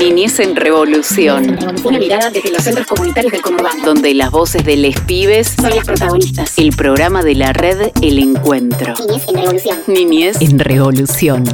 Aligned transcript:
Niñez 0.00 0.40
en 0.40 0.56
Revolución. 0.56 1.58
Una 1.84 1.98
mirada 1.98 2.30
desde 2.30 2.50
los 2.50 2.62
centros 2.62 2.86
comunitarios 2.86 3.32
del 3.32 3.42
Conurbano. 3.42 3.84
Donde 3.84 4.14
las 4.14 4.30
voces 4.30 4.64
de 4.64 4.74
les 4.78 4.98
pibes 5.02 5.48
son 5.48 5.76
las 5.76 5.84
protagonistas. 5.84 6.56
El 6.56 6.74
programa 6.74 7.22
de 7.22 7.34
la 7.34 7.52
red 7.52 7.90
El 8.00 8.18
Encuentro. 8.18 8.94
Niñez 8.96 9.20
en 9.20 9.38
Revolución. 9.38 9.84
Niñez 9.86 10.36
en 10.40 10.58
Revolución. 10.58 11.44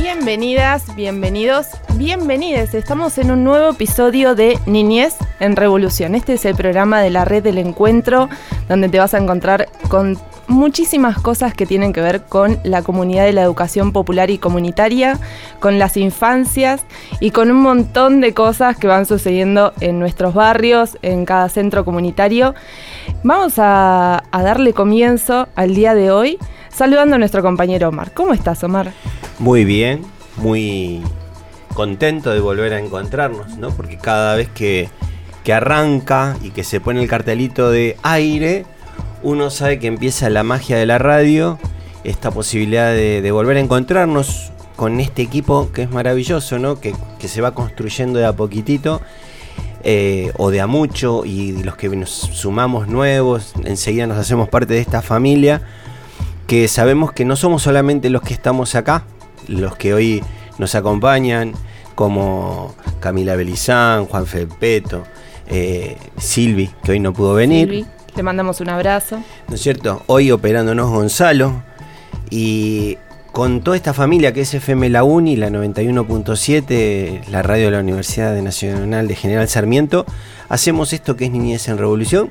Bienvenidas, 0.00 0.94
bienvenidos, 0.94 1.66
bienvenides. 1.96 2.72
Estamos 2.72 3.18
en 3.18 3.30
un 3.30 3.44
nuevo 3.44 3.72
episodio 3.72 4.34
de 4.34 4.58
Niñez 4.64 5.16
en 5.40 5.56
Revolución. 5.56 6.14
Este 6.14 6.34
es 6.34 6.44
el 6.46 6.54
programa 6.54 7.00
de 7.00 7.10
la 7.10 7.26
red 7.26 7.42
del 7.42 7.58
encuentro 7.58 8.30
donde 8.68 8.88
te 8.88 8.98
vas 8.98 9.12
a 9.12 9.18
encontrar 9.18 9.68
con 9.88 10.16
muchísimas 10.50 11.18
cosas 11.18 11.54
que 11.54 11.64
tienen 11.64 11.92
que 11.92 12.00
ver 12.00 12.22
con 12.22 12.58
la 12.64 12.82
comunidad 12.82 13.24
de 13.24 13.32
la 13.32 13.42
educación 13.42 13.92
popular 13.92 14.30
y 14.30 14.38
comunitaria, 14.38 15.18
con 15.60 15.78
las 15.78 15.96
infancias 15.96 16.82
y 17.20 17.30
con 17.30 17.50
un 17.50 17.62
montón 17.62 18.20
de 18.20 18.34
cosas 18.34 18.76
que 18.76 18.86
van 18.86 19.06
sucediendo 19.06 19.72
en 19.80 19.98
nuestros 19.98 20.34
barrios, 20.34 20.98
en 21.02 21.24
cada 21.24 21.48
centro 21.48 21.84
comunitario. 21.84 22.54
Vamos 23.22 23.54
a, 23.58 24.24
darle 24.32 24.72
comienzo 24.72 25.48
al 25.54 25.74
día 25.74 25.94
de 25.94 26.10
hoy 26.10 26.38
saludando 26.68 27.16
a 27.16 27.18
nuestro 27.18 27.42
compañero 27.42 27.88
Omar. 27.88 28.12
¿Cómo 28.12 28.32
estás, 28.32 28.62
Omar? 28.64 28.92
Muy 29.38 29.64
bien, 29.64 30.02
muy 30.36 31.02
contento 31.74 32.30
de 32.30 32.40
volver 32.40 32.74
a 32.74 32.80
encontrarnos, 32.80 33.56
¿no? 33.56 33.70
Porque 33.70 33.96
cada 33.96 34.34
vez 34.34 34.48
que, 34.48 34.88
que 35.44 35.52
arranca 35.52 36.36
y 36.42 36.50
que 36.50 36.64
se 36.64 36.80
pone 36.80 37.00
el 37.00 37.08
cartelito 37.08 37.70
de 37.70 37.96
aire, 38.02 38.66
uno 39.22 39.50
sabe 39.50 39.78
que 39.78 39.86
empieza 39.86 40.30
la 40.30 40.42
magia 40.42 40.76
de 40.76 40.86
la 40.86 40.98
radio, 40.98 41.58
esta 42.04 42.30
posibilidad 42.30 42.92
de, 42.92 43.30
volver 43.30 43.56
a 43.56 43.60
encontrarnos 43.60 44.52
con 44.76 45.00
este 45.00 45.22
equipo 45.22 45.70
que 45.72 45.82
es 45.82 45.90
maravilloso, 45.90 46.58
¿no? 46.58 46.80
Que, 46.80 46.94
se 47.18 47.40
va 47.40 47.52
construyendo 47.52 48.18
de 48.18 48.26
a 48.26 48.32
poquitito. 48.32 49.00
Eh, 49.82 50.30
o 50.36 50.50
de 50.50 50.60
a 50.60 50.66
mucho 50.66 51.24
y 51.24 51.62
los 51.62 51.74
que 51.74 51.88
nos 51.88 52.10
sumamos 52.10 52.86
nuevos, 52.86 53.54
enseguida 53.64 54.06
nos 54.06 54.18
hacemos 54.18 54.50
parte 54.50 54.74
de 54.74 54.80
esta 54.80 55.00
familia, 55.00 55.62
que 56.46 56.68
sabemos 56.68 57.12
que 57.12 57.24
no 57.24 57.34
somos 57.34 57.62
solamente 57.62 58.10
los 58.10 58.20
que 58.20 58.34
estamos 58.34 58.74
acá, 58.74 59.04
los 59.48 59.76
que 59.76 59.94
hoy 59.94 60.22
nos 60.58 60.74
acompañan, 60.74 61.54
como 61.94 62.74
Camila 63.00 63.36
Belizán, 63.36 64.04
Juan 64.04 64.26
Felpeto, 64.26 65.04
eh, 65.48 65.96
Silvi, 66.18 66.70
que 66.82 66.92
hoy 66.92 67.00
no 67.00 67.12
pudo 67.14 67.34
venir. 67.34 67.86
Le 68.16 68.22
mandamos 68.22 68.60
un 68.60 68.68
abrazo. 68.68 69.22
¿No 69.48 69.54
es 69.54 69.60
cierto? 69.60 70.02
Hoy 70.06 70.30
operándonos 70.30 70.90
Gonzalo 70.90 71.62
y 72.30 72.98
con 73.32 73.62
toda 73.62 73.76
esta 73.76 73.94
familia 73.94 74.32
que 74.32 74.40
es 74.42 74.52
FM 74.54 74.88
La 74.90 75.04
Uni, 75.04 75.36
la 75.36 75.50
91.7, 75.50 77.26
la 77.28 77.42
radio 77.42 77.66
de 77.66 77.70
la 77.70 77.80
Universidad 77.80 78.34
Nacional 78.42 79.06
de 79.08 79.14
General 79.14 79.48
Sarmiento, 79.48 80.04
hacemos 80.48 80.92
esto 80.92 81.16
que 81.16 81.26
es 81.26 81.30
Niñez 81.30 81.68
en 81.68 81.78
Revolución 81.78 82.30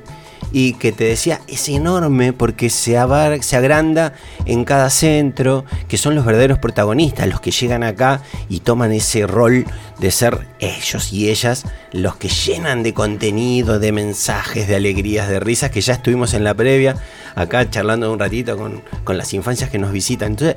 y 0.52 0.74
que 0.74 0.92
te 0.92 1.04
decía 1.04 1.40
es 1.46 1.68
enorme 1.68 2.32
porque 2.32 2.70
se, 2.70 2.98
abar, 2.98 3.42
se 3.42 3.56
agranda 3.56 4.14
en 4.46 4.64
cada 4.64 4.90
centro, 4.90 5.64
que 5.88 5.96
son 5.96 6.14
los 6.14 6.24
verdaderos 6.24 6.58
protagonistas, 6.58 7.28
los 7.28 7.40
que 7.40 7.50
llegan 7.50 7.82
acá 7.82 8.22
y 8.48 8.60
toman 8.60 8.92
ese 8.92 9.26
rol 9.26 9.66
de 9.98 10.10
ser 10.10 10.46
ellos 10.58 11.12
y 11.12 11.30
ellas 11.30 11.64
los 11.92 12.16
que 12.16 12.28
llenan 12.28 12.82
de 12.82 12.94
contenido, 12.94 13.78
de 13.78 13.92
mensajes, 13.92 14.66
de 14.66 14.76
alegrías, 14.76 15.28
de 15.28 15.40
risas, 15.40 15.70
que 15.70 15.80
ya 15.80 15.94
estuvimos 15.94 16.34
en 16.34 16.44
la 16.44 16.54
previa, 16.54 16.96
acá 17.34 17.68
charlando 17.68 18.12
un 18.12 18.18
ratito 18.18 18.56
con, 18.56 18.82
con 19.04 19.18
las 19.18 19.32
infancias 19.34 19.70
que 19.70 19.78
nos 19.78 19.92
visitan. 19.92 20.32
Entonces, 20.32 20.56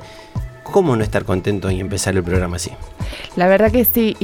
¿cómo 0.62 0.96
no 0.96 1.04
estar 1.04 1.24
contentos 1.24 1.72
y 1.72 1.80
empezar 1.80 2.16
el 2.16 2.24
programa 2.24 2.56
así? 2.56 2.70
La 3.36 3.46
verdad 3.46 3.70
que 3.70 3.84
sí, 3.84 4.16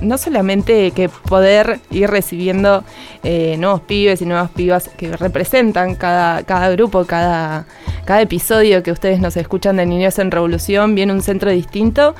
no 0.00 0.18
solamente 0.18 0.90
que 0.92 1.08
poder 1.08 1.80
ir 1.90 2.08
recibiendo 2.08 2.84
eh, 3.24 3.56
nuevos 3.58 3.80
pibes 3.80 4.22
y 4.22 4.26
nuevas 4.26 4.50
pibas 4.50 4.88
que 4.88 5.16
representan 5.16 5.94
cada, 5.94 6.42
cada 6.44 6.70
grupo, 6.70 7.04
cada, 7.04 7.66
cada 8.04 8.20
episodio 8.20 8.82
que 8.82 8.92
ustedes 8.92 9.20
nos 9.20 9.36
escuchan 9.36 9.76
de 9.76 9.86
Niños 9.86 10.18
en 10.18 10.30
Revolución, 10.30 10.94
viene 10.94 11.12
un 11.12 11.22
centro 11.22 11.50
distinto, 11.50 12.14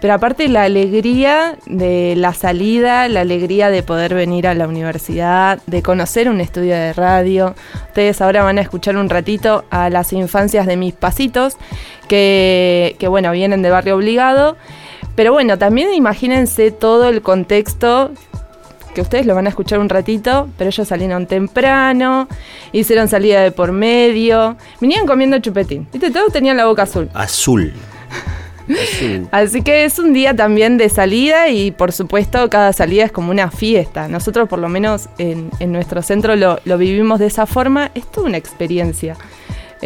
pero 0.00 0.14
aparte 0.14 0.48
la 0.48 0.62
alegría 0.62 1.56
de 1.66 2.14
la 2.16 2.32
salida, 2.34 3.08
la 3.08 3.20
alegría 3.22 3.70
de 3.70 3.82
poder 3.82 4.14
venir 4.14 4.46
a 4.46 4.54
la 4.54 4.68
universidad, 4.68 5.60
de 5.66 5.82
conocer 5.82 6.28
un 6.28 6.40
estudio 6.40 6.74
de 6.74 6.92
radio. 6.92 7.54
Ustedes 7.88 8.20
ahora 8.20 8.42
van 8.44 8.58
a 8.58 8.60
escuchar 8.60 8.96
un 8.96 9.08
ratito 9.08 9.64
a 9.70 9.90
las 9.90 10.12
infancias 10.12 10.66
de 10.66 10.76
mis 10.76 10.94
pasitos, 10.94 11.56
que, 12.08 12.96
que 12.98 13.08
bueno, 13.08 13.32
vienen 13.32 13.62
de 13.62 13.70
Barrio 13.70 13.96
Obligado. 13.96 14.56
Pero 15.14 15.32
bueno, 15.32 15.58
también 15.58 15.92
imagínense 15.94 16.70
todo 16.70 17.08
el 17.08 17.22
contexto 17.22 18.10
que 18.94 19.00
ustedes 19.00 19.26
lo 19.26 19.34
van 19.34 19.46
a 19.46 19.50
escuchar 19.50 19.80
un 19.80 19.88
ratito, 19.88 20.48
pero 20.56 20.70
ellos 20.70 20.88
salieron 20.88 21.26
temprano, 21.26 22.28
hicieron 22.72 23.08
salida 23.08 23.42
de 23.42 23.50
por 23.50 23.72
medio, 23.72 24.56
venían 24.80 25.06
comiendo 25.06 25.38
chupetín, 25.40 25.86
¿viste? 25.92 26.10
Todos 26.10 26.32
tenían 26.32 26.56
la 26.56 26.66
boca 26.66 26.82
azul. 26.82 27.10
Azul. 27.12 27.72
azul. 28.68 29.28
Así 29.32 29.62
que 29.62 29.84
es 29.84 29.98
un 29.98 30.12
día 30.12 30.34
también 30.34 30.78
de 30.78 30.88
salida 30.88 31.48
y 31.48 31.72
por 31.72 31.92
supuesto 31.92 32.48
cada 32.48 32.72
salida 32.72 33.04
es 33.04 33.12
como 33.12 33.30
una 33.30 33.50
fiesta. 33.50 34.08
Nosotros 34.08 34.48
por 34.48 34.60
lo 34.60 34.68
menos 34.68 35.08
en, 35.18 35.50
en 35.58 35.72
nuestro 35.72 36.00
centro 36.00 36.36
lo, 36.36 36.60
lo, 36.64 36.78
vivimos 36.78 37.18
de 37.18 37.26
esa 37.26 37.46
forma, 37.46 37.90
es 37.94 38.06
toda 38.10 38.28
una 38.28 38.38
experiencia. 38.38 39.16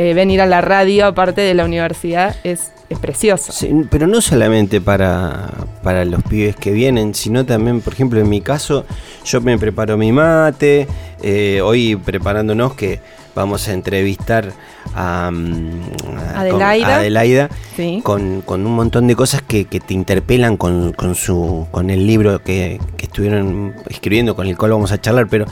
Eh, 0.00 0.14
venir 0.14 0.40
a 0.40 0.46
la 0.46 0.60
radio 0.60 1.06
aparte 1.06 1.40
de 1.40 1.54
la 1.54 1.64
universidad 1.64 2.36
es 2.44 2.70
es 2.88 2.98
precioso. 2.98 3.52
Sí, 3.52 3.70
pero 3.90 4.06
no 4.06 4.20
solamente 4.20 4.80
para, 4.80 5.50
para 5.82 6.04
los 6.04 6.22
pibes 6.22 6.56
que 6.56 6.72
vienen, 6.72 7.14
sino 7.14 7.44
también, 7.44 7.80
por 7.80 7.92
ejemplo, 7.92 8.18
en 8.20 8.28
mi 8.28 8.40
caso, 8.40 8.86
yo 9.24 9.40
me 9.40 9.58
preparo 9.58 9.96
mi 9.98 10.10
mate, 10.10 10.88
eh, 11.22 11.60
hoy 11.62 11.96
preparándonos 11.96 12.74
que 12.74 13.00
vamos 13.34 13.68
a 13.68 13.72
entrevistar 13.72 14.52
a, 14.94 15.26
a 15.26 16.40
Adelaida, 16.40 16.88
a 16.88 16.96
Adelaida 16.96 17.50
sí. 17.76 18.00
con, 18.02 18.40
con, 18.40 18.66
un 18.66 18.74
montón 18.74 19.06
de 19.06 19.14
cosas 19.14 19.42
que, 19.42 19.66
que 19.66 19.80
te 19.80 19.94
interpelan 19.94 20.56
con, 20.56 20.92
con, 20.92 21.14
su, 21.14 21.66
con 21.70 21.90
el 21.90 22.06
libro 22.06 22.42
que, 22.42 22.80
que 22.96 23.04
estuvieron 23.04 23.74
escribiendo, 23.90 24.34
con 24.34 24.46
el 24.46 24.56
cual 24.56 24.72
vamos 24.72 24.92
a 24.92 25.00
charlar, 25.00 25.28
pero 25.28 25.44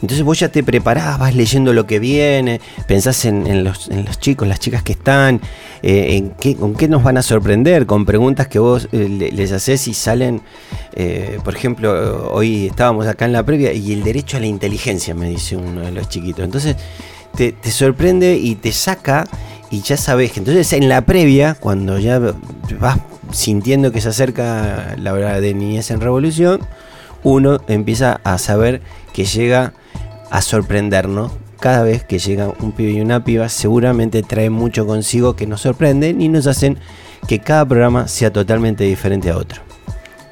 entonces 0.00 0.24
vos 0.24 0.38
ya 0.38 0.48
te 0.48 0.62
preparás, 0.62 1.18
vas 1.18 1.34
leyendo 1.34 1.72
lo 1.72 1.86
que 1.86 1.98
viene, 1.98 2.60
pensás 2.86 3.24
en, 3.24 3.64
los, 3.64 3.88
chicos, 4.20 4.46
las 4.46 4.60
chicas 4.60 4.82
que 4.82 4.92
están, 4.92 5.40
eh, 5.82 6.16
en 6.16 6.30
qué, 6.30 6.54
con 6.54 6.74
qué 6.74 6.88
nos 6.88 7.02
van 7.02 7.16
a 7.16 7.22
sorprender, 7.22 7.86
con 7.86 8.06
preguntas 8.06 8.46
que 8.46 8.58
vos 8.58 8.88
eh, 8.92 9.30
les 9.32 9.52
haces 9.52 9.88
y 9.88 9.94
salen, 9.94 10.42
eh, 10.94 11.38
por 11.42 11.56
ejemplo, 11.56 12.30
hoy 12.32 12.66
estábamos 12.66 13.06
acá 13.06 13.24
en 13.24 13.32
la 13.32 13.44
previa 13.44 13.72
y 13.72 13.92
el 13.92 14.04
derecho 14.04 14.36
a 14.36 14.40
la 14.40 14.46
inteligencia, 14.46 15.14
me 15.14 15.28
dice 15.28 15.56
uno 15.56 15.80
de 15.80 15.90
los 15.90 16.08
chiquitos. 16.08 16.44
Entonces 16.44 16.76
te, 17.34 17.52
te 17.52 17.70
sorprende 17.70 18.36
y 18.36 18.54
te 18.54 18.70
saca 18.70 19.26
y 19.70 19.82
ya 19.82 19.96
sabes 19.96 20.32
que 20.32 20.38
entonces 20.38 20.72
en 20.72 20.88
la 20.88 21.02
previa, 21.02 21.54
cuando 21.54 21.98
ya 21.98 22.20
vas 22.80 22.98
sintiendo 23.32 23.92
que 23.92 24.00
se 24.00 24.08
acerca 24.08 24.94
la 24.96 25.12
hora 25.12 25.40
de 25.40 25.54
niñez 25.54 25.90
en 25.90 26.00
revolución, 26.00 26.60
uno 27.24 27.60
empieza 27.68 28.20
a 28.24 28.38
saber 28.38 28.80
que 29.12 29.24
llega 29.24 29.74
a 30.30 30.42
sorprendernos. 30.42 31.32
Cada 31.60 31.82
vez 31.82 32.04
que 32.04 32.18
llega 32.18 32.52
un 32.60 32.72
pibe 32.72 32.92
y 32.92 33.00
una 33.00 33.24
piba, 33.24 33.48
seguramente 33.48 34.22
trae 34.22 34.48
mucho 34.48 34.86
consigo 34.86 35.34
que 35.34 35.46
nos 35.46 35.62
sorprenden 35.62 36.20
y 36.20 36.28
nos 36.28 36.46
hacen 36.46 36.78
que 37.26 37.40
cada 37.40 37.66
programa 37.66 38.06
sea 38.06 38.32
totalmente 38.32 38.84
diferente 38.84 39.30
a 39.30 39.36
otro. 39.36 39.62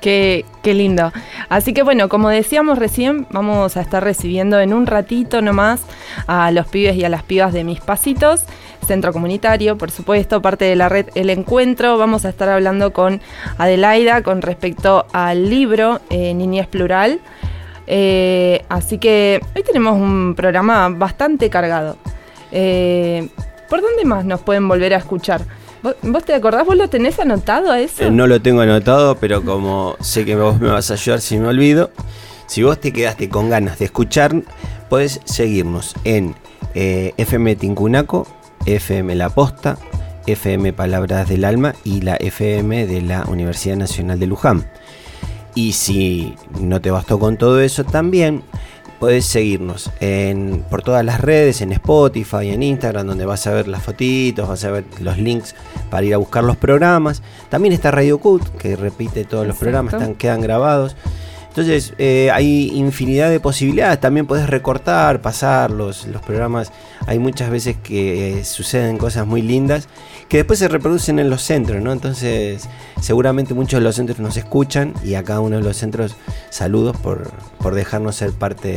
Qué, 0.01 0.45
qué, 0.63 0.73
lindo. 0.75 1.13
Así 1.49 1.73
que 1.73 1.83
bueno, 1.83 2.09
como 2.09 2.29
decíamos 2.29 2.79
recién, 2.79 3.27
vamos 3.31 3.77
a 3.77 3.81
estar 3.81 4.05
recibiendo 4.05 4.61
en 4.61 4.73
un 4.73 4.87
ratito 4.87 5.43
nomás 5.43 5.81
a 6.29 6.53
los 6.53 6.69
pibes 6.69 6.95
y 6.97 7.05
a 7.05 7.09
las 7.09 7.25
pibas 7.25 7.53
de 7.53 7.65
Mis 7.65 7.81
Pasitos, 7.81 8.45
centro 8.87 9.13
comunitario, 9.13 9.77
por 9.77 9.91
supuesto, 9.91 10.41
parte 10.41 10.65
de 10.65 10.77
la 10.77 10.89
red 10.89 11.07
El 11.17 11.29
Encuentro. 11.31 11.99
Vamos 11.99 12.25
a 12.25 12.29
estar 12.29 12.49
hablando 12.49 12.93
con 12.93 13.21
Adelaida 13.59 14.23
con 14.23 14.43
respecto 14.43 15.07
al 15.13 15.51
libro 15.51 16.01
eh, 16.09 16.35
Niñez 16.35 16.69
Plural. 16.69 17.21
Eh, 17.87 18.65
así 18.69 18.99
que 18.99 19.41
hoy 19.55 19.63
tenemos 19.63 19.95
un 19.95 20.35
programa 20.35 20.89
bastante 20.89 21.51
cargado. 21.51 21.97
Eh, 22.53 23.29
¿Por 23.69 23.81
dónde 23.81 24.05
más 24.05 24.25
nos 24.25 24.41
pueden 24.41 24.67
volver 24.69 24.95
a 24.95 24.99
escuchar? 24.99 25.43
¿Vos 26.03 26.25
te 26.25 26.35
acordás? 26.35 26.67
¿Vos 26.67 26.77
lo 26.77 26.89
tenés 26.89 27.19
anotado 27.21 27.71
a 27.71 27.81
eso? 27.81 28.05
Eh, 28.05 28.11
no 28.11 28.27
lo 28.27 28.41
tengo 28.43 28.61
anotado, 28.61 29.17
pero 29.17 29.45
como 29.45 29.97
sé 30.01 30.25
que 30.25 30.35
vos 30.35 30.61
me 30.61 30.69
vas 30.69 30.91
a 30.91 30.95
ayudar 30.95 31.21
si 31.21 31.39
me 31.39 31.49
olvido, 31.49 31.91
si 32.47 32.63
vos 32.63 32.81
te 32.81 32.93
quedaste 32.93 33.29
con 33.29 33.51
ganas 33.51 33.79
de 33.79 33.85
escuchar, 33.85 34.35
podés 34.89 35.21
seguirnos 35.25 35.95
en 36.05 36.35
FM 36.75 37.57
Tincunaco, 37.57 38.27
FM 38.67 39.15
La 39.15 39.31
Posta, 39.31 39.79
FM 40.27 40.73
Palabras 40.73 41.29
del 41.29 41.45
Alma 41.45 41.75
y 41.85 42.01
la 42.01 42.17
FM 42.17 42.87
de 42.87 43.01
la 43.03 43.25
Universidad 43.25 43.77
Nacional 43.77 44.19
de 44.19 44.27
Luján. 44.27 44.67
Y 45.57 45.73
si 45.73 46.35
no 46.61 46.83
te 46.83 46.91
bastó 46.91 47.19
con 47.19 47.39
todo 47.39 47.63
eso, 47.63 47.83
también 47.83 48.43
podés 49.01 49.25
seguirnos 49.25 49.91
en, 50.01 50.63
por 50.69 50.83
todas 50.83 51.03
las 51.03 51.19
redes, 51.19 51.63
en 51.63 51.73
Spotify, 51.73 52.51
en 52.51 52.63
Instagram, 52.63 53.07
donde 53.07 53.25
vas 53.25 53.47
a 53.47 53.53
ver 53.53 53.67
las 53.67 53.83
fotitos, 53.83 54.47
vas 54.47 54.63
a 54.65 54.71
ver 54.71 54.85
los 55.01 55.17
links 55.17 55.55
para 55.91 56.05
ir 56.05 56.13
a 56.13 56.19
buscar 56.19 56.45
los 56.45 56.59
programas. 56.59 57.23
También 57.49 57.73
está 57.73 57.91
Radio 57.91 58.19
Cut, 58.19 58.47
que 58.59 58.77
repite 58.77 59.25
todos 59.25 59.47
los 59.47 59.57
programas, 59.57 59.95
están, 59.95 60.15
quedan 60.15 60.43
grabados. 60.43 60.95
Entonces 61.49 61.95
eh, 61.97 62.31
hay 62.35 62.71
infinidad 62.75 63.31
de 63.31 63.41
posibilidades, 63.41 63.99
también 63.99 64.27
podés 64.27 64.51
recortar, 64.51 65.23
pasar 65.23 65.71
los, 65.71 66.07
los 66.07 66.21
programas. 66.21 66.71
Hay 67.07 67.19
muchas 67.19 67.49
veces 67.49 67.79
que 67.83 68.41
eh, 68.41 68.45
suceden 68.45 68.99
cosas 68.99 69.27
muy 69.27 69.41
lindas 69.41 69.89
que 70.29 70.39
después 70.39 70.59
se 70.59 70.69
reproducen 70.69 71.19
en 71.19 71.31
los 71.31 71.43
centros, 71.43 71.83
¿no? 71.83 71.93
Entonces 71.93 72.69
seguramente 73.01 73.55
muchos 73.55 73.81
de 73.81 73.85
los 73.85 73.97
centros 73.97 74.19
nos 74.19 74.37
escuchan 74.37 74.95
y 75.05 75.15
a 75.15 75.23
cada 75.23 75.41
uno 75.41 75.57
de 75.57 75.63
los 75.63 75.77
centros 75.77 76.17
saludos 76.51 76.97
por, 76.97 77.31
por 77.59 77.75
dejarnos 77.75 78.17
ser 78.17 78.33
parte 78.33 78.69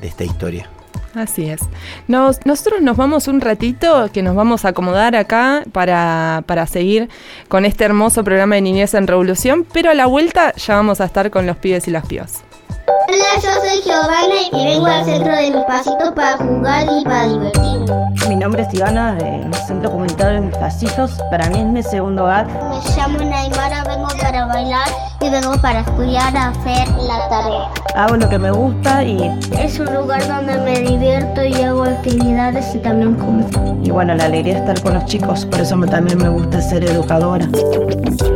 de, 0.00 0.06
esta 0.06 0.24
historia. 0.24 0.70
Así 1.14 1.48
es. 1.48 1.60
Nos, 2.08 2.44
nosotros 2.44 2.82
nos 2.82 2.96
vamos 2.96 3.26
un 3.26 3.40
ratito, 3.40 4.10
que 4.12 4.22
nos 4.22 4.36
vamos 4.36 4.64
a 4.64 4.68
acomodar 4.68 5.16
acá 5.16 5.64
para, 5.72 6.44
para, 6.46 6.66
seguir 6.66 7.08
con 7.48 7.64
este 7.64 7.84
hermoso 7.84 8.22
programa 8.22 8.56
de 8.56 8.60
Niñez 8.60 8.92
en 8.92 9.06
Revolución, 9.06 9.66
pero 9.72 9.90
a 9.90 9.94
la 9.94 10.06
vuelta 10.06 10.54
ya 10.56 10.74
vamos 10.74 11.00
a 11.00 11.06
estar 11.06 11.30
con 11.30 11.46
los 11.46 11.56
pibes 11.56 11.88
y 11.88 11.90
las 11.90 12.06
pibas. 12.06 12.45
Hola, 12.88 13.40
yo 13.42 13.50
soy 13.68 13.82
Giovanna 13.82 14.34
y 14.52 14.64
vengo 14.64 14.86
al 14.86 15.04
centro 15.04 15.34
de 15.34 15.50
mi 15.50 15.62
pasito 15.66 16.14
para 16.14 16.36
jugar 16.36 16.86
y 16.88 17.02
para 17.04 17.26
divertirme. 17.26 17.86
Mi 18.28 18.36
nombre 18.36 18.62
es 18.62 18.72
Ivana, 18.74 19.14
del 19.14 19.52
Centro 19.66 19.90
Comunitario 19.90 20.40
de 20.40 20.46
Mis 20.46 20.56
Pasitos. 20.56 21.10
Para 21.28 21.48
mí 21.50 21.58
es 21.58 21.66
mi 21.66 21.82
segundo 21.82 22.22
hogar. 22.22 22.46
Me 22.46 22.96
llamo 22.96 23.18
Naimara, 23.18 23.82
vengo 23.84 24.06
para 24.20 24.46
bailar 24.46 24.88
y 25.20 25.30
vengo 25.30 25.60
para 25.60 25.80
estudiar 25.80 26.36
a 26.36 26.48
hacer 26.50 26.88
la 26.88 27.28
tarea. 27.28 27.70
Hago 27.96 28.16
lo 28.16 28.28
que 28.28 28.38
me 28.38 28.52
gusta 28.52 29.02
y... 29.02 29.36
Es 29.58 29.80
un 29.80 29.92
lugar 29.92 30.24
donde 30.28 30.56
me 30.58 30.78
divierto 30.80 31.44
y 31.44 31.54
hago 31.62 31.82
actividades 31.82 32.72
y 32.72 32.78
también 32.78 33.14
como. 33.14 33.48
Y 33.82 33.90
bueno, 33.90 34.14
la 34.14 34.26
alegría 34.26 34.54
de 34.54 34.60
estar 34.60 34.80
con 34.82 34.94
los 34.94 35.04
chicos, 35.06 35.44
por 35.46 35.60
eso 35.60 35.76
también 35.90 36.18
me 36.18 36.28
gusta 36.28 36.60
ser 36.60 36.84
educadora. 36.84 37.46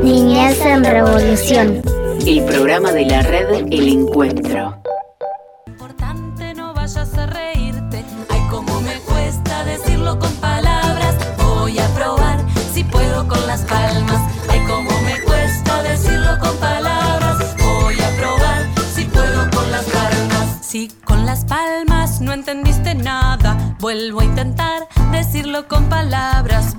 Niñez 0.02 0.60
en 0.64 0.84
Revolución. 0.84 1.99
El 2.26 2.44
programa 2.44 2.92
de 2.92 3.06
la 3.06 3.22
red 3.22 3.66
El 3.70 3.88
Encuentro. 3.88 4.82
Importante 5.66 6.54
no 6.54 6.74
vayas 6.74 7.16
a 7.16 7.26
reírte. 7.26 8.04
Ay, 8.28 8.40
cómo 8.50 8.80
me 8.82 8.94
cuesta 9.00 9.64
decirlo 9.64 10.18
con 10.18 10.32
palabras. 10.34 11.16
Voy 11.38 11.78
a 11.78 11.86
probar 11.88 12.44
si 12.72 12.84
puedo 12.84 13.26
con 13.26 13.46
las 13.46 13.62
palmas. 13.62 14.20
Ay, 14.48 14.60
cómo 14.68 14.90
me 15.02 15.20
cuesta 15.22 15.82
decirlo 15.82 16.38
con 16.40 16.56
palabras. 16.58 17.56
Voy 17.58 17.94
a 18.00 18.16
probar 18.16 18.66
si 18.94 19.04
puedo 19.04 19.50
con 19.50 19.70
las 19.70 19.84
palmas. 19.86 20.58
Si 20.60 20.88
con 21.04 21.24
las 21.26 21.44
palmas 21.46 22.20
no 22.20 22.32
entendiste 22.32 22.94
nada, 22.94 23.76
vuelvo 23.80 24.20
a 24.20 24.24
intentar 24.24 24.88
decirlo 25.10 25.66
con 25.68 25.88
palabras. 25.88 26.69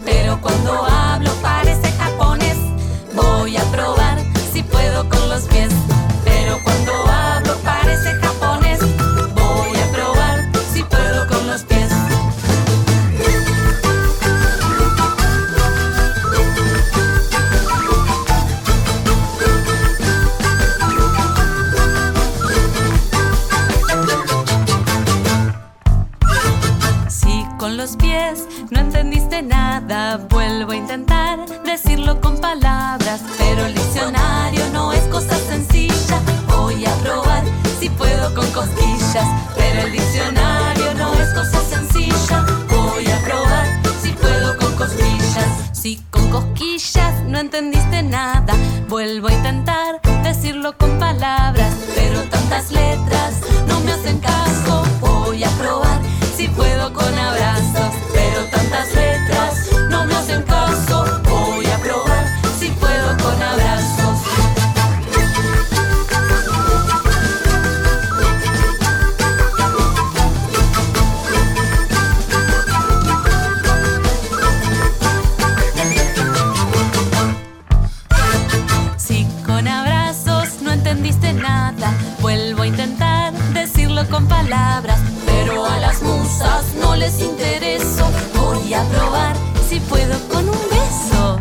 Entendiste 80.92 81.34
nada, 81.34 81.94
vuelvo 82.20 82.64
a 82.64 82.68
intentar 82.68 83.32
decirlo 83.54 84.06
con 84.10 84.28
palabras. 84.28 85.00
Pero 85.26 85.64
a 85.66 85.80
las 85.80 86.04
musas 86.04 86.76
no 86.82 86.98
les 86.98 87.22
intereso. 87.22 88.12
Voy 88.36 88.74
a 88.74 88.84
probar 88.84 89.38
si 89.68 89.80
puedo 89.80 90.20
con 90.28 90.50
un 90.50 90.60
beso. 90.70 91.40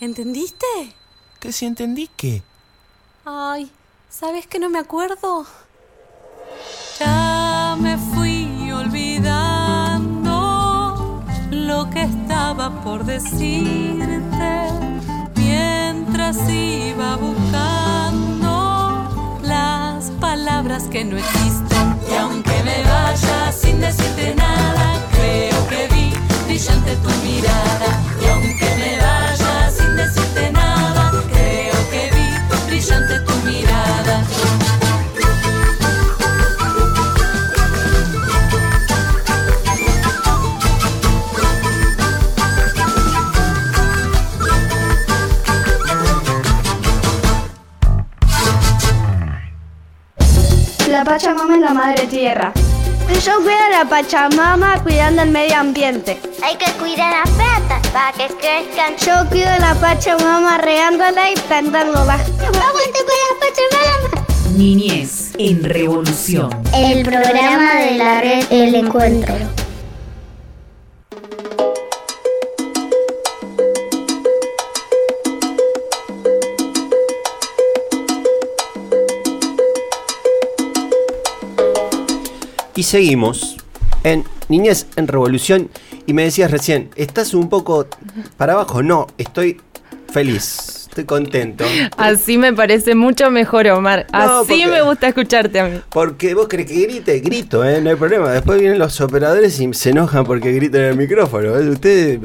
¿Entendiste? 0.00 0.66
¿Que 1.38 1.52
si 1.52 1.66
entendí 1.66 2.08
qué? 2.16 2.42
Ay, 3.26 3.70
¿sabes 4.08 4.46
que 4.46 4.58
no 4.58 4.70
me 4.70 4.78
acuerdo? 4.78 5.44
Ya 6.98 7.76
me 7.78 7.98
fui 7.98 8.72
olvidando 8.72 10.32
lo 11.50 11.90
que 11.90 12.04
estaba 12.04 12.70
por 12.82 13.04
decirte 13.04 14.70
mientras 15.34 16.38
iba 16.48 17.16
buscando 17.16 17.66
las 17.66 17.75
que 20.66 21.04
no 21.04 21.16
existen. 21.16 21.96
Y 22.10 22.14
aunque 22.14 22.50
me 22.64 22.82
vaya 22.82 23.52
sin 23.52 23.80
decirte 23.80 24.34
nada, 24.34 25.00
creo 25.12 25.68
que 25.68 25.86
vi 25.94 26.12
brillante 26.44 26.96
tu 26.96 27.08
mirada. 27.24 28.02
Y 28.20 28.26
aunque 28.26 28.64
me 28.76 28.96
vaya 28.96 29.25
La 50.96 51.04
Pachamama 51.04 51.56
es 51.56 51.60
la 51.60 51.74
madre 51.74 52.06
tierra. 52.06 52.54
Yo 53.22 53.34
cuido 53.42 53.58
a 53.66 53.68
la 53.68 53.84
Pachamama 53.84 54.82
cuidando 54.82 55.20
el 55.20 55.30
medio 55.30 55.54
ambiente. 55.56 56.18
Hay 56.42 56.56
que 56.56 56.72
cuidar 56.78 57.12
las 57.12 57.30
plantas 57.34 57.86
para 57.88 58.12
que 58.12 58.34
crezcan. 58.34 58.96
Yo 59.04 59.28
cuido 59.28 59.50
a 59.50 59.58
la 59.58 59.74
Pachamama 59.74 60.56
regándola 60.56 61.30
y 61.30 61.34
plantándola. 61.34 62.14
¡Aguante 62.14 63.00
con 63.04 63.18
la 63.20 63.34
Pachamama! 63.40 64.26
Niñez 64.56 65.32
en 65.36 65.64
Revolución. 65.64 66.48
El 66.72 67.02
programa 67.04 67.74
de 67.74 67.90
la 67.98 68.20
red 68.22 68.46
El 68.48 68.74
Encuentro. 68.74 69.34
Y 82.76 82.82
seguimos 82.82 83.56
en 84.04 84.24
Niñez 84.48 84.86
en 84.96 85.08
Revolución. 85.08 85.70
Y 86.06 86.12
me 86.12 86.24
decías 86.24 86.50
recién, 86.50 86.90
¿estás 86.94 87.34
un 87.34 87.48
poco 87.48 87.86
para 88.36 88.52
abajo? 88.52 88.82
No, 88.82 89.06
estoy 89.18 89.60
feliz. 90.12 90.75
Estoy 90.96 91.04
contento. 91.04 91.62
Así 91.98 92.38
me 92.38 92.54
parece 92.54 92.94
mucho 92.94 93.30
mejor, 93.30 93.66
Omar. 93.66 94.06
Así 94.12 94.64
me 94.64 94.80
gusta 94.80 95.08
escucharte 95.08 95.60
a 95.60 95.66
mí. 95.66 95.78
Porque 95.90 96.32
vos 96.32 96.46
crees 96.48 96.70
que 96.70 96.86
grite, 96.86 97.18
grito, 97.20 97.62
¿eh? 97.66 97.82
no 97.82 97.90
hay 97.90 97.96
problema. 97.96 98.32
Después 98.32 98.58
vienen 98.58 98.78
los 98.78 98.98
operadores 99.02 99.60
y 99.60 99.74
se 99.74 99.90
enojan 99.90 100.24
porque 100.24 100.52
grito 100.52 100.78
en 100.78 100.84
el 100.84 100.96
micrófono. 100.96 101.54
¿eh? 101.54 101.68
Ustedes, 101.68 102.18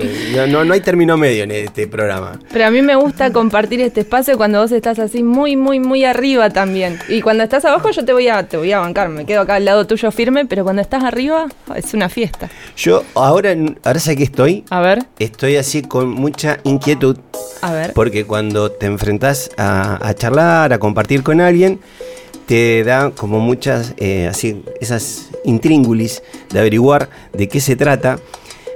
no, 0.50 0.64
no, 0.64 0.74
hay 0.74 0.80
término 0.80 1.18
medio 1.18 1.44
en 1.44 1.52
este 1.52 1.86
programa. 1.88 2.40
Pero 2.50 2.66
a 2.66 2.72
mí 2.72 2.82
me 2.82 2.96
gusta 2.96 3.34
compartir 3.34 3.82
este 3.82 4.00
espacio 4.00 4.38
cuando 4.38 4.62
vos 4.62 4.72
estás 4.72 5.00
así 5.00 5.22
muy, 5.22 5.58
muy, 5.58 5.82
muy 5.82 6.06
arriba 6.06 6.50
también. 6.50 6.98
Y 7.10 7.22
cuando 7.22 7.44
estás 7.44 7.66
abajo 7.66 7.92
yo 7.92 8.06
te 8.06 8.14
voy 8.14 8.30
a, 8.30 8.48
te 8.48 8.56
voy 8.56 8.72
a 8.72 8.80
bancar, 8.80 9.10
me 9.10 9.26
quedo 9.26 9.42
acá 9.42 9.56
al 9.56 9.66
lado 9.66 9.86
tuyo 9.86 10.12
firme, 10.12 10.46
pero 10.46 10.64
cuando 10.64 10.82
estás 10.82 11.04
arriba 11.04 11.48
es 11.76 11.94
una 11.94 12.08
fiesta. 12.08 12.50
Yo 12.78 13.04
ahora, 13.16 13.54
ahora 13.84 14.00
sé 14.00 14.16
que 14.16 14.24
estoy. 14.24 14.64
A 14.70 14.80
ver. 14.80 15.04
Estoy 15.20 15.58
así 15.58 15.82
con 15.82 16.08
mucha 16.08 16.60
inquietud. 16.64 17.18
A 17.62 17.74
ver. 17.74 17.92
Porque 17.94 18.26
cuando 18.26 18.61
te 18.70 18.86
enfrentas 18.86 19.50
a, 19.58 20.14
charlar, 20.16 20.74
a 20.74 20.80
compartir 20.80 21.24
con 21.24 21.42
alguien, 21.42 21.80
te 22.46 22.84
da 22.84 23.12
como 23.12 23.40
muchas, 23.40 23.94
eh, 23.98 24.28
así, 24.28 24.64
esas 24.80 25.30
intríngulis 25.46 26.22
de 26.52 26.60
averiguar 26.60 27.10
de 27.34 27.48
qué 27.48 27.60
se 27.60 27.76
trata. 27.76 28.20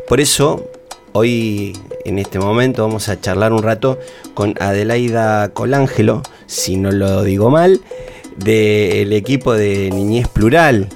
Por 0.08 0.22
eso, 0.22 0.70
hoy, 1.12 1.78
en 2.06 2.18
este 2.18 2.40
momento, 2.40 2.88
vamos 2.88 3.10
a 3.10 3.20
charlar 3.20 3.54
un 3.54 3.62
rato 3.62 4.00
con 4.34 4.56
Adelaida 4.60 5.50
Colangelo, 5.50 6.24
si 6.48 6.78
no 6.78 6.92
lo 6.92 7.24
digo 7.24 7.50
mal, 7.50 7.82
del 8.38 9.14
equipo 9.14 9.54
de 9.54 9.92
Niñez 9.92 10.28
Plural, 10.28 10.90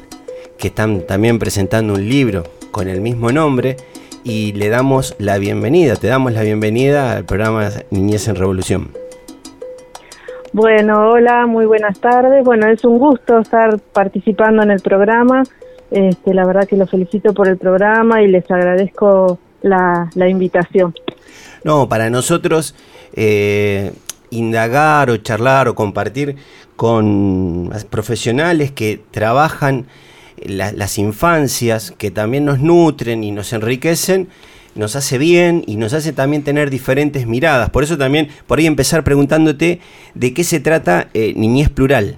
que 0.58 0.70
están 0.70 1.06
también 1.06 1.38
presentando 1.38 1.94
un 1.94 2.08
libro 2.08 2.44
con 2.72 2.88
el 2.88 3.02
mismo 3.02 3.32
nombre 3.32 3.78
y 4.24 4.54
le 4.54 4.70
damos 4.70 5.16
la 5.20 5.38
bienvenida, 5.38 5.96
te 5.96 6.08
damos 6.08 6.34
la 6.34 6.42
bienvenida 6.42 7.14
al 7.14 7.26
programa 7.26 7.70
Niñez 7.92 8.28
en 8.28 8.36
Revolución. 8.36 8.92
Bueno, 10.52 11.12
hola, 11.12 11.46
muy 11.46 11.66
buenas 11.66 12.00
tardes. 12.00 12.44
Bueno, 12.44 12.68
es 12.68 12.84
un 12.84 12.98
gusto 12.98 13.40
estar 13.40 13.80
participando 13.94 14.64
en 14.64 14.72
el 14.72 14.82
programa. 14.82 15.44
Este, 15.92 16.34
la 16.34 16.46
verdad 16.46 16.68
que 16.68 16.76
los 16.76 16.90
felicito 16.90 17.34
por 17.34 17.48
el 17.48 17.58
programa 17.58 18.22
y 18.22 18.28
les 18.28 18.50
agradezco 18.50 19.40
la, 19.62 20.10
invitación. 20.16 20.94
No, 21.64 21.88
para 21.88 22.10
nosotros 22.10 22.76
eh, 23.14 23.92
indagar 24.30 25.10
o 25.10 25.18
charlar 25.18 25.68
o 25.68 25.76
compartir 25.76 26.36
con 26.76 27.72
profesionales 27.90 28.72
que 28.72 29.02
trabajan 29.12 29.86
las 30.46 30.98
infancias 30.98 31.92
que 31.98 32.12
también 32.12 32.46
nos 32.46 32.60
nutren 32.60 33.24
y 33.24 33.32
nos 33.32 33.54
enriquecen, 33.54 34.28
nos 34.76 34.96
hace 34.96 35.18
bien 35.18 35.64
y 35.66 35.76
nos 35.78 35.94
hace 35.94 36.14
también 36.14 36.44
tener 36.44 36.70
diferentes 36.70 37.28
miradas. 37.28 37.70
Por 37.70 37.84
eso 37.84 37.98
también, 37.98 38.30
por 38.48 38.60
ahí 38.60 38.66
empezar 38.66 39.04
preguntándote 39.04 39.80
de 40.14 40.34
qué 40.34 40.44
se 40.44 40.60
trata 40.60 41.08
eh, 41.14 41.34
Niñez 41.36 41.70
Plural. 41.70 42.16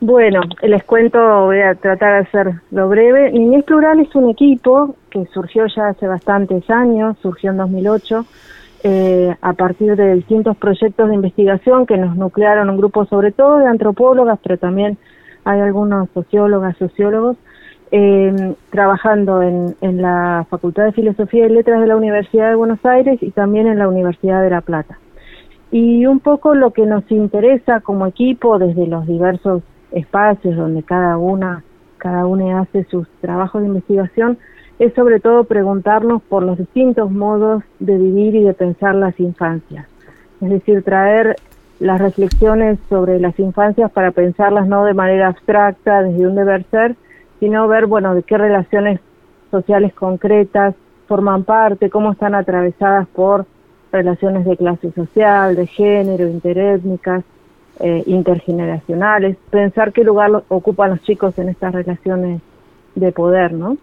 Bueno, 0.00 0.42
les 0.62 0.84
cuento, 0.84 1.18
voy 1.46 1.60
a 1.60 1.74
tratar 1.74 2.22
de 2.22 2.28
hacerlo 2.28 2.88
breve. 2.88 3.32
Niñez 3.32 3.64
Plural 3.64 3.98
es 3.98 4.14
un 4.14 4.30
equipo 4.30 4.94
que 5.10 5.26
surgió 5.34 5.66
ya 5.66 5.88
hace 5.88 6.06
bastantes 6.06 6.70
años, 6.70 7.16
surgió 7.20 7.50
en 7.50 7.56
2008, 7.56 8.24
eh, 8.84 9.34
a 9.40 9.52
partir 9.54 9.96
de 9.96 10.14
distintos 10.14 10.56
proyectos 10.56 11.08
de 11.08 11.14
investigación 11.14 11.84
que 11.84 11.96
nos 11.96 12.16
nuclearon 12.16 12.70
un 12.70 12.76
grupo 12.76 13.06
sobre 13.06 13.32
todo 13.32 13.58
de 13.58 13.66
antropólogas, 13.66 14.38
pero 14.40 14.56
también 14.56 14.98
hay 15.48 15.60
algunos 15.60 16.10
sociólogas, 16.12 16.76
sociólogos, 16.76 17.38
eh, 17.90 18.54
trabajando 18.68 19.40
en, 19.40 19.74
en, 19.80 20.02
la 20.02 20.46
Facultad 20.50 20.84
de 20.84 20.92
Filosofía 20.92 21.46
y 21.46 21.48
Letras 21.48 21.80
de 21.80 21.86
la 21.86 21.96
Universidad 21.96 22.50
de 22.50 22.54
Buenos 22.54 22.84
Aires 22.84 23.18
y 23.22 23.30
también 23.30 23.66
en 23.66 23.78
la 23.78 23.88
Universidad 23.88 24.42
de 24.42 24.50
La 24.50 24.60
Plata. 24.60 24.98
Y 25.70 26.04
un 26.04 26.20
poco 26.20 26.54
lo 26.54 26.72
que 26.72 26.84
nos 26.84 27.10
interesa 27.10 27.80
como 27.80 28.06
equipo 28.06 28.58
desde 28.58 28.86
los 28.86 29.06
diversos 29.06 29.62
espacios 29.90 30.54
donde 30.54 30.82
cada 30.82 31.16
una, 31.16 31.64
cada 31.96 32.26
una 32.26 32.60
hace 32.60 32.84
sus 32.84 33.08
trabajos 33.22 33.62
de 33.62 33.68
investigación 33.68 34.36
es 34.78 34.92
sobre 34.92 35.18
todo 35.18 35.44
preguntarnos 35.44 36.20
por 36.24 36.42
los 36.42 36.58
distintos 36.58 37.10
modos 37.10 37.64
de 37.78 37.96
vivir 37.96 38.34
y 38.34 38.44
de 38.44 38.52
pensar 38.52 38.94
las 38.94 39.18
infancias. 39.18 39.86
Es 40.42 40.50
decir, 40.50 40.82
traer 40.82 41.36
las 41.80 42.00
reflexiones 42.00 42.78
sobre 42.88 43.20
las 43.20 43.38
infancias 43.38 43.90
para 43.90 44.10
pensarlas 44.10 44.66
no 44.66 44.84
de 44.84 44.94
manera 44.94 45.28
abstracta, 45.28 46.02
desde 46.02 46.26
un 46.26 46.34
deber 46.34 46.64
ser, 46.70 46.96
sino 47.40 47.68
ver, 47.68 47.86
bueno, 47.86 48.14
de 48.14 48.22
qué 48.22 48.36
relaciones 48.36 49.00
sociales 49.50 49.94
concretas 49.94 50.74
forman 51.06 51.44
parte, 51.44 51.88
cómo 51.88 52.12
están 52.12 52.34
atravesadas 52.34 53.06
por 53.08 53.46
relaciones 53.92 54.44
de 54.44 54.56
clase 54.56 54.92
social, 54.92 55.56
de 55.56 55.66
género, 55.66 56.26
interétnicas, 56.26 57.24
eh, 57.80 58.02
intergeneracionales, 58.06 59.36
pensar 59.50 59.92
qué 59.92 60.02
lugar 60.02 60.42
ocupan 60.48 60.90
los 60.90 61.02
chicos 61.02 61.38
en 61.38 61.48
estas 61.48 61.72
relaciones 61.72 62.42
de 62.96 63.12
poder, 63.12 63.52
¿no? 63.52 63.76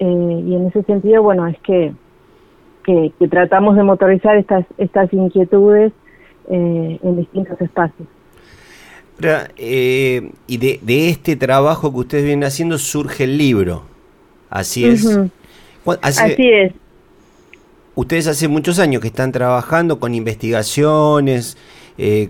Eh, 0.00 0.42
y 0.44 0.54
en 0.54 0.66
ese 0.66 0.82
sentido, 0.82 1.22
bueno, 1.22 1.46
es 1.46 1.58
que, 1.60 1.94
que, 2.84 3.12
que 3.18 3.28
tratamos 3.28 3.76
de 3.76 3.84
motorizar 3.84 4.36
estas, 4.36 4.66
estas 4.76 5.12
inquietudes 5.12 5.92
eh, 6.50 6.98
en 7.02 7.16
distintos 7.16 7.60
espacios. 7.60 8.08
Eh, 9.56 10.30
y 10.46 10.56
de, 10.58 11.08
este 11.08 11.36
trabajo 11.36 11.92
que 11.92 11.98
ustedes 11.98 12.24
vienen 12.24 12.44
haciendo 12.44 12.78
surge 12.78 13.24
el 13.24 13.38
libro. 13.38 13.84
Así 14.50 14.84
es. 14.84 15.06
Así 16.02 16.34
es. 16.38 16.72
Ustedes 17.94 18.26
hace 18.26 18.48
muchos 18.48 18.78
años 18.78 19.00
que 19.00 19.08
están 19.08 19.32
trabajando 19.32 19.98
con 19.98 20.14
investigaciones, 20.14 21.56
eh, 21.96 22.28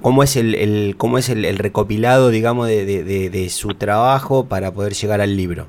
cómo 0.00 0.22
es 0.22 0.36
el, 0.36 0.94
cómo 0.96 1.18
es 1.18 1.28
el, 1.28 1.58
recopilado, 1.58 2.30
digamos, 2.30 2.68
de, 2.68 3.04
de, 3.04 3.48
su 3.50 3.74
trabajo 3.74 4.46
para 4.46 4.72
poder 4.72 4.94
llegar 4.94 5.20
al 5.20 5.36
libro. 5.36 5.66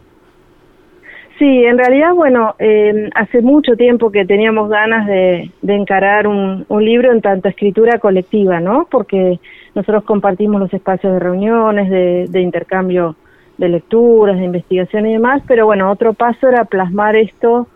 Sí, 1.37 1.65
en 1.65 1.77
realidad, 1.77 2.15
bueno, 2.15 2.55
eh, 2.57 3.09
hace 3.13 3.43
mucho 3.43 3.75
tiempo 3.75 4.11
que 4.11 4.25
teníamos 4.25 4.69
ganas 4.69 5.05
de, 5.05 5.51
encarar 5.67 6.25
un, 6.25 6.65
libro 6.79 7.11
en 7.11 7.21
tanto 7.21 7.47
escritura 7.47 7.99
colectiva, 7.99 8.59
¿no? 8.59 8.87
Porque 8.89 9.39
nosotros 9.75 10.03
compartimos 10.03 10.59
los 10.59 10.73
espacios 10.73 11.13
de 11.13 11.19
reuniones, 11.19 11.91
de, 12.31 12.41
intercambio 12.41 13.15
de 13.59 13.69
lecturas, 13.69 14.37
de 14.37 14.45
investigación 14.45 15.05
y 15.05 15.13
demás, 15.13 15.43
pero 15.47 15.67
bueno, 15.67 15.91
otro 15.91 16.13
paso 16.13 16.47
era 16.47 16.65
plasmar 16.65 17.15
esto 17.15 17.67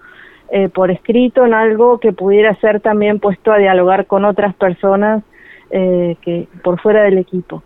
eh, 0.51 0.69
por 0.69 0.89
escrito 0.89 1.45
en 1.45 1.53
algo 1.53 1.99
que 1.99 2.13
pudiera 2.13 2.55
ser 2.55 2.81
también 2.81 3.19
puesto 3.19 3.51
a 3.51 3.59
dialogar 3.59 4.07
con 4.07 4.25
otras 4.25 4.55
personas 4.55 5.23
eh, 5.69 6.17
que 6.21 6.47
por 6.63 6.79
fuera 6.79 7.03
del 7.03 7.19
equipo. 7.19 7.61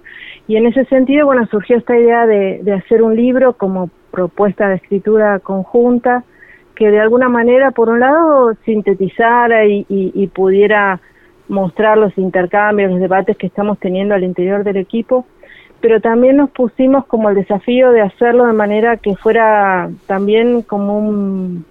Y 0.47 0.57
en 0.57 0.67
ese 0.67 0.83
sentido, 0.85 1.25
bueno, 1.25 1.45
surgió 1.47 1.77
esta 1.77 1.97
idea 1.97 2.25
de, 2.25 2.59
de 2.63 2.73
hacer 2.73 3.01
un 3.01 3.15
libro 3.15 3.53
como 3.53 3.89
propuesta 4.15 4.69
de 4.69 4.75
escritura 4.75 5.39
conjunta 5.39 6.23
que 6.73 6.89
de 6.89 6.99
alguna 6.99 7.27
manera, 7.27 7.71
por 7.71 7.89
un 7.89 7.99
lado, 7.99 8.53
sintetizara 8.65 9.65
y, 9.65 10.31
pudiera 10.33 10.99
mostrar 11.47 11.97
los 11.97 12.17
intercambios, 12.17 12.91
los 12.91 12.99
debates 12.99 13.37
que 13.37 13.47
estamos 13.47 13.77
teniendo 13.79 14.15
al 14.15 14.23
interior 14.23 14.63
del 14.63 14.77
equipo, 14.77 15.25
pero 15.81 16.01
también 16.01 16.37
nos 16.37 16.49
pusimos 16.49 17.05
como 17.05 17.29
el 17.29 17.35
desafío 17.35 17.91
de 17.91 18.01
hacerlo 18.01 18.45
de 18.45 18.53
manera 18.53 18.97
que 18.97 19.15
fuera 19.15 19.89
también 20.07 20.63
como 20.63 20.97
un, 20.97 21.65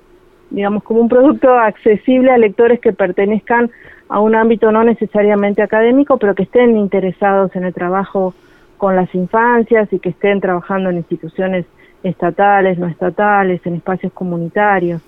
digamos, 0.50 0.84
como 0.84 1.00
un 1.00 1.08
producto 1.08 1.50
accesible 1.50 2.30
a 2.30 2.38
lectores 2.38 2.78
que 2.80 2.92
pertenezcan 2.92 3.70
a 4.08 4.20
un 4.20 4.34
ámbito 4.34 4.70
no 4.70 4.84
necesariamente 4.84 5.62
académico, 5.62 6.18
pero 6.18 6.34
que 6.34 6.44
estén 6.44 6.76
interesados 6.76 7.56
en 7.56 7.64
el 7.64 7.74
trabajo 7.74 8.34
con 8.76 8.96
las 8.96 9.12
infancias 9.14 9.92
y 9.92 9.98
que 9.98 10.10
estén 10.10 10.40
trabajando 10.40 10.90
en 10.90 10.98
instituciones 10.98 11.66
estatales, 12.04 12.78
no 12.78 12.86
estatales, 12.86 13.60
en 13.64 13.74
espacios 13.76 14.12
comunitarios, 14.12 15.02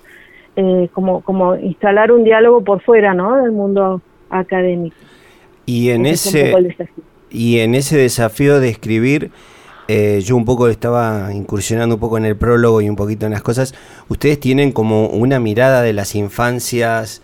eh, 0.55 0.89
como, 0.91 1.21
como 1.21 1.55
instalar 1.55 2.11
un 2.11 2.23
diálogo 2.23 2.63
por 2.63 2.81
fuera 2.81 3.13
¿no? 3.13 3.37
del 3.37 3.51
mundo 3.51 4.01
académico. 4.29 4.97
Y 5.65 5.89
en 5.91 6.05
ese, 6.05 6.53
y 7.29 7.59
en 7.59 7.75
ese 7.75 7.97
desafío 7.97 8.59
de 8.59 8.69
escribir, 8.69 9.31
eh, 9.87 10.21
yo 10.23 10.35
un 10.35 10.45
poco 10.45 10.67
estaba 10.67 11.33
incursionando 11.33 11.95
un 11.95 12.01
poco 12.01 12.17
en 12.17 12.25
el 12.25 12.35
prólogo 12.35 12.81
y 12.81 12.89
un 12.89 12.95
poquito 12.95 13.25
en 13.25 13.33
las 13.33 13.41
cosas. 13.41 13.75
Ustedes 14.09 14.39
tienen 14.39 14.71
como 14.71 15.07
una 15.07 15.39
mirada 15.39 15.81
de 15.81 15.93
las 15.93 16.15
infancias 16.15 17.21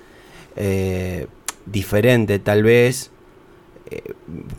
eh, 0.55 1.27
diferente, 1.65 2.39
tal 2.39 2.63
vez, 2.63 3.11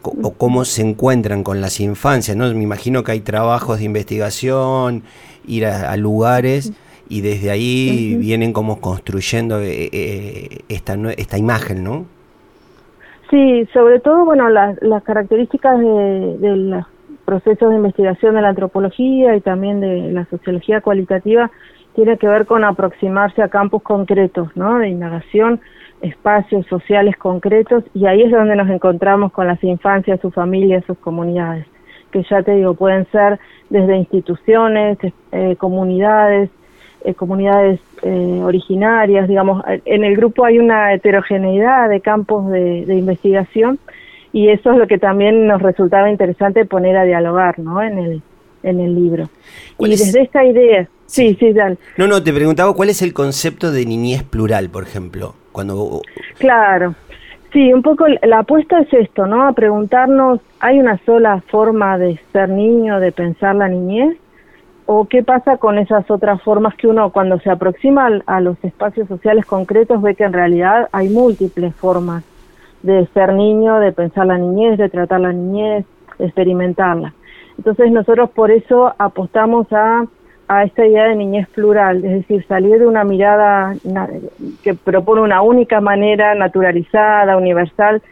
o 0.03 0.33
cómo 0.35 0.65
se 0.65 0.83
encuentran 0.83 1.43
con 1.43 1.61
las 1.61 1.81
infancias, 1.81 2.37
¿no? 2.37 2.53
Me 2.55 2.63
imagino 2.63 3.03
que 3.03 3.13
hay 3.13 3.21
trabajos 3.21 3.79
de 3.79 3.85
investigación, 3.85 5.03
ir 5.47 5.67
a, 5.67 5.97
lugares 5.97 6.73
y 7.09 7.21
desde 7.21 7.51
ahí 7.51 8.17
vienen 8.19 8.53
como 8.53 8.81
construyendo 8.81 9.61
eh, 9.61 9.91
eh, 9.93 10.59
esta, 10.69 10.97
esta 11.17 11.39
imagen, 11.39 11.85
¿no? 11.85 12.07
Sí, 13.31 13.67
sobre 13.73 14.01
todo, 14.01 14.25
bueno, 14.25 14.49
las, 14.49 14.81
las 14.83 15.03
características 15.03 15.79
de, 15.79 16.39
de 16.39 16.57
los 16.57 16.87
procesos 17.25 17.71
de 17.71 17.77
investigación 17.77 18.35
de 18.35 18.43
la 18.43 18.51
antropología 18.51 19.35
y 19.35 19.41
también 19.41 19.81
de 19.81 20.13
la 20.13 20.27
sociología 20.27 20.81
cualitativa 20.81 21.51
tiene 21.95 22.19
que 22.19 22.29
ver 22.29 22.47
con 22.47 22.65
aproximarse 22.65 23.43
a 23.43 23.49
campos 23.49 23.83
concretos, 23.83 24.49
¿no? 24.57 24.79
De 24.79 24.89
indagación 24.89 25.61
espacios 26.05 26.67
sociales 26.67 27.17
concretos 27.17 27.85
y 27.95 28.07
ahí 28.07 28.23
es 28.23 28.31
donde 28.31 28.57
nos 28.57 28.69
encontramos 28.69 29.33
con 29.33 29.47
las 29.47 29.63
infancias, 29.65 30.21
sus 30.21 30.35
familias, 30.35 30.85
sus 30.87 30.99
comunidades, 30.99 31.67
que 32.11 32.23
ya 32.23 32.43
te 32.43 32.55
digo, 32.55 32.75
pueden 32.75 33.07
ser 33.11 33.39
desde 33.71 33.97
instituciones, 33.97 34.99
eh, 35.33 35.57
comunidades, 35.57 36.51
eh, 37.05 37.15
comunidades 37.15 37.81
eh, 38.03 38.41
originarias, 38.43 39.29
digamos, 39.29 39.63
en 39.85 40.05
el 40.05 40.17
grupo 40.17 40.45
hay 40.45 40.59
una 40.59 40.93
heterogeneidad 40.93 41.89
de 41.89 42.01
campos 42.01 42.51
de, 42.51 42.85
de, 42.85 42.95
investigación 42.97 43.79
y 44.33 44.49
eso 44.49 44.73
es 44.73 44.79
lo 44.79 44.87
que 44.87 44.99
también 44.99 45.47
nos 45.47 45.63
resultaba 45.63 46.11
interesante 46.11 46.67
poner 46.67 46.97
a 46.97 47.05
dialogar, 47.05 47.59
¿no? 47.59 47.83
En 47.83 47.99
el, 47.99 48.23
en 48.65 48.81
el 48.81 48.95
libro. 48.95 49.29
Y 49.79 49.91
desde 49.91 50.23
esta 50.23 50.45
idea, 50.45 50.89
sí, 51.07 51.37
sí, 51.39 51.53
Dan. 51.53 51.79
No, 51.97 52.07
no, 52.07 52.23
te 52.23 52.33
preguntaba 52.33 52.75
cuál 52.75 52.89
es 52.89 53.03
el 53.03 53.13
concepto 53.13 53.71
de 53.71 53.87
niñez 53.87 54.25
plural, 54.25 54.71
por 54.71 54.83
ejemplo, 54.83 55.35
cuando... 55.53 56.03
Claro, 56.39 56.95
sí, 57.53 57.73
un 57.73 57.83
poco 57.83 58.07
la 58.23 58.41
apuesta 58.41 58.81
es 58.81 58.93
esto, 58.93 59.27
¿no? 59.27 59.47
A 59.47 59.53
preguntarnos, 59.53 60.41
¿hay 60.61 60.81
una 60.81 60.99
sola 61.05 61.43
forma 61.49 61.99
de 61.99 62.19
ser 62.33 62.49
niño, 62.49 62.99
de 62.99 63.13
pensar 63.13 63.55
la 63.55 63.69
niñez? 63.69 64.17
¿O 64.87 65.07
qué 65.07 65.23
pasa 65.23 65.57
con 65.57 65.79
esas 65.79 66.11
otras 66.11 66.43
formas 66.43 66.75
que 66.75 66.87
uno 66.87 67.11
cuando 67.11 67.39
se 67.41 67.51
aproxima 67.51 68.09
a 68.27 68.41
los 68.41 68.63
espacios 68.63 69.09
sociales 69.09 69.47
concretos 69.47 70.03
ve 70.03 70.15
que 70.15 70.25
en 70.25 70.35
realidad 70.35 70.89
hay 70.93 71.09
múltiples 71.09 71.75
formas 71.75 72.23
de 72.83 73.07
ser 73.15 73.33
niño, 73.33 73.79
de 73.79 73.93
pensar 73.93 74.27
la 74.27 74.37
niñez, 74.37 74.77
de 74.77 74.91
tratar 74.91 75.21
la 75.21 75.33
niñez, 75.33 75.87
de 76.19 76.27
experimentarla? 76.27 77.15
Entonces 77.59 77.91
nosotros 77.91 78.31
por 78.31 78.51
eso 78.51 78.93
apostamos 78.99 79.67
a, 79.73 80.07
a 80.49 80.65
esta 80.65 80.87
idea 80.87 81.09
de 81.09 81.17
niñez 81.17 81.49
plural, 81.49 82.05
es 82.05 82.11
decir, 82.11 82.45
salir 82.47 82.79
de 82.79 82.87
una 82.87 83.05
mirada 83.05 83.75
que 84.63 84.75
propone 84.75 85.23
una 85.23 85.43
única 85.43 85.81
manera 85.81 86.35
naturalizada, 86.35 87.37
universal, 87.37 88.03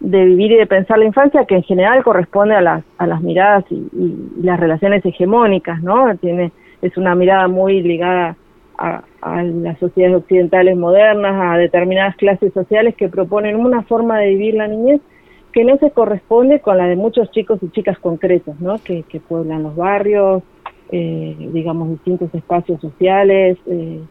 de 0.00 0.24
vivir 0.24 0.52
y 0.52 0.56
de 0.56 0.66
pensar 0.66 0.98
la 0.98 1.06
infancia, 1.06 1.44
que 1.46 1.56
en 1.56 1.62
general 1.62 2.02
corresponde 2.02 2.54
a 2.54 2.60
las, 2.60 2.84
a 2.98 3.06
las 3.06 3.22
miradas 3.22 3.64
y, 3.70 3.74
y 3.74 4.42
las 4.42 4.60
relaciones 4.60 5.04
hegemónicas, 5.04 5.82
¿no? 5.82 6.14
Tiene, 6.16 6.52
es 6.82 6.96
una 6.96 7.14
mirada 7.14 7.48
muy 7.48 7.80
ligada 7.82 8.36
a, 8.78 9.02
a, 9.22 9.42
las 9.42 9.78
sociedades 9.78 10.18
occidentales 10.18 10.76
modernas, 10.76 11.34
a 11.34 11.56
determinadas 11.56 12.14
clases 12.16 12.52
sociales 12.52 12.94
que 12.94 13.08
proponen 13.08 13.56
una 13.56 13.82
forma 13.82 14.18
de 14.18 14.28
vivir 14.30 14.54
la 14.54 14.68
niñez 14.68 15.00
que 15.56 15.64
no 15.64 15.78
se 15.78 15.90
corresponde 15.90 16.60
con 16.60 16.76
la 16.76 16.86
de 16.86 16.96
muchos 16.96 17.30
chicos 17.30 17.58
y 17.62 17.70
chicas 17.70 17.98
concretos, 17.98 18.60
¿no? 18.60 18.76
Que, 18.76 19.02
pueblan 19.26 19.62
los 19.62 19.74
barrios, 19.74 20.42
eh, 20.92 21.34
digamos, 21.50 21.88
distintos 21.88 22.28
espacios 22.34 22.78
sociales, 22.78 23.56
eh, 23.64 24.02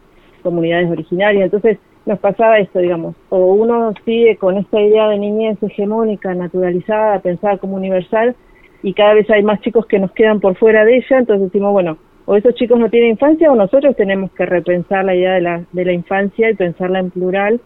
comunidades 0.42 0.90
originarias. 0.90 1.44
Entonces, 1.44 1.78
nos 2.04 2.18
pasaba 2.18 2.58
esto, 2.58 2.80
digamos, 2.80 3.14
o 3.28 3.54
uno 3.54 3.92
sigue 4.04 4.36
con 4.38 4.56
esta 4.56 4.80
idea 4.80 5.08
de 5.08 5.20
niñez 5.20 5.62
hegemónica, 5.62 6.34
naturalizada, 6.34 7.20
pensada 7.20 7.58
como 7.58 7.76
universal, 7.76 8.34
y 8.82 8.92
cada 8.92 9.14
vez 9.14 9.30
hay 9.30 9.44
más 9.44 9.60
chicos 9.60 9.86
que 9.86 10.00
nos 10.00 10.10
quedan 10.10 10.40
por 10.40 10.56
fuera 10.56 10.84
de 10.84 10.96
ella, 10.96 11.18
entonces 11.18 11.52
decimos, 11.52 11.70
bueno, 11.70 11.96
o 12.24 12.34
esos 12.34 12.56
chicos 12.56 12.80
no 12.80 12.90
tienen 12.90 13.10
infancia 13.10 13.52
o 13.52 13.54
nosotros 13.54 13.94
tenemos 13.94 14.32
que 14.32 14.46
repensar 14.46 15.04
la 15.04 15.14
idea 15.14 15.34
de 15.34 15.42
la, 15.42 15.64
de 15.70 15.84
la 15.84 15.92
infancia 15.92 16.50
y 16.50 16.54
pensarla 16.54 16.98
en 16.98 17.10
plural 17.10 17.60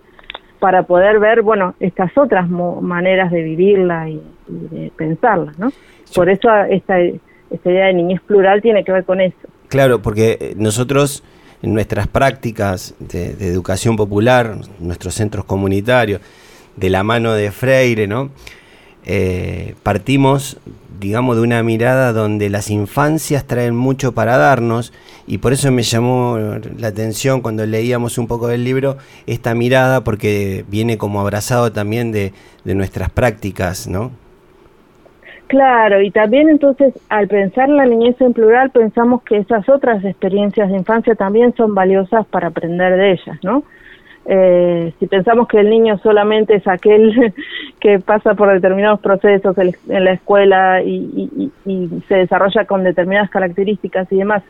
para 0.60 0.84
poder 0.84 1.18
ver, 1.18 1.42
bueno, 1.42 1.74
estas 1.80 2.16
otras 2.16 2.48
maneras 2.48 3.32
de 3.32 3.42
vivirla 3.42 4.08
y, 4.08 4.20
y, 4.48 4.74
de 4.74 4.92
pensarla, 4.96 5.52
¿no? 5.58 5.72
Por 6.14 6.28
eso 6.28 6.48
esta, 6.68 7.00
esta 7.00 7.70
idea 7.70 7.86
de 7.86 7.94
niñez 7.94 8.20
plural 8.20 8.62
tiene 8.62 8.84
que 8.84 8.92
ver 8.92 9.04
con 9.04 9.20
eso. 9.20 9.36
Claro, 9.68 10.02
porque 10.02 10.38
eh, 10.40 10.54
nosotros 10.56 11.24
en 11.62 11.74
nuestras 11.74 12.06
prácticas 12.06 12.94
de, 12.98 13.34
de 13.34 13.48
educación 13.48 13.96
popular, 13.96 14.56
nuestros 14.78 15.14
centros 15.14 15.44
comunitarios, 15.44 16.20
de 16.76 16.90
la 16.90 17.02
mano 17.02 17.32
de 17.32 17.50
Freire, 17.50 18.06
¿no? 18.06 18.30
Eh, 19.06 19.74
partimos 19.82 20.58
digamos, 21.00 21.36
de 21.36 21.42
una 21.42 21.62
mirada 21.62 22.12
donde 22.12 22.50
las 22.50 22.70
infancias 22.70 23.46
traen 23.46 23.74
mucho 23.74 24.12
para 24.12 24.36
darnos 24.36 24.92
y 25.26 25.38
por 25.38 25.52
eso 25.52 25.72
me 25.72 25.82
llamó 25.82 26.38
la 26.78 26.88
atención 26.88 27.40
cuando 27.40 27.64
leíamos 27.64 28.18
un 28.18 28.28
poco 28.28 28.48
del 28.48 28.64
libro 28.64 28.98
esta 29.26 29.54
mirada 29.54 30.04
porque 30.04 30.64
viene 30.68 30.98
como 30.98 31.20
abrazado 31.20 31.72
también 31.72 32.12
de, 32.12 32.32
de 32.64 32.74
nuestras 32.74 33.10
prácticas, 33.10 33.88
¿no? 33.88 34.10
Claro, 35.46 36.00
y 36.00 36.12
también 36.12 36.48
entonces 36.48 36.94
al 37.08 37.26
pensar 37.26 37.68
la 37.68 37.84
niñez 37.84 38.20
en 38.20 38.34
plural 38.34 38.70
pensamos 38.70 39.22
que 39.22 39.38
esas 39.38 39.68
otras 39.68 40.04
experiencias 40.04 40.68
de 40.68 40.76
infancia 40.76 41.14
también 41.16 41.54
son 41.56 41.74
valiosas 41.74 42.24
para 42.26 42.48
aprender 42.48 42.96
de 42.96 43.12
ellas, 43.12 43.38
¿no? 43.42 43.64
Eh, 44.26 44.92
si 44.98 45.06
pensamos 45.06 45.48
que 45.48 45.58
el 45.58 45.70
niño 45.70 45.98
solamente 45.98 46.54
es 46.54 46.66
aquel 46.68 47.34
que 47.80 47.98
pasa 47.98 48.34
por 48.34 48.52
determinados 48.52 49.00
procesos 49.00 49.56
en 49.58 50.04
la 50.04 50.12
escuela 50.12 50.82
y, 50.82 51.50
se 52.08 52.14
desarrolla 52.14 52.64
con 52.64 52.84
determinadas 52.84 53.30
características 53.30 54.10
y 54.12 54.16
demás, 54.16 54.42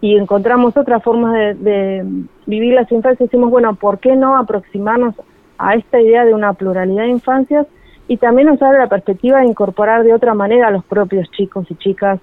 y 0.00 0.16
encontramos 0.16 0.76
otras 0.76 1.02
formas 1.02 1.32
de, 1.34 1.54
de 1.54 2.04
vivir 2.46 2.74
las 2.74 2.90
infancias, 2.92 3.28
decimos, 3.30 3.50
bueno, 3.50 3.74
¿por 3.74 3.98
qué 3.98 4.14
no 4.14 4.36
aproximarnos 4.36 5.14
a 5.58 5.74
esta 5.74 6.00
idea 6.00 6.24
de 6.24 6.34
una 6.34 6.52
pluralidad 6.52 7.02
de 7.02 7.10
infancias? 7.10 7.66
Y 8.06 8.16
también 8.18 8.48
nos 8.48 8.62
abre 8.62 8.78
la 8.78 8.88
perspectiva 8.88 9.40
de 9.40 9.46
incorporar 9.46 10.04
de 10.04 10.14
otra 10.14 10.34
manera 10.34 10.68
a 10.68 10.70
los 10.70 10.84
propios 10.84 11.30
chicos 11.32 11.66
y 11.70 11.74
chicas 11.74 12.20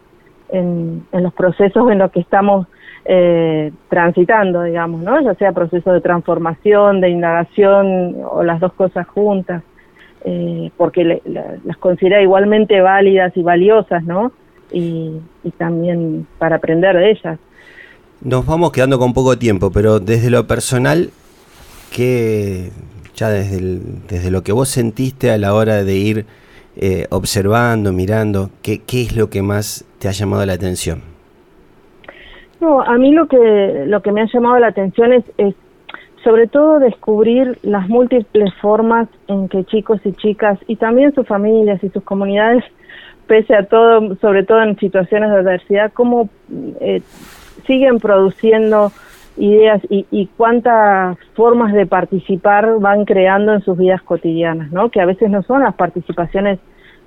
en, 0.49 1.05
los 1.11 1.33
procesos 1.33 1.89
en 1.91 1.99
los 1.99 2.11
que 2.11 2.19
estamos 2.19 2.67
eh, 3.05 3.71
transitando, 3.89 4.63
digamos, 4.63 5.01
¿no? 5.01 5.21
Ya 5.21 5.35
sea 5.35 5.51
proceso 5.51 5.91
de 5.93 6.01
transformación, 6.01 7.01
de 7.01 7.09
indagación 7.09 8.17
o 8.29 8.43
las 8.43 8.59
dos 8.59 8.73
cosas 8.73 9.07
juntas, 9.07 9.63
eh, 10.23 10.71
porque 10.77 11.21
las 11.63 11.77
considera 11.77 12.21
igualmente 12.21 12.81
válidas 12.81 13.35
y 13.35 13.43
valiosas, 13.43 14.03
¿no? 14.03 14.31
Y, 14.71 15.19
y 15.43 15.51
también 15.51 16.25
para 16.39 16.57
aprender 16.57 16.97
de 16.97 17.11
ellas. 17.11 17.39
Nos 18.21 18.45
vamos 18.45 18.71
quedando 18.71 18.97
con 18.97 19.13
poco 19.13 19.37
tiempo, 19.37 19.71
pero 19.71 19.99
desde 19.99 20.31
lo 20.31 20.47
personal, 20.47 21.11
que 21.91 22.71
ya 23.15 23.29
desde, 23.29 23.79
desde 24.07 24.31
lo 24.31 24.43
que 24.43 24.51
vos 24.51 24.69
sentiste 24.69 25.31
a 25.31 25.37
la 25.37 25.53
hora 25.53 25.83
de 25.83 25.95
ir 25.95 26.25
eh, 26.77 27.07
observando, 27.09 27.93
mirando, 27.93 28.49
¿qué, 28.61 28.81
¿qué 28.85 29.01
es 29.03 29.15
lo 29.15 29.29
que 29.29 29.41
más 29.41 29.85
te 29.99 30.07
ha 30.07 30.11
llamado 30.11 30.45
la 30.45 30.53
atención? 30.53 31.01
No, 32.59 32.81
a 32.81 32.97
mí 32.97 33.11
lo 33.11 33.27
que 33.27 33.83
lo 33.85 34.01
que 34.01 34.11
me 34.11 34.21
ha 34.21 34.27
llamado 34.33 34.59
la 34.59 34.67
atención 34.67 35.13
es, 35.13 35.23
es 35.37 35.55
sobre 36.23 36.47
todo 36.47 36.79
descubrir 36.79 37.59
las 37.61 37.87
múltiples 37.87 38.53
formas 38.55 39.07
en 39.27 39.47
que 39.47 39.63
chicos 39.65 40.01
y 40.03 40.13
chicas 40.13 40.57
y 40.67 40.75
también 40.75 41.13
sus 41.13 41.27
familias 41.27 41.83
y 41.83 41.89
sus 41.89 42.03
comunidades, 42.03 42.63
pese 43.27 43.55
a 43.55 43.65
todo, 43.65 44.15
sobre 44.15 44.43
todo 44.43 44.63
en 44.63 44.77
situaciones 44.77 45.29
de 45.29 45.37
adversidad, 45.37 45.93
cómo 45.93 46.29
eh, 46.79 47.01
siguen 47.67 47.99
produciendo 47.99 48.91
ideas 49.37 49.81
y, 49.89 50.05
y 50.11 50.27
cuántas 50.37 51.17
formas 51.33 51.73
de 51.73 51.85
participar 51.85 52.79
van 52.79 53.05
creando 53.05 53.53
en 53.53 53.61
sus 53.61 53.77
vidas 53.77 54.01
cotidianas, 54.01 54.71
¿no? 54.71 54.89
Que 54.89 55.01
a 55.01 55.05
veces 55.05 55.29
no 55.29 55.43
son 55.43 55.63
las 55.63 55.75
participaciones 55.75 56.59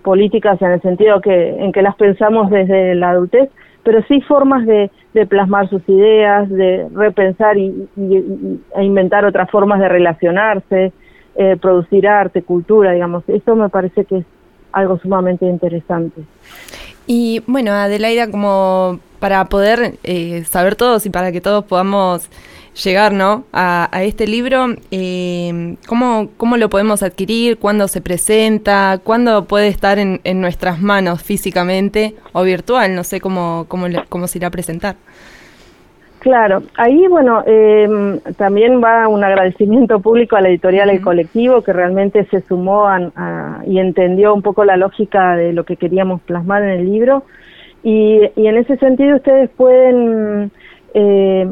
políticas 0.02 0.60
en 0.62 0.72
el 0.72 0.80
sentido 0.82 1.20
que 1.20 1.56
en 1.62 1.72
que 1.72 1.82
las 1.82 1.96
pensamos 1.96 2.50
desde 2.50 2.94
la 2.94 3.10
adultez, 3.10 3.50
pero 3.82 4.02
sí 4.02 4.20
formas 4.22 4.66
de, 4.66 4.90
de 5.14 5.26
plasmar 5.26 5.68
sus 5.68 5.86
ideas, 5.88 6.48
de 6.48 6.88
repensar 6.94 7.56
y, 7.56 7.88
y, 7.96 8.60
e 8.76 8.84
inventar 8.84 9.24
otras 9.24 9.50
formas 9.50 9.80
de 9.80 9.88
relacionarse, 9.88 10.92
eh, 11.36 11.56
producir 11.60 12.06
arte, 12.06 12.42
cultura, 12.42 12.92
digamos. 12.92 13.28
Eso 13.28 13.54
me 13.56 13.68
parece 13.68 14.04
que 14.04 14.18
es 14.18 14.26
algo 14.72 14.98
sumamente 14.98 15.46
interesante. 15.46 16.22
Y 17.10 17.42
bueno, 17.46 17.72
Adelaida, 17.72 18.30
como 18.30 19.00
para 19.18 19.46
poder 19.46 19.98
eh, 20.04 20.44
saber 20.48 20.76
todos 20.76 21.06
y 21.06 21.10
para 21.10 21.32
que 21.32 21.40
todos 21.40 21.64
podamos 21.64 22.28
llegar 22.84 23.14
¿no? 23.14 23.46
a, 23.50 23.88
este 24.02 24.26
libro, 24.26 24.76
eh, 24.90 25.76
¿cómo, 25.86 26.28
¿cómo 26.36 26.58
lo 26.58 26.68
podemos 26.68 27.02
adquirir? 27.02 27.56
¿Cuándo 27.58 27.88
se 27.88 28.02
presenta? 28.02 29.00
¿Cuándo 29.02 29.46
puede 29.46 29.68
estar 29.68 29.98
en, 29.98 30.20
en 30.24 30.42
nuestras 30.42 30.82
manos 30.82 31.22
físicamente 31.22 32.14
o 32.34 32.42
virtual? 32.42 32.94
No 32.94 33.02
sé 33.04 33.22
cómo, 33.22 33.64
cómo, 33.68 33.86
cómo 34.10 34.28
se 34.28 34.36
irá 34.36 34.48
a 34.48 34.50
presentar. 34.50 34.96
Claro, 36.20 36.62
ahí 36.76 37.06
bueno, 37.06 37.44
eh, 37.46 37.88
también 38.36 38.82
va 38.82 39.06
un 39.06 39.22
agradecimiento 39.22 40.00
público 40.00 40.34
a 40.34 40.40
la 40.40 40.48
editorial 40.48 40.90
El 40.90 41.00
Colectivo 41.00 41.62
que 41.62 41.72
realmente 41.72 42.24
se 42.24 42.40
sumó 42.40 42.88
a, 42.88 42.96
a, 43.14 43.62
y 43.66 43.78
entendió 43.78 44.34
un 44.34 44.42
poco 44.42 44.64
la 44.64 44.76
lógica 44.76 45.36
de 45.36 45.52
lo 45.52 45.64
que 45.64 45.76
queríamos 45.76 46.20
plasmar 46.22 46.64
en 46.64 46.70
el 46.70 46.90
libro 46.90 47.22
y, 47.84 48.20
y 48.34 48.46
en 48.48 48.56
ese 48.56 48.76
sentido 48.78 49.16
ustedes 49.16 49.48
pueden 49.50 50.50
eh, 50.94 51.46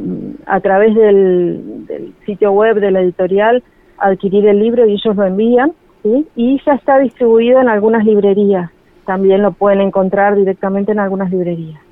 a 0.46 0.60
través 0.60 0.94
del, 0.96 1.86
del, 1.86 2.14
sitio 2.24 2.50
web 2.50 2.80
de 2.80 2.90
la 2.90 3.02
editorial 3.02 3.62
adquirir 3.98 4.46
el 4.48 4.58
libro 4.58 4.84
y 4.86 4.94
ellos 4.94 5.14
lo 5.14 5.24
envían 5.24 5.72
¿sí? 6.02 6.26
y 6.34 6.60
ya 6.66 6.74
está 6.74 6.98
distribuido 6.98 7.60
en 7.60 7.68
algunas 7.68 8.04
librerías, 8.04 8.70
también 9.04 9.42
lo 9.42 9.52
pueden 9.52 9.80
encontrar 9.80 10.34
directamente 10.34 10.90
en 10.90 10.98
algunas 10.98 11.30
librerías. 11.30 11.85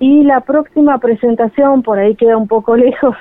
Y 0.00 0.22
la 0.22 0.40
próxima 0.40 0.98
presentación, 0.98 1.82
por 1.82 1.98
ahí 1.98 2.14
queda 2.14 2.36
un 2.36 2.48
poco 2.48 2.76
lejos, 2.86 3.16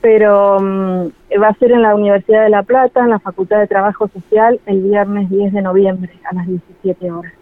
pero 0.00 0.58
mm, 0.60 1.06
va 1.42 1.48
a 1.48 1.54
ser 1.54 1.72
en 1.72 1.82
la 1.82 1.94
Universidad 1.94 2.44
de 2.44 2.50
La 2.50 2.62
Plata, 2.62 3.00
en 3.00 3.10
la 3.10 3.18
Facultad 3.18 3.58
de 3.58 3.66
Trabajo 3.66 4.08
Social, 4.08 4.60
el 4.66 4.82
viernes 4.82 5.30
10 5.30 5.52
de 5.52 5.62
noviembre 5.62 6.12
a 6.30 6.34
las 6.34 6.46
17 6.46 7.10
horas. 7.10 7.32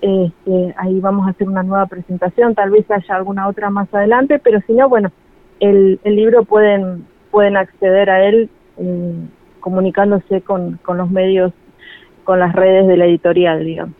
Este, 0.00 0.74
ahí 0.76 1.00
vamos 1.00 1.26
a 1.26 1.30
hacer 1.30 1.48
una 1.48 1.64
nueva 1.64 1.86
presentación, 1.86 2.54
tal 2.54 2.70
vez 2.70 2.88
haya 2.88 3.16
alguna 3.16 3.48
otra 3.48 3.68
más 3.68 3.92
adelante, 3.92 4.38
pero 4.38 4.60
si 4.66 4.72
no, 4.72 4.88
bueno, 4.88 5.10
el, 5.58 5.98
el 6.04 6.14
libro 6.14 6.44
pueden, 6.44 7.04
pueden 7.32 7.56
acceder 7.56 8.08
a 8.08 8.24
él 8.24 8.48
eh, 8.78 9.14
comunicándose 9.58 10.40
con, 10.42 10.78
con 10.84 10.98
los 10.98 11.10
medios, 11.10 11.52
con 12.22 12.38
las 12.38 12.54
redes 12.54 12.86
de 12.86 12.96
la 12.96 13.06
editorial, 13.06 13.64
digamos. 13.64 13.94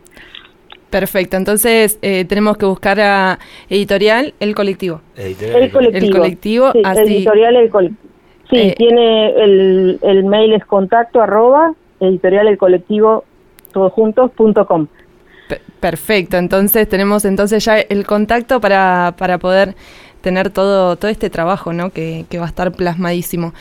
Perfecto, 0.91 1.37
entonces 1.37 1.99
eh, 2.01 2.25
tenemos 2.25 2.57
que 2.57 2.65
buscar 2.65 2.99
a 3.01 3.39
editorial 3.69 4.35
El 4.41 4.55
Colectivo. 4.55 5.03
Editorial 5.17 5.63
el 5.63 5.71
Colectivo. 5.71 6.07
El 6.07 6.11
Colectivo, 6.13 6.73
sí, 6.73 6.83
Editorial 6.85 7.57
El 7.57 7.71
Colectivo. 7.71 8.09
Sí, 8.49 8.57
eh, 8.57 8.75
tiene 8.79 9.31
el, 9.43 9.99
el 10.03 10.25
mail 10.25 10.55
es 10.55 10.65
contacto 10.65 11.21
arroba 11.21 11.75
editorial 12.01 12.49
el 12.49 12.57
colectivo 12.57 13.25
todos 13.73 13.93
juntos 13.93 14.31
punto 14.31 14.67
com. 14.67 14.87
Perfecto, 15.81 16.39
entonces 16.39 16.89
tenemos 16.89 17.25
entonces 17.25 17.65
ya 17.65 17.79
el 17.79 18.07
contacto 18.07 18.61
para, 18.61 19.15
para 19.19 19.39
poder 19.39 19.75
tener 20.21 20.51
todo, 20.51 20.97
todo 20.97 21.11
este 21.11 21.31
trabajo, 21.31 21.73
¿no? 21.73 21.91
Que, 21.91 22.27
va 22.39 22.45
a 22.45 22.49
estar 22.49 22.73
plasmadísimo. 22.73 23.55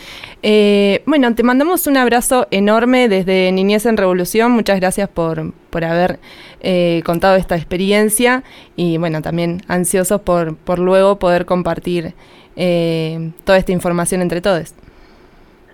Eh, 0.44 1.02
bueno, 1.06 1.34
te 1.36 1.44
mandamos 1.44 1.88
un 1.88 1.98
abrazo 1.98 2.48
enorme 2.52 3.10
desde 3.10 3.52
Niñez 3.52 3.86
en 3.86 3.98
Revolución. 3.98 4.52
Muchas 4.52 4.80
gracias 4.80 5.10
por, 5.10 5.54
por 5.70 5.84
haber 5.84 6.20
eh, 6.62 7.02
contado 7.06 7.36
esta 7.36 7.56
experiencia 7.56 8.44
y 8.76 8.98
bueno, 8.98 9.22
también 9.22 9.62
ansiosos 9.68 10.22
por, 10.22 10.56
por 10.56 10.80
luego 10.80 11.20
poder 11.20 11.46
compartir 11.46 12.14
eh, 12.56 13.32
toda 13.44 13.58
esta 13.58 13.72
información 13.72 14.22
entre 14.22 14.42
todos. 14.42 14.74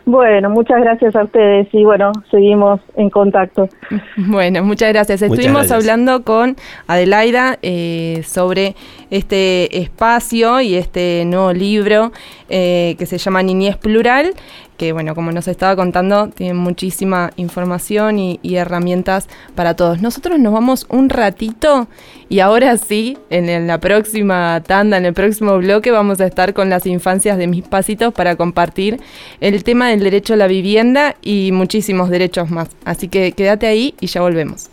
Bueno, 0.06 0.50
muchas 0.50 0.82
gracias 0.82 1.16
a 1.16 1.24
ustedes 1.24 1.68
y 1.72 1.86
bueno, 1.86 2.12
seguimos 2.30 2.82
en 2.96 3.10
contacto. 3.10 3.70
Bueno, 4.18 4.64
muchas 4.64 4.90
gracias. 4.90 5.22
Estuvimos 5.22 5.72
hablando 5.72 6.24
con 6.24 6.56
Adelaida 6.88 7.58
eh, 7.62 8.22
sobre 8.26 8.76
este 9.10 9.78
espacio 9.78 10.62
y 10.62 10.76
este 10.76 11.24
nuevo 11.26 11.54
libro 11.54 12.12
eh, 12.50 12.96
que 12.98 13.06
se 13.06 13.18
llama 13.18 13.44
Niñez 13.44 13.78
Plural, 13.78 14.34
que 14.78 14.94
bueno, 14.94 15.16
como 15.16 15.32
nos 15.32 15.48
estaba 15.48 15.76
contando, 15.76 16.30
tiene 16.30 16.54
muchísima 16.54 17.32
información 17.36 18.20
y, 18.20 18.40
herramientas 18.44 19.28
para 19.56 19.76
todos. 19.76 20.02
Nosotros 20.02 20.40
nos 20.40 20.54
vamos 20.54 20.86
un 20.90 21.10
ratito 21.10 21.88
y 22.30 22.40
ahora 22.40 22.78
sí, 22.78 23.18
en, 23.30 23.68
la 23.68 23.80
próxima 23.80 24.62
tanda, 24.66 24.98
en 24.98 25.06
el 25.06 25.14
próximo 25.14 25.58
bloque, 25.58 25.92
vamos 25.92 26.20
a 26.22 26.26
estar 26.26 26.54
con 26.54 26.70
las 26.70 26.86
infancias 26.86 27.38
de 27.38 27.48
mis 27.48 27.68
pasitos 27.68 28.14
para 28.14 28.36
compartir 28.36 29.00
el 29.42 29.64
tema 29.64 29.90
del 29.90 30.02
derecho 30.02 30.34
a 30.34 30.38
la 30.38 30.48
vivienda 30.48 31.16
y 31.22 31.52
muchísimos 31.52 32.10
derechos 32.10 32.50
más. 32.50 32.70
Así 32.86 33.08
que 33.08 33.32
quédate 33.32 33.68
ahí 33.68 33.96
y 34.00 34.08
ya 34.08 34.22
volvemos. 34.22 34.70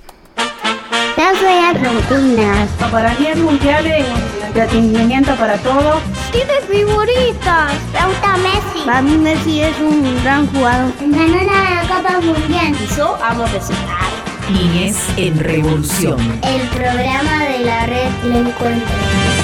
Para 2.91 3.15
mí 3.15 3.27
es 3.27 3.39
entretenimiento 4.51 5.35
para 5.37 5.57
todos. 5.59 6.03
Tienes 6.33 6.65
figuritas. 6.69 7.73
gusta 8.07 8.37
Messi. 8.39 8.85
Para 8.85 9.03
mí 9.03 9.17
Messi 9.17 9.61
es 9.63 9.79
un 9.79 10.23
gran 10.23 10.47
jugador. 10.49 10.93
Ganó 11.01 11.37
la 11.37 11.83
Copa 11.83 12.21
Mundial. 12.21 12.75
Y 12.75 12.97
yo 12.97 13.17
amo 13.23 13.45
recitar. 13.47 14.11
Niñez 14.53 14.97
en 15.17 15.39
Revolución. 15.39 16.19
El 16.43 16.63
programa 16.69 17.45
de 17.45 17.65
la 17.65 17.87
red 17.87 18.11
Le 18.25 18.39
Encuentro. 18.39 19.40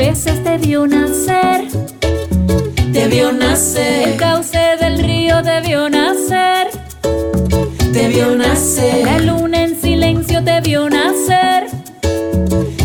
veces 0.00 0.42
te 0.42 0.56
vio 0.56 0.86
nacer. 0.86 1.66
Te 2.90 3.06
vio 3.08 3.32
nacer. 3.32 4.08
El 4.08 4.16
cauce 4.16 4.58
del 4.80 4.98
río 4.98 5.42
te 5.42 5.60
vio 5.60 5.90
nacer. 5.90 6.68
Te 7.92 8.08
vio 8.08 8.34
nacer. 8.34 9.04
La 9.04 9.18
luna 9.18 9.64
en 9.64 9.78
silencio 9.78 10.42
te 10.42 10.58
vio 10.62 10.88
nacer. 10.88 11.66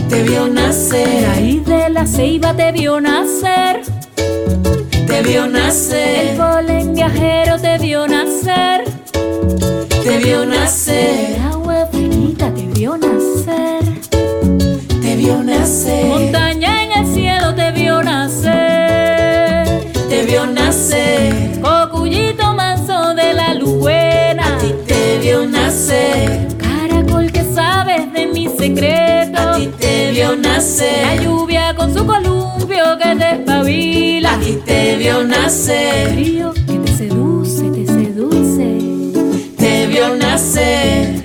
Te 0.10 0.24
vio 0.24 0.48
nacer. 0.48 1.26
Ahí 1.34 1.64
de 1.66 1.90
la 1.90 2.06
ceiba 2.06 2.54
te 2.54 2.74
vio 2.74 3.00
nacer. 3.00 3.82
Te 5.08 5.22
vio 5.22 5.48
nacer. 5.48 6.32
El 6.32 6.38
polen 6.38 6.96
viajero 6.96 7.58
te 7.60 7.78
vio 7.78 8.08
nacer. 8.08 8.84
Te 10.04 10.18
vio 10.18 10.46
nacer. 10.46 11.38
El 11.38 11.42
agua 11.54 11.88
finita 11.94 12.54
te 12.54 12.66
vio 12.78 12.98
nacer. 12.98 13.84
Te 15.02 15.16
vio 15.16 15.42
nacer. 15.44 16.06
Montaña 16.08 16.55
secreto. 28.66 29.40
A 29.40 29.56
ti 29.56 29.68
te 29.80 30.12
vio 30.12 30.36
nacer. 30.36 31.18
La 31.18 31.24
lluvia 31.24 31.76
con 31.76 31.94
su 31.94 32.06
columpio 32.06 32.98
que 32.98 33.16
te 33.16 33.32
espabila. 33.32 34.36
Aquí 34.36 34.60
te 34.66 34.98
vio 34.98 35.24
nacer. 35.24 36.08
El 36.10 36.16
río 36.16 36.54
que 36.54 36.78
te 36.80 36.92
seduce, 36.98 37.64
te 37.70 37.86
seduce. 37.86 38.68
Te 39.58 39.88
vio 39.88 40.16
nacer. 40.16 41.25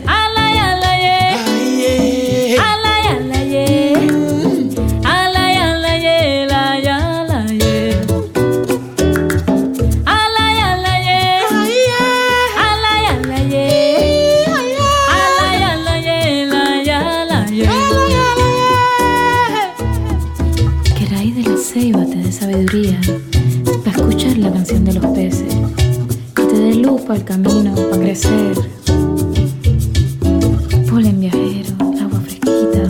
Polen 30.91 31.21
viajero, 31.21 31.77
agua 32.03 32.21
fresquita. 32.23 32.89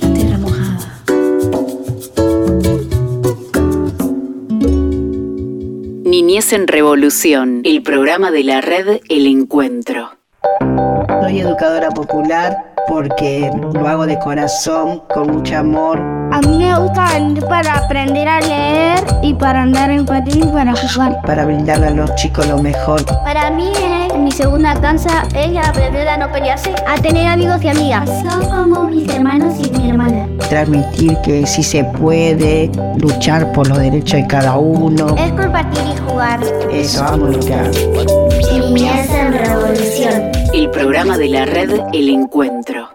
La 0.00 0.14
tierra 0.14 0.38
mojada. 0.38 1.02
Niñez 6.04 6.52
en 6.52 6.68
Revolución, 6.68 7.62
el 7.64 7.82
programa 7.82 8.30
de 8.30 8.44
la 8.44 8.60
red 8.60 9.00
El 9.08 9.26
Encuentro. 9.26 10.10
Soy 11.20 11.40
educadora 11.40 11.90
popular 11.90 12.74
porque 12.86 13.50
lo 13.72 13.88
hago 13.88 14.06
de 14.06 14.20
corazón, 14.20 15.02
con 15.12 15.32
mucho 15.32 15.56
amor. 15.56 16.23
A 16.34 16.40
mí 16.40 16.58
me 16.58 16.76
gusta 16.76 17.12
venir 17.12 17.44
para 17.44 17.74
aprender 17.74 18.26
a 18.26 18.40
leer 18.40 19.04
y 19.22 19.34
para 19.34 19.62
andar 19.62 19.88
en 19.92 20.04
patín 20.04 20.42
y 20.42 20.52
para 20.52 20.74
jugar. 20.74 21.22
Para 21.22 21.44
brindarle 21.44 21.86
a 21.86 21.90
los 21.90 22.12
chicos 22.16 22.48
lo 22.48 22.58
mejor. 22.58 23.04
Para 23.22 23.52
mí, 23.52 23.70
eh, 23.80 24.08
mi 24.18 24.32
segunda 24.32 24.74
cansa 24.80 25.28
es 25.32 25.56
aprender 25.56 26.08
a 26.08 26.16
no 26.16 26.32
pelearse, 26.32 26.74
a 26.88 26.96
tener 26.96 27.28
amigos 27.28 27.62
y 27.62 27.68
amigas. 27.68 28.10
Somos 28.50 28.90
mis 28.90 29.08
hermanos 29.14 29.54
y 29.64 29.78
mi 29.78 29.90
hermana. 29.90 30.26
Transmitir 30.48 31.16
que 31.22 31.46
sí 31.46 31.62
se 31.62 31.84
puede 31.84 32.68
luchar 32.96 33.52
por 33.52 33.68
los 33.68 33.78
derechos 33.78 34.20
de 34.20 34.26
cada 34.26 34.58
uno. 34.58 35.14
Es 35.16 35.30
compartir 35.34 35.84
y 35.84 36.10
jugar. 36.10 36.40
Eso, 36.72 37.04
vamos 37.04 37.28
a 37.28 37.32
luchar. 37.38 37.70
Niñez 38.58 39.08
en 39.08 39.32
Revolución. 39.34 40.32
El 40.52 40.68
programa 40.70 41.16
de 41.16 41.28
la 41.28 41.44
red 41.44 41.80
El 41.92 42.08
Encuentro. 42.08 42.93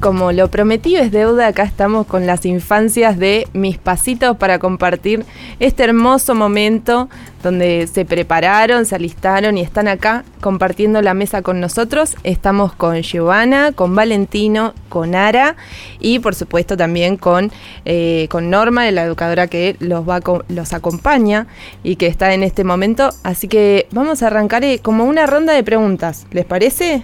Como 0.00 0.32
lo 0.32 0.48
prometido 0.48 1.02
es 1.02 1.12
deuda, 1.12 1.48
acá 1.48 1.62
estamos 1.62 2.06
con 2.06 2.26
las 2.26 2.44
infancias 2.46 3.18
de 3.18 3.46
Mis 3.52 3.78
Pasitos 3.78 4.36
para 4.36 4.58
compartir 4.58 5.24
este 5.60 5.84
hermoso 5.84 6.34
momento 6.34 7.08
donde 7.42 7.88
se 7.92 8.04
prepararon, 8.04 8.84
se 8.84 8.94
alistaron 8.94 9.58
y 9.58 9.60
están 9.60 9.88
acá 9.88 10.24
compartiendo 10.40 11.02
la 11.02 11.14
mesa 11.14 11.42
con 11.42 11.60
nosotros. 11.60 12.16
Estamos 12.24 12.72
con 12.72 13.02
Giovanna, 13.02 13.72
con 13.72 13.94
Valentino, 13.94 14.74
con 14.88 15.14
Ara 15.14 15.56
y 16.00 16.18
por 16.20 16.34
supuesto 16.34 16.76
también 16.76 17.16
con, 17.16 17.52
eh, 17.84 18.26
con 18.30 18.50
Norma, 18.50 18.90
la 18.90 19.04
educadora 19.04 19.46
que 19.46 19.76
los, 19.78 20.08
va, 20.08 20.20
los 20.48 20.72
acompaña 20.72 21.46
y 21.82 21.96
que 21.96 22.06
está 22.06 22.34
en 22.34 22.42
este 22.42 22.64
momento. 22.64 23.10
Así 23.22 23.46
que 23.46 23.86
vamos 23.92 24.22
a 24.22 24.28
arrancar 24.28 24.64
eh, 24.64 24.78
como 24.80 25.04
una 25.04 25.26
ronda 25.26 25.52
de 25.52 25.62
preguntas. 25.62 26.26
¿Les 26.30 26.44
parece? 26.44 27.02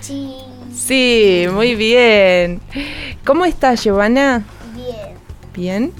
Sí. 0.00 0.43
Sí, 0.74 1.46
muy 1.52 1.74
bien. 1.74 2.60
¿Cómo 3.24 3.44
estás, 3.44 3.84
Giovanna? 3.84 4.44
Bien. 4.74 5.16
Bien. 5.54 5.92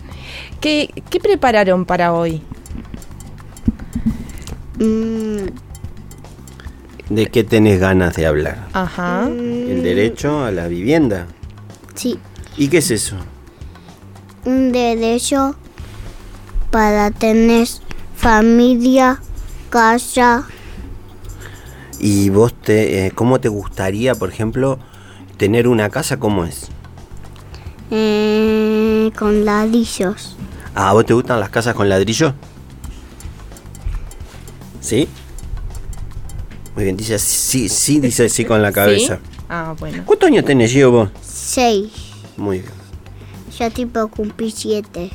¿Qué, 0.60 0.90
qué 1.10 1.20
prepararon 1.20 1.84
para 1.84 2.12
hoy? 2.12 2.42
¿De 7.08 7.26
qué 7.26 7.44
tenés 7.44 7.80
ganas 7.80 8.16
de 8.16 8.26
hablar? 8.26 8.66
Ajá. 8.72 9.26
El 9.28 9.82
derecho 9.82 10.44
a 10.44 10.50
la 10.50 10.66
vivienda. 10.68 11.26
Sí. 11.94 12.18
¿Y 12.56 12.68
qué 12.68 12.78
es 12.78 12.90
eso? 12.90 13.16
Un 14.44 14.72
derecho 14.72 15.54
para 16.70 17.10
tener 17.10 17.68
familia, 18.16 19.20
casa. 19.70 20.46
¿Y 22.06 22.28
vos 22.28 22.52
te, 22.52 23.06
eh, 23.06 23.12
cómo 23.12 23.40
te 23.40 23.48
gustaría, 23.48 24.14
por 24.14 24.28
ejemplo, 24.28 24.78
tener 25.38 25.66
una 25.66 25.88
casa? 25.88 26.18
¿Cómo 26.18 26.44
es? 26.44 26.68
eh, 27.90 29.10
con 29.18 29.46
ladrillos. 29.46 30.36
¿A 30.74 30.92
vos 30.92 31.06
te 31.06 31.14
gustan 31.14 31.40
las 31.40 31.48
casas 31.48 31.74
con 31.74 31.88
ladrillo? 31.88 32.34
¿Sí? 34.82 35.08
Muy 36.74 36.84
bien, 36.84 36.96
dice 36.98 37.18
sí, 37.18 37.70
sí, 37.70 38.00
dice 38.00 38.28
sí 38.28 38.44
con 38.44 38.60
la 38.60 38.70
cabeza. 38.80 39.16
¿Sí? 39.16 39.22
Ah, 39.48 39.74
bueno. 39.78 40.02
¿Cuántos 40.04 40.26
años 40.26 40.44
tenés, 40.44 40.72
Gio, 40.72 40.90
vos? 40.90 41.08
Seis. 41.22 41.90
Muy 42.36 42.58
bien. 42.58 42.72
Ya 43.58 43.70
tipo 43.70 44.08
cumplí 44.08 44.50
siete. 44.50 45.10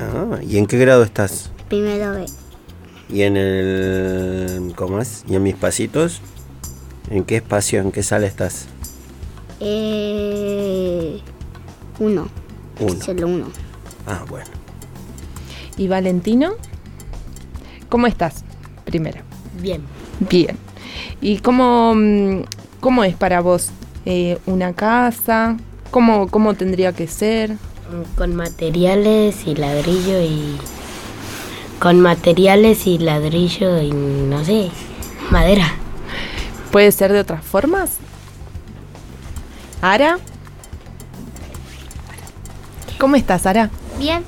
Ah, 0.00 0.38
¿Y 0.42 0.58
en 0.58 0.66
qué 0.66 0.76
grado 0.76 1.02
estás? 1.02 1.50
Primero 1.70 2.12
vez. 2.12 2.34
¿Y 3.12 3.22
en 3.22 3.36
el... 3.36 4.72
¿Cómo 4.76 5.00
es? 5.00 5.24
¿Y 5.28 5.34
en 5.34 5.42
mis 5.42 5.56
pasitos? 5.56 6.20
¿En 7.10 7.24
qué 7.24 7.36
espacio, 7.36 7.80
en 7.80 7.90
qué 7.90 8.02
sala 8.02 8.26
estás? 8.26 8.66
Eh, 9.58 11.20
uno. 11.98 12.28
Uno. 12.78 13.04
Solo 13.04 13.26
uno. 13.26 13.46
Ah, 14.06 14.24
bueno. 14.28 14.50
¿Y 15.76 15.88
Valentino? 15.88 16.52
¿Cómo 17.88 18.06
estás? 18.06 18.44
Primero. 18.84 19.22
Bien. 19.60 19.82
Bien. 20.30 20.56
¿Y 21.20 21.38
cómo, 21.38 21.94
mm, 21.94 22.42
cómo 22.80 23.04
es 23.04 23.16
para 23.16 23.40
vos 23.40 23.70
eh, 24.06 24.38
una 24.46 24.72
casa? 24.72 25.56
¿Cómo, 25.90 26.28
¿Cómo 26.28 26.54
tendría 26.54 26.92
que 26.92 27.08
ser? 27.08 27.56
Con 28.16 28.36
materiales 28.36 29.46
y 29.46 29.56
ladrillo 29.56 30.22
y. 30.22 30.56
Con 31.80 32.00
materiales 32.00 32.86
y 32.86 32.98
ladrillo 32.98 33.80
y 33.80 33.90
no 33.90 34.44
sé, 34.44 34.70
madera. 35.30 35.72
¿Puede 36.70 36.92
ser 36.92 37.12
de 37.12 37.20
otras 37.20 37.42
formas? 37.44 37.92
¿Ara? 39.80 40.18
¿Cómo 42.98 43.16
estás, 43.16 43.46
Ara? 43.46 43.70
Bien. 43.98 44.22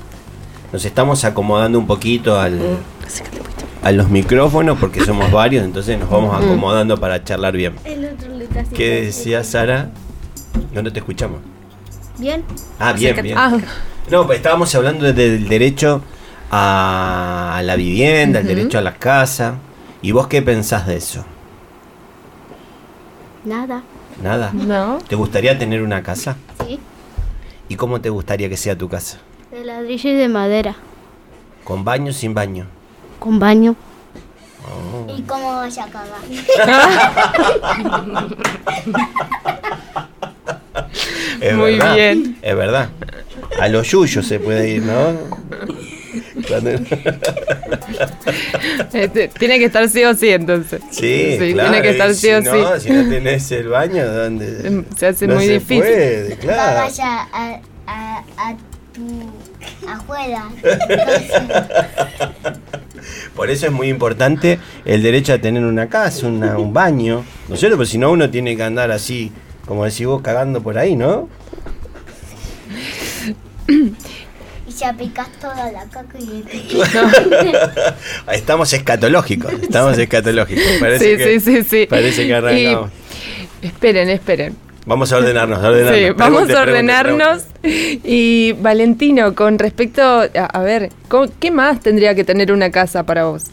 Nos 0.71 0.83
estamos 0.83 1.23
acomodando 1.25 1.77
un 1.77 1.85
poquito 1.85 2.39
al, 2.39 2.59
a 3.83 3.91
los 3.91 4.09
micrófonos 4.09 4.79
porque 4.79 5.05
somos 5.05 5.31
varios, 5.31 5.63
entonces 5.63 5.99
nos 5.99 6.09
vamos 6.09 6.33
Mm. 6.33 6.43
acomodando 6.43 6.99
para 6.99 7.23
charlar 7.23 7.55
bien. 7.55 7.75
¿Qué 8.75 9.01
decía 9.03 9.43
Sara? 9.43 9.91
No, 10.73 10.81
no 10.81 10.91
te 10.91 10.99
escuchamos. 10.99 11.39
Bien. 12.17 12.43
Ah, 12.79 12.93
bien, 12.93 13.15
bien. 13.21 13.37
Ah. 13.37 13.55
No, 14.09 14.25
pues 14.25 14.37
estábamos 14.37 14.73
hablando 14.73 15.05
de- 15.05 15.13
del 15.13 15.47
derecho 15.47 16.01
a 16.55 17.61
la 17.63 17.75
vivienda, 17.75 18.39
el 18.39 18.45
Ujú. 18.45 18.55
derecho 18.55 18.77
a 18.77 18.81
la 18.81 18.93
casa. 18.93 19.55
¿Y 20.03 20.11
vos 20.11 20.27
qué 20.27 20.43
pensás 20.43 20.85
de 20.85 20.97
eso? 20.97 21.25
Nada. 23.43 23.81
Nada. 24.21 24.51
No. 24.53 24.99
¿Te 25.07 25.15
gustaría 25.15 25.57
tener 25.57 25.81
una 25.81 26.03
casa? 26.03 26.35
Sí. 26.67 26.79
¿Y 27.69 27.75
cómo 27.75 28.01
te 28.01 28.09
gustaría 28.09 28.49
que 28.49 28.57
sea 28.57 28.77
tu 28.77 28.87
casa? 28.87 29.17
De 29.51 29.65
ladrillo 29.65 30.11
y 30.11 30.13
de 30.13 30.29
madera. 30.29 30.75
¿Con 31.63 31.83
baño 31.83 32.11
o 32.11 32.13
sin 32.13 32.35
baño? 32.35 32.67
Con 33.19 33.39
baño. 33.39 33.75
Oh. 34.65 35.11
¿Y 35.11 35.23
cómo 35.23 35.55
vas 35.55 35.77
a 35.79 35.87
cagar? 35.87 36.21
Es 41.41 41.55
Muy 41.55 41.73
verdad, 41.73 41.95
bien. 41.95 42.37
Es 42.41 42.55
verdad. 42.55 42.89
A 43.59 43.67
los 43.67 43.89
yuyos 43.91 44.25
se 44.25 44.39
puede 44.39 44.69
ir, 44.69 44.83
¿no? 44.83 44.93
Este, 48.93 49.27
tiene 49.29 49.57
que 49.59 49.65
estar 49.65 49.87
sí 49.89 50.03
o 50.03 50.13
sí, 50.13 50.29
entonces. 50.29 50.81
Sí, 50.91 51.35
claro. 51.53 51.71
tiene 51.71 51.81
que 51.81 51.89
estar 51.91 52.13
sí 52.13 52.31
o 52.31 52.41
si 52.41 52.47
no, 52.47 52.79
sí. 52.79 52.87
Si 52.87 52.93
no 52.93 53.09
tenés 53.09 53.51
el 53.51 53.67
baño, 53.67 54.05
¿dónde? 54.07 54.67
Em, 54.67 54.85
Se 54.95 55.07
hace 55.07 55.27
No 55.27 55.35
muy 55.35 55.45
se 55.47 55.53
difícil. 55.53 55.79
puede, 55.83 56.37
claro. 56.39 56.79
Vaya 56.81 57.27
a, 57.33 57.59
a, 57.87 58.23
a 58.37 58.55
tu 58.93 59.31
afuera. 59.87 60.43
Por 63.35 63.49
eso 63.49 63.65
es 63.65 63.71
muy 63.71 63.89
importante 63.89 64.59
el 64.85 65.01
derecho 65.03 65.33
a 65.33 65.39
tener 65.39 65.63
una 65.65 65.89
casa, 65.89 66.27
una- 66.27 66.57
un 66.57 66.71
baño. 66.73 67.25
¿No 67.49 67.55
es 67.55 67.59
cierto? 67.59 67.77
Porque 67.77 67.91
si 67.91 67.97
no, 67.97 68.11
uno 68.11 68.29
tiene 68.29 68.55
que 68.55 68.63
andar 68.63 68.91
así, 68.91 69.31
como 69.65 69.83
decís 69.85 70.05
vos, 70.05 70.21
cagando 70.21 70.61
por 70.61 70.77
ahí, 70.77 70.95
¿no? 70.95 71.27
Se 74.73 74.85
aplicas 74.85 75.27
toda 75.39 75.71
la 75.71 75.83
caca 75.85 76.17
y 76.19 76.43
Estamos 78.33 78.73
escatológicos, 78.73 79.53
estamos 79.61 79.97
escatológicos. 79.97 80.63
Parece 80.79 81.11
Sí, 81.11 81.17
que, 81.17 81.39
sí, 81.39 81.51
sí, 81.61 81.63
sí. 81.63 81.85
Parece 81.89 82.25
que 82.27 82.33
arrancamos. 82.33 82.89
Y- 83.61 83.67
esperen, 83.67 84.09
esperen. 84.09 84.55
Vamos 84.85 85.13
a 85.13 85.17
ordenarnos, 85.17 85.63
a 85.63 85.69
ordenarnos. 85.69 85.97
Sí, 85.99 86.05
vamos 86.17 86.17
Pregunte, 86.43 86.53
a 86.53 86.63
pregunte, 86.63 86.71
ordenarnos. 86.71 87.43
Y 87.63 88.53
Valentino, 88.61 89.33
con 89.35 89.57
respecto 89.59 90.01
a, 90.01 90.25
a 90.25 90.59
ver, 90.63 90.89
¿cómo- 91.07 91.31
¿qué 91.39 91.51
más 91.51 91.79
tendría 91.79 92.15
que 92.15 92.23
tener 92.25 92.51
una 92.51 92.69
casa 92.71 93.03
para 93.05 93.25
vos? 93.25 93.45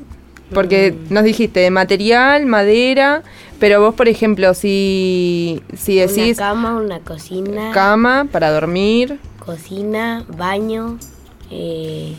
Porque 0.52 0.92
Mm. 0.92 1.14
nos 1.14 1.22
dijiste 1.22 1.61
de 1.61 1.70
material, 1.70 2.46
madera, 2.46 3.22
pero 3.61 3.80
vos, 3.80 3.94
por 3.94 4.09
ejemplo, 4.09 4.52
si, 4.54 5.62
si 5.76 5.96
decís 5.96 6.38
Una 6.38 6.48
cama, 6.48 6.76
una 6.76 6.98
cocina. 6.98 7.70
cama 7.72 8.26
para 8.33 8.50
dormir, 8.50 9.18
Cocina, 9.54 10.24
baño. 10.28 10.96
eh, 11.50 12.14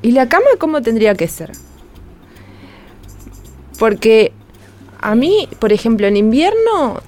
¿y 0.00 0.12
la 0.12 0.28
cama 0.28 0.46
cómo 0.60 0.80
tendría 0.80 1.16
que 1.16 1.26
ser? 1.26 1.50
Porque 3.76 4.30
a 5.00 5.16
mí, 5.16 5.48
por 5.58 5.72
ejemplo, 5.72 6.06
en 6.06 6.16
invierno, 6.16 7.00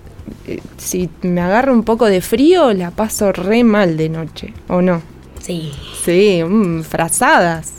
eh, 0.49 0.61
si 0.77 1.09
me 1.23 1.41
agarra 1.41 1.71
un 1.73 1.85
poco 1.85 2.07
de 2.07 2.21
frío, 2.21 2.73
la 2.75 2.91
paso 2.91 3.31
re 3.31 3.63
mal 3.63 3.97
de 3.97 4.09
noche, 4.09 4.53
¿o 4.69 4.83
no? 4.83 5.03
sí. 5.41 5.73
Sí, 6.05 6.43
mm, 6.43 6.83
frazadas. 6.83 7.75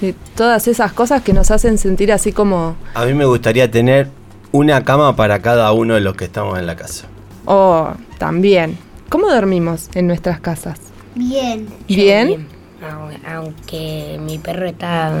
Y 0.00 0.14
todas 0.34 0.66
esas 0.66 0.92
cosas 0.92 1.22
que 1.22 1.32
nos 1.32 1.50
hacen 1.52 1.78
sentir 1.78 2.10
así 2.10 2.32
como, 2.32 2.74
A 2.94 3.04
mí 3.04 3.14
me 3.14 3.24
gustaría 3.24 3.70
tener 3.70 4.08
una 4.50 4.82
cama 4.82 5.14
para 5.14 5.40
cada 5.42 5.70
uno 5.72 5.94
de 5.94 6.00
los 6.00 6.16
que 6.16 6.24
estamos 6.24 6.58
en 6.58 6.66
la 6.66 6.74
casa. 6.74 7.06
oh, 7.46 7.92
también. 8.18 8.76
¿Cómo 9.12 9.28
dormimos 9.28 9.90
en 9.94 10.06
nuestras 10.06 10.40
casas? 10.40 10.78
Bien. 11.14 11.68
¿Bien? 11.86 12.48
Au- 12.82 13.10
Aunque 13.36 14.18
mi 14.18 14.38
perro 14.38 14.66
está 14.66 15.12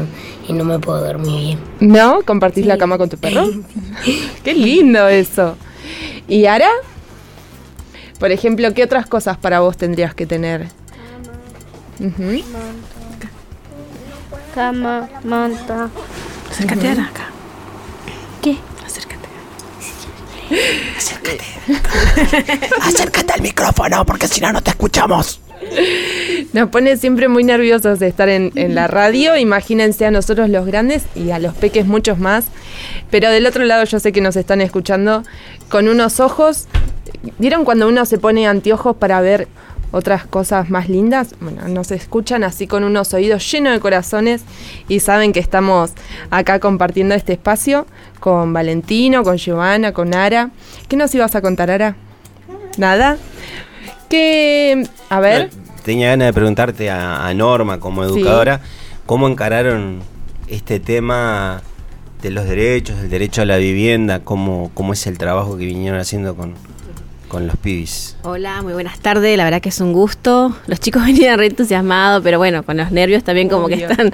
y 0.48 0.54
no 0.54 0.64
me 0.64 0.78
puedo 0.78 1.04
dormir 1.04 1.58
bien. 1.78 1.92
¿No? 1.92 2.22
¿Compartís 2.22 2.64
la 2.64 2.78
cama 2.78 2.96
con 2.96 3.10
tu 3.10 3.18
perro? 3.18 3.44
Qué 4.44 4.54
lindo 4.54 5.06
eso. 5.08 5.56
¿Y 6.26 6.46
Ara? 6.46 6.70
Por 8.18 8.30
ejemplo, 8.32 8.72
¿qué 8.72 8.82
otras 8.82 9.04
cosas 9.06 9.36
para 9.36 9.60
vos 9.60 9.76
tendrías 9.76 10.14
que 10.14 10.24
tener? 10.24 10.68
Ujú. 12.00 12.42
Cama, 14.54 15.06
manta. 15.22 15.90
Acércate 16.50 16.88
a 16.88 16.92
acá. 16.92 17.26
¿Qué? 18.40 18.56
Acércate. 20.96 21.44
Acércate 22.80 23.32
al 23.32 23.42
micrófono 23.42 24.04
porque 24.04 24.28
si 24.28 24.40
no, 24.40 24.52
no 24.52 24.62
te 24.62 24.70
escuchamos. 24.70 25.40
Nos 26.52 26.68
pone 26.70 26.96
siempre 26.96 27.28
muy 27.28 27.44
nerviosos 27.44 27.98
de 27.98 28.08
estar 28.08 28.28
en, 28.28 28.52
en 28.56 28.74
la 28.74 28.88
radio. 28.88 29.36
Imagínense 29.36 30.04
a 30.04 30.10
nosotros 30.10 30.50
los 30.50 30.66
grandes 30.66 31.04
y 31.14 31.30
a 31.30 31.38
los 31.38 31.54
peques 31.54 31.86
muchos 31.86 32.18
más. 32.18 32.46
Pero 33.10 33.30
del 33.30 33.46
otro 33.46 33.64
lado 33.64 33.84
yo 33.84 34.00
sé 34.00 34.12
que 34.12 34.20
nos 34.20 34.36
están 34.36 34.60
escuchando 34.60 35.22
con 35.68 35.88
unos 35.88 36.20
ojos. 36.20 36.66
¿Vieron 37.38 37.64
cuando 37.64 37.88
uno 37.88 38.04
se 38.04 38.18
pone 38.18 38.46
anteojos 38.46 38.96
para 38.96 39.20
ver 39.20 39.48
otras 39.92 40.26
cosas 40.26 40.68
más 40.70 40.88
lindas? 40.88 41.34
Bueno, 41.40 41.68
nos 41.68 41.90
escuchan 41.92 42.42
así 42.42 42.66
con 42.66 42.82
unos 42.82 43.14
oídos 43.14 43.48
llenos 43.50 43.72
de 43.72 43.80
corazones 43.80 44.42
y 44.88 44.98
saben 45.00 45.32
que 45.32 45.38
estamos 45.40 45.92
acá 46.30 46.58
compartiendo 46.58 47.14
este 47.14 47.34
espacio 47.34 47.86
con 48.18 48.52
Valentino, 48.52 49.22
con 49.22 49.36
Giovanna, 49.36 49.92
con 49.92 50.14
Ara. 50.14 50.50
¿Qué 50.88 50.96
nos 50.96 51.14
ibas 51.14 51.34
a 51.36 51.40
contar, 51.40 51.70
Ara? 51.70 51.94
¿Nada? 52.78 53.16
Que, 54.08 54.86
a 55.08 55.20
ver, 55.20 55.50
Tenía 55.84 56.10
ganas 56.10 56.28
de 56.28 56.32
preguntarte 56.32 56.90
a, 56.90 57.26
a 57.26 57.34
Norma 57.34 57.80
como 57.80 58.04
Sí. 58.04 58.10
educadora, 58.20 58.60
¿cómo 59.04 59.26
encararon 59.26 60.00
este 60.46 60.78
tema 60.78 61.60
de 62.22 62.30
los 62.30 62.44
derechos, 62.44 63.00
el 63.00 63.10
derecho 63.10 63.42
a 63.42 63.46
la 63.46 63.56
vivienda? 63.56 64.20
¿Cómo, 64.20 64.70
cómo 64.74 64.92
es 64.92 65.06
el 65.08 65.18
trabajo 65.18 65.56
que 65.58 65.64
vinieron 65.66 65.98
haciendo 65.98 66.36
con, 66.36 66.54
con 67.32 67.46
los 67.46 67.56
pibis? 67.56 68.14
Hola, 68.24 68.60
muy 68.60 68.74
buenas 68.74 69.00
tardes. 69.00 69.38
La 69.38 69.44
verdad 69.44 69.62
que 69.62 69.70
es 69.70 69.80
un 69.80 69.94
gusto. 69.94 70.54
Los 70.66 70.80
chicos 70.80 71.02
venían 71.06 71.38
re 71.38 71.46
entusiasmados, 71.46 72.22
pero 72.22 72.36
bueno, 72.36 72.62
con 72.62 72.76
los 72.76 72.92
nervios 72.92 73.24
también 73.24 73.48
como 73.48 73.68
que 73.68 73.86
están. 73.86 74.10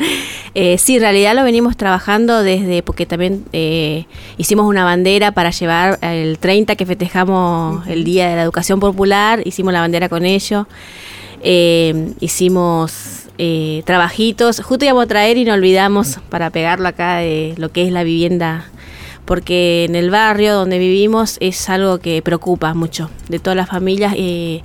Eh, 0.54 0.78
sí, 0.78 0.94
en 0.94 1.02
realidad 1.02 1.35
lo 1.35 1.42
venimos 1.42 1.76
trabajando 1.76 2.44
desde, 2.44 2.85
porque 2.85 3.07
también 3.07 3.44
eh, 3.52 4.07
hicimos 4.37 4.66
una 4.66 4.85
bandera 4.85 5.33
para 5.33 5.50
llevar 5.50 5.98
el 6.00 6.38
30 6.38 6.76
que 6.76 6.87
festejamos 6.87 7.87
el 7.88 8.04
Día 8.04 8.28
de 8.31 8.37
la 8.37 8.42
Educación 8.42 8.78
Popular, 8.78 9.42
hicimos 9.44 9.72
la 9.72 9.81
bandera 9.81 10.09
con 10.09 10.24
ellos. 10.24 10.66
Eh, 11.42 12.12
hicimos 12.20 13.26
eh, 13.37 13.83
trabajitos, 13.85 14.61
justo 14.61 14.85
íbamos 14.85 15.04
a 15.04 15.09
traer 15.09 15.37
y 15.38 15.44
nos 15.44 15.54
olvidamos 15.54 16.20
para 16.28 16.50
pegarlo 16.50 16.87
acá 16.87 17.16
de 17.16 17.54
lo 17.57 17.70
que 17.70 17.85
es 17.85 17.92
la 17.92 18.04
vivienda 18.04 18.66
porque 19.29 19.85
en 19.85 19.95
el 19.95 20.09
barrio 20.11 20.55
donde 20.55 20.79
vivimos 20.79 21.37
es 21.41 21.69
algo 21.69 21.99
que 21.99 22.23
preocupa 22.23 22.73
mucho. 22.73 23.11
De 23.29 23.38
todas 23.38 23.59
las 23.59 23.69
familias 23.69 24.14
eh, 24.17 24.62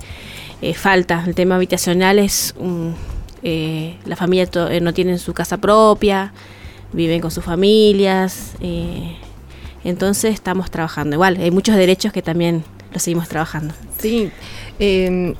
eh, 0.62 0.72
falta. 0.72 1.22
El 1.26 1.34
tema 1.34 1.56
habitacional 1.56 2.18
es 2.18 2.54
un- 2.58 2.94
eh, 3.42 3.96
la 4.06 4.16
familia 4.16 4.46
to- 4.46 4.70
eh, 4.70 4.80
no 4.80 4.94
tienen 4.94 5.18
su 5.18 5.34
casa 5.34 5.58
propia, 5.58 6.32
viven 6.94 7.20
con 7.20 7.30
sus 7.30 7.44
familias. 7.44 8.54
eh, 8.60 9.16
entonces 9.84 10.32
estamos 10.32 10.70
trabajando. 10.70 11.14
Igual, 11.16 11.36
hay 11.36 11.50
muchos 11.50 11.76
derechos 11.76 12.10
que 12.10 12.22
también 12.22 12.64
los 12.90 13.02
seguimos 13.02 13.28
trabajando. 13.28 13.74
sí. 13.98 14.30
eh, 14.78 15.34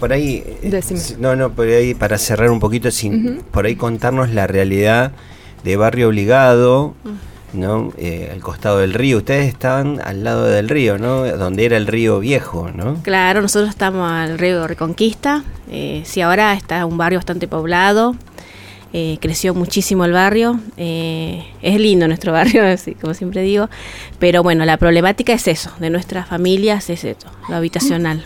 Por 0.00 0.14
ahí, 0.14 0.42
eh, 0.46 0.70
Decime. 0.70 1.00
no, 1.18 1.36
no, 1.36 1.50
por 1.52 1.68
ahí 1.68 1.92
para 1.92 2.16
cerrar 2.16 2.50
un 2.50 2.58
poquito, 2.58 2.90
sin, 2.90 3.42
por 3.50 3.66
ahí 3.66 3.76
contarnos 3.76 4.30
la 4.30 4.46
realidad 4.46 5.12
de 5.62 5.76
Barrio 5.76 6.08
Obligado. 6.08 6.94
¿No? 7.52 7.92
Eh, 7.98 8.30
al 8.32 8.40
costado 8.40 8.78
del 8.78 8.94
río. 8.94 9.18
Ustedes 9.18 9.48
estaban 9.48 10.00
al 10.04 10.24
lado 10.24 10.44
del 10.46 10.68
río, 10.68 10.98
¿no? 10.98 11.24
Donde 11.36 11.64
era 11.64 11.76
el 11.76 11.86
río 11.86 12.18
viejo, 12.20 12.70
¿no? 12.74 12.96
Claro, 13.02 13.42
nosotros 13.42 13.70
estamos 13.70 14.10
al 14.10 14.38
río 14.38 14.66
Reconquista. 14.66 15.44
Eh, 15.70 16.02
sí, 16.04 16.20
ahora 16.20 16.54
está 16.54 16.84
un 16.86 16.96
barrio 16.98 17.18
bastante 17.18 17.48
poblado. 17.48 18.14
eh, 18.94 19.16
creció 19.22 19.54
muchísimo 19.54 20.04
el 20.04 20.12
barrio. 20.12 20.60
eh, 20.76 21.44
es 21.62 21.80
lindo 21.80 22.06
nuestro 22.08 22.32
barrio, 22.38 22.64
así 22.66 22.94
como 22.94 23.14
siempre 23.14 23.42
digo. 23.42 23.68
Pero 24.18 24.42
bueno, 24.42 24.64
la 24.64 24.76
problemática 24.76 25.32
es 25.32 25.48
eso, 25.48 25.70
de 25.80 25.88
nuestras 25.90 26.28
familias 26.28 26.90
es 26.90 27.04
eso, 27.04 27.28
lo 27.48 27.56
habitacional. 27.56 28.24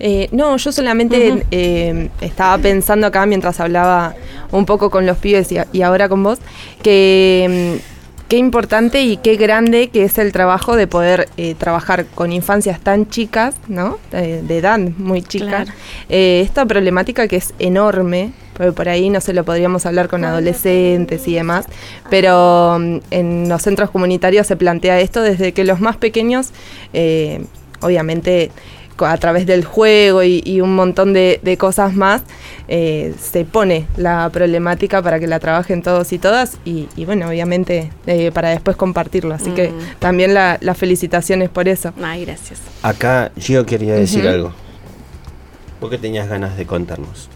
Eh, 0.00 0.28
no, 0.32 0.56
yo 0.56 0.72
solamente 0.72 1.44
eh, 1.52 2.08
estaba 2.20 2.58
pensando 2.58 3.06
acá 3.06 3.26
mientras 3.26 3.60
hablaba 3.60 4.14
un 4.50 4.66
poco 4.66 4.90
con 4.90 5.06
los 5.06 5.18
pibes 5.18 5.50
y, 5.52 5.58
a- 5.58 5.68
y 5.72 5.82
ahora 5.82 6.08
con 6.08 6.22
vos, 6.24 6.38
que 6.82 7.78
mm, 7.80 7.93
qué 8.34 8.38
importante 8.38 9.02
y 9.04 9.16
qué 9.18 9.36
grande 9.36 9.90
que 9.90 10.02
es 10.02 10.18
el 10.18 10.32
trabajo 10.32 10.74
de 10.74 10.88
poder 10.88 11.28
eh, 11.36 11.54
trabajar 11.54 12.04
con 12.16 12.32
infancias 12.32 12.80
tan 12.80 13.08
chicas, 13.08 13.54
¿no? 13.68 13.98
Eh, 14.10 14.42
de 14.42 14.58
edad 14.58 14.76
muy 14.80 15.22
chica. 15.22 15.46
Claro. 15.46 15.72
Eh, 16.08 16.40
esta 16.44 16.66
problemática 16.66 17.28
que 17.28 17.36
es 17.36 17.54
enorme, 17.60 18.32
porque 18.56 18.72
por 18.72 18.88
ahí 18.88 19.08
no 19.08 19.20
se 19.20 19.34
lo 19.34 19.44
podríamos 19.44 19.86
hablar 19.86 20.08
con 20.08 20.24
adolescentes 20.24 21.28
y 21.28 21.34
demás, 21.34 21.66
pero 22.10 22.76
mm, 22.80 22.96
en 23.12 23.48
los 23.48 23.62
centros 23.62 23.92
comunitarios 23.92 24.48
se 24.48 24.56
plantea 24.56 24.98
esto 24.98 25.22
desde 25.22 25.52
que 25.52 25.62
los 25.62 25.78
más 25.78 25.96
pequeños, 25.96 26.50
eh, 26.92 27.40
obviamente 27.82 28.50
a 28.98 29.16
través 29.16 29.46
del 29.46 29.64
juego 29.64 30.22
y, 30.22 30.42
y 30.44 30.60
un 30.60 30.74
montón 30.76 31.12
de, 31.12 31.40
de 31.42 31.56
cosas 31.56 31.94
más, 31.94 32.22
eh, 32.68 33.14
se 33.20 33.44
pone 33.44 33.86
la 33.96 34.28
problemática 34.30 35.02
para 35.02 35.18
que 35.18 35.26
la 35.26 35.40
trabajen 35.40 35.82
todos 35.82 36.12
y 36.12 36.18
todas 36.18 36.58
y, 36.64 36.88
y 36.96 37.04
bueno, 37.04 37.28
obviamente 37.28 37.90
eh, 38.06 38.30
para 38.32 38.50
después 38.50 38.76
compartirlo. 38.76 39.34
Así 39.34 39.50
que 39.50 39.68
Mm. 39.70 39.78
también 39.98 40.34
la- 40.34 40.58
las 40.60 40.78
felicitaciones 40.78 41.48
por 41.48 41.68
eso. 41.68 41.92
Ay, 42.02 42.24
gracias. 42.24 42.60
Acá 42.82 43.32
yo 43.36 43.66
quería 43.66 43.94
decir 43.94 44.26
algo. 44.28 44.52
¿Por 45.80 45.90
qué 45.90 45.98
tenías 45.98 46.28
ganas 46.28 46.56
de 46.56 46.64
contarnos? 46.66 47.28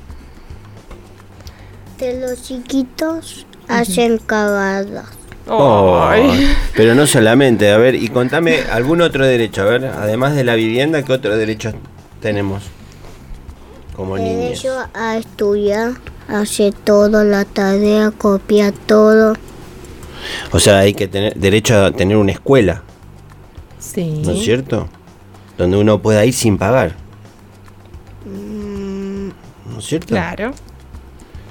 De 1.98 2.20
los 2.20 2.42
chiquitos 2.42 3.44
hacen 3.66 4.18
cagadas. 4.18 5.06
Ay. 5.50 6.54
pero 6.76 6.94
no 6.94 7.06
solamente, 7.06 7.70
a 7.70 7.78
ver, 7.78 7.94
y 7.94 8.08
contame 8.08 8.60
algún 8.70 9.00
otro 9.00 9.24
derecho, 9.26 9.62
a 9.62 9.64
ver, 9.66 9.84
además 9.86 10.34
de 10.34 10.44
la 10.44 10.54
vivienda, 10.54 11.02
¿qué 11.02 11.12
otros 11.12 11.36
derechos 11.38 11.74
tenemos 12.20 12.64
como 13.96 14.16
niños? 14.18 14.62
Derecho 14.62 14.74
a 14.94 15.16
estudiar, 15.16 15.92
hace 16.28 16.72
todo, 16.84 17.24
la 17.24 17.44
tarea, 17.44 18.10
copia 18.10 18.72
todo. 18.72 19.34
O 20.52 20.58
sea, 20.58 20.78
hay 20.80 20.94
que 20.94 21.08
tener 21.08 21.34
derecho 21.36 21.84
a 21.84 21.92
tener 21.92 22.16
una 22.16 22.32
escuela, 22.32 22.82
Sí. 23.78 24.22
¿no 24.24 24.32
es 24.32 24.42
cierto? 24.42 24.88
Donde 25.56 25.76
uno 25.76 26.00
pueda 26.02 26.24
ir 26.24 26.34
sin 26.34 26.58
pagar, 26.58 26.94
¿no 28.24 29.78
es 29.78 29.84
cierto? 29.86 30.08
Claro. 30.08 30.52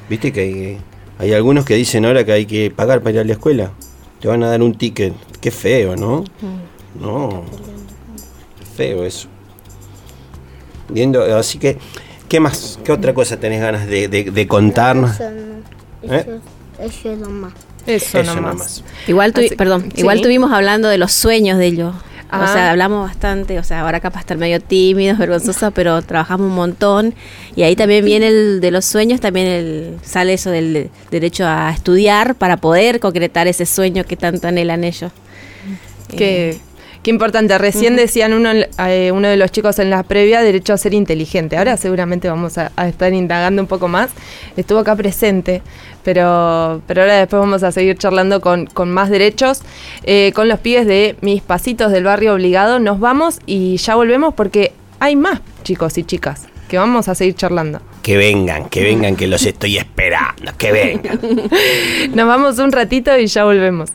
Viste 0.10 0.32
que 0.32 0.42
hay, 0.42 0.78
hay 1.20 1.34
algunos 1.34 1.66
que 1.66 1.76
dicen 1.76 2.06
ahora 2.06 2.24
que 2.24 2.32
hay 2.32 2.46
que 2.46 2.72
pagar 2.72 3.02
para 3.02 3.12
ir 3.16 3.20
a 3.20 3.24
la 3.24 3.34
escuela. 3.34 3.72
Te 4.20 4.28
van 4.28 4.44
a 4.44 4.50
dar 4.50 4.62
un 4.62 4.74
ticket. 4.76 5.14
Qué 5.42 5.52
feo, 5.52 5.96
¿no? 5.96 6.24
No. 7.00 7.44
Feo 8.76 9.04
eso. 9.06 9.28
Viendo, 10.90 11.24
así 11.38 11.58
que 11.60 11.78
¿Qué 12.30 12.40
más? 12.42 12.78
¿Qué 12.84 12.92
otra 12.92 13.14
cosa 13.14 13.40
tenés 13.40 13.62
ganas 13.62 13.88
de, 13.88 14.10
de- 14.10 14.26
de 14.32 14.48
contarnos? 14.48 15.12
Eso 15.12 15.30
no. 15.32 16.14
¿Eh? 16.14 16.26
Eso, 16.80 17.10
eso 17.14 17.16
nomás. 17.16 17.54
Eso, 17.86 18.20
Eso 18.20 18.36
nomás. 18.36 18.54
nomás. 18.54 18.84
Igual, 19.08 19.34
tuvi- 19.34 19.46
Así- 19.46 19.56
perdón, 19.56 19.84
sí. 19.94 20.02
igual 20.02 20.20
tuvimos 20.22 20.52
hablando 20.52 20.90
de 20.90 20.98
los 20.98 21.14
sueños 21.14 21.58
de 21.58 21.68
ellos. 21.68 21.96
Ah. 22.30 22.44
O 22.44 22.54
sea, 22.54 22.72
hablamos 22.72 23.08
bastante, 23.08 23.58
o 23.60 23.64
sea, 23.64 23.82
ahora 23.82 24.00
capaz 24.00 24.22
estar 24.22 24.38
medio 24.38 24.60
tímidos, 24.60 25.18
vergonzosos, 25.18 25.72
pero 25.74 26.02
trabajamos 26.02 26.48
un 26.48 26.56
montón. 26.56 27.16
Y 27.56 27.64
ahí 27.64 27.76
también 27.76 28.04
viene 28.04 28.28
el 28.28 28.60
de 28.60 28.72
los 28.72 28.86
sueños, 28.86 29.22
también 29.22 29.48
el, 29.48 29.98
sale 30.04 30.34
eso 30.34 30.50
del 30.50 30.90
derecho 31.10 31.46
a 31.48 31.72
estudiar 31.72 32.36
para 32.36 32.58
poder 32.58 33.00
concretar 33.00 33.48
ese 33.48 33.66
sueño 33.66 34.04
que 34.04 34.18
tanto 34.18 34.48
anhelan 34.48 34.84
ellos. 34.84 35.12
Qué, 36.10 36.60
qué 37.04 37.12
importante. 37.12 37.58
Recién 37.58 37.96
decían 37.96 38.34
uno, 38.34 38.52
eh, 38.52 39.12
uno 39.14 39.28
de 39.28 39.38
los 39.38 39.52
chicos 39.52 39.80
en 39.80 39.90
la 39.90 40.04
previa, 40.04 40.42
derecho 40.42 40.74
a 40.74 40.78
ser 40.78 40.94
inteligente. 40.94 41.58
Ahora 41.58 41.78
seguramente 41.78 42.30
vamos 42.30 42.58
a, 42.58 42.72
a 42.76 42.88
estar 42.88 43.14
indagando 43.14 43.62
un 43.62 43.68
poco 43.68 43.88
más. 43.88 44.12
Estuvo 44.56 44.80
acá 44.80 44.96
presente, 44.96 45.62
pero, 46.08 46.82
pero 46.88 47.02
ahora 47.02 47.16
después 47.16 47.40
vamos 47.40 47.64
a 47.64 47.72
seguir 47.74 47.98
charlando 47.98 48.40
con, 48.40 48.66
con 48.66 48.90
más 48.92 49.10
derechos. 49.10 49.62
Eh, 50.04 50.32
con 50.34 50.48
los 50.48 50.60
pibes 50.60 50.88
de 50.88 51.18
Mis 51.20 51.42
Pasitos 51.42 51.92
del 51.92 52.06
Barrio 52.06 52.34
Obligado 52.34 52.80
nos 52.80 53.00
vamos 53.00 53.40
y 53.46 53.76
ya 53.76 53.96
volvemos 53.96 54.34
porque 54.34 54.72
hay 55.00 55.18
más 55.18 55.42
chicos 55.64 55.98
y 55.98 56.04
chicas 56.04 56.48
que 56.70 56.78
vamos 56.78 57.08
a 57.08 57.16
seguir 57.16 57.36
charlando. 57.36 57.82
Que 58.04 58.16
vengan, 58.16 58.70
que 58.70 58.84
vengan, 58.84 59.18
que 59.18 59.28
los 59.28 59.46
estoy 59.46 59.78
esperando, 59.78 60.52
que 60.58 60.72
vengan. 60.72 61.20
Nos 62.16 62.28
vamos 62.28 62.58
un 62.60 62.72
ratito 62.72 63.18
y 63.18 63.28
ya 63.28 63.44
volvemos. 63.44 63.90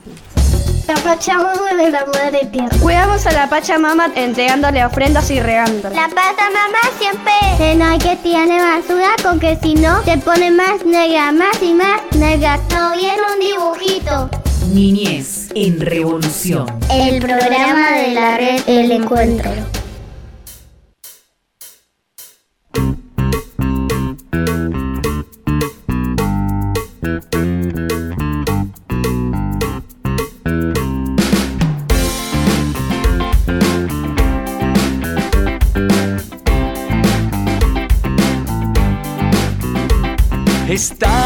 La 0.88 0.94
Pachamama 0.96 1.74
de 1.74 1.90
la 1.90 2.04
Madre 2.06 2.46
Tierra. 2.50 2.76
Cuidamos 2.80 3.26
a 3.26 3.32
la 3.32 3.48
Pachamama 3.48 4.10
entregándole 4.14 4.84
ofrendas 4.84 5.30
y 5.30 5.40
regándola. 5.40 5.94
La 5.94 6.08
Pachamama 6.08 6.78
siempre 6.98 7.32
se 7.56 7.74
no 7.76 7.84
hay 7.86 7.98
que 7.98 8.16
tirarle 8.16 8.58
basura 8.58 9.10
porque 9.22 9.58
si 9.62 9.74
no 9.74 10.02
se 10.04 10.18
pone 10.18 10.50
más 10.50 10.84
negra, 10.84 11.32
más 11.32 11.62
y 11.62 11.72
más 11.74 12.00
negra. 12.18 12.58
No 12.70 12.92
viene 12.96 13.18
un 13.32 13.40
dibujito. 13.40 14.30
Niñez 14.72 15.48
en 15.54 15.80
revolución. 15.80 16.66
El 16.90 17.20
programa 17.20 17.92
de 17.92 18.08
la 18.12 18.36
red 18.36 18.62
El 18.66 18.92
Encuentro. 18.92 19.81
Estaba 40.82 41.21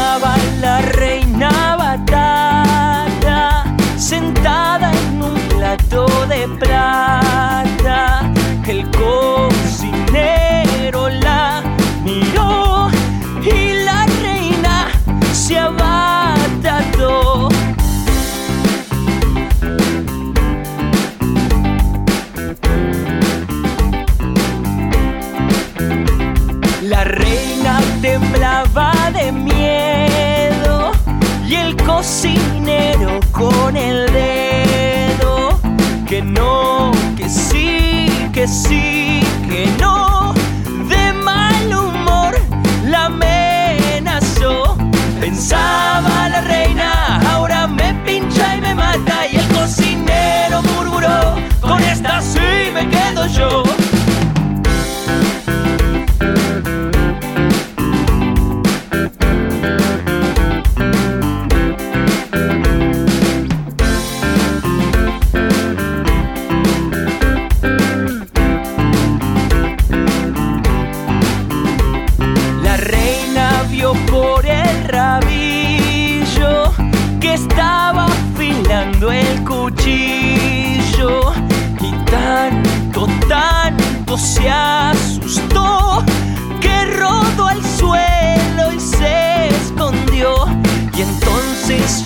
de 29.13 29.31
miedo 29.31 30.91
y 31.45 31.55
el 31.55 31.75
cocinero 31.77 33.19
con 33.31 33.75
el 33.75 34.11
dedo 34.11 35.59
que 36.05 36.21
no, 36.21 36.91
que 37.17 37.29
sí, 37.29 38.07
que 38.33 38.47
sí, 38.47 39.21
que 39.49 39.69
no, 39.79 40.33
de 40.89 41.13
mal 41.13 41.73
humor 41.73 42.35
la 42.85 43.05
amenazó. 43.05 44.77
Pensaba 45.19 46.29
la 46.29 46.41
reina, 46.41 47.19
ahora 47.31 47.67
me 47.67 47.93
pincha 48.05 48.55
y 48.55 48.61
me 48.61 48.75
mata 48.75 49.27
y 49.31 49.37
el 49.37 49.47
cocinero 49.49 50.61
murmuró, 50.75 51.35
con 51.61 51.81
esta 51.83 52.21
sí 52.21 52.71
me 52.73 52.87
quedo 52.89 53.27
yo. 53.27 53.63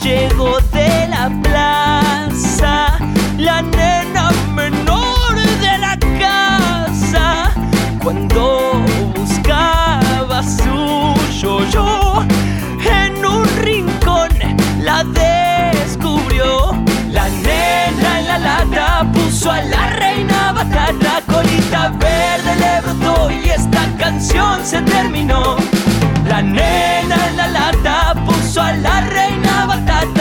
Llegó 0.02 0.58
de 0.74 1.08
la 1.10 1.30
plaza 1.44 2.98
la 3.38 3.62
nena 3.62 4.32
menor 4.54 5.36
de 5.62 5.78
la 5.78 5.98
casa. 6.20 7.52
Cuando 8.04 8.84
buscaba 9.16 10.42
su 10.44 11.14
yo-yo 11.40 12.26
en 12.84 13.26
un 13.26 13.46
rincón 13.62 14.30
la 14.80 15.04
descubrió. 15.04 16.72
La 17.10 17.30
nena 17.30 18.20
en 18.20 18.28
la 18.28 18.38
lata 18.40 19.06
puso 19.14 19.52
a 19.52 19.62
la 19.62 19.88
reina 19.88 20.52
batata 20.54 21.22
colita 21.28 21.90
verde 22.00 22.56
le 22.58 22.82
brotó 22.82 23.30
y 23.30 23.50
esta 23.50 23.86
canción 24.00 24.66
se 24.66 24.82
terminó. 24.82 25.58
La 26.28 26.42
nena 26.42 27.18
en 27.30 27.38
la 27.38 27.48
lata 27.48 28.14
puso 28.52 28.62
a 28.62 28.74
la 28.74 29.00
reina 29.08 29.66
batata 29.66 30.21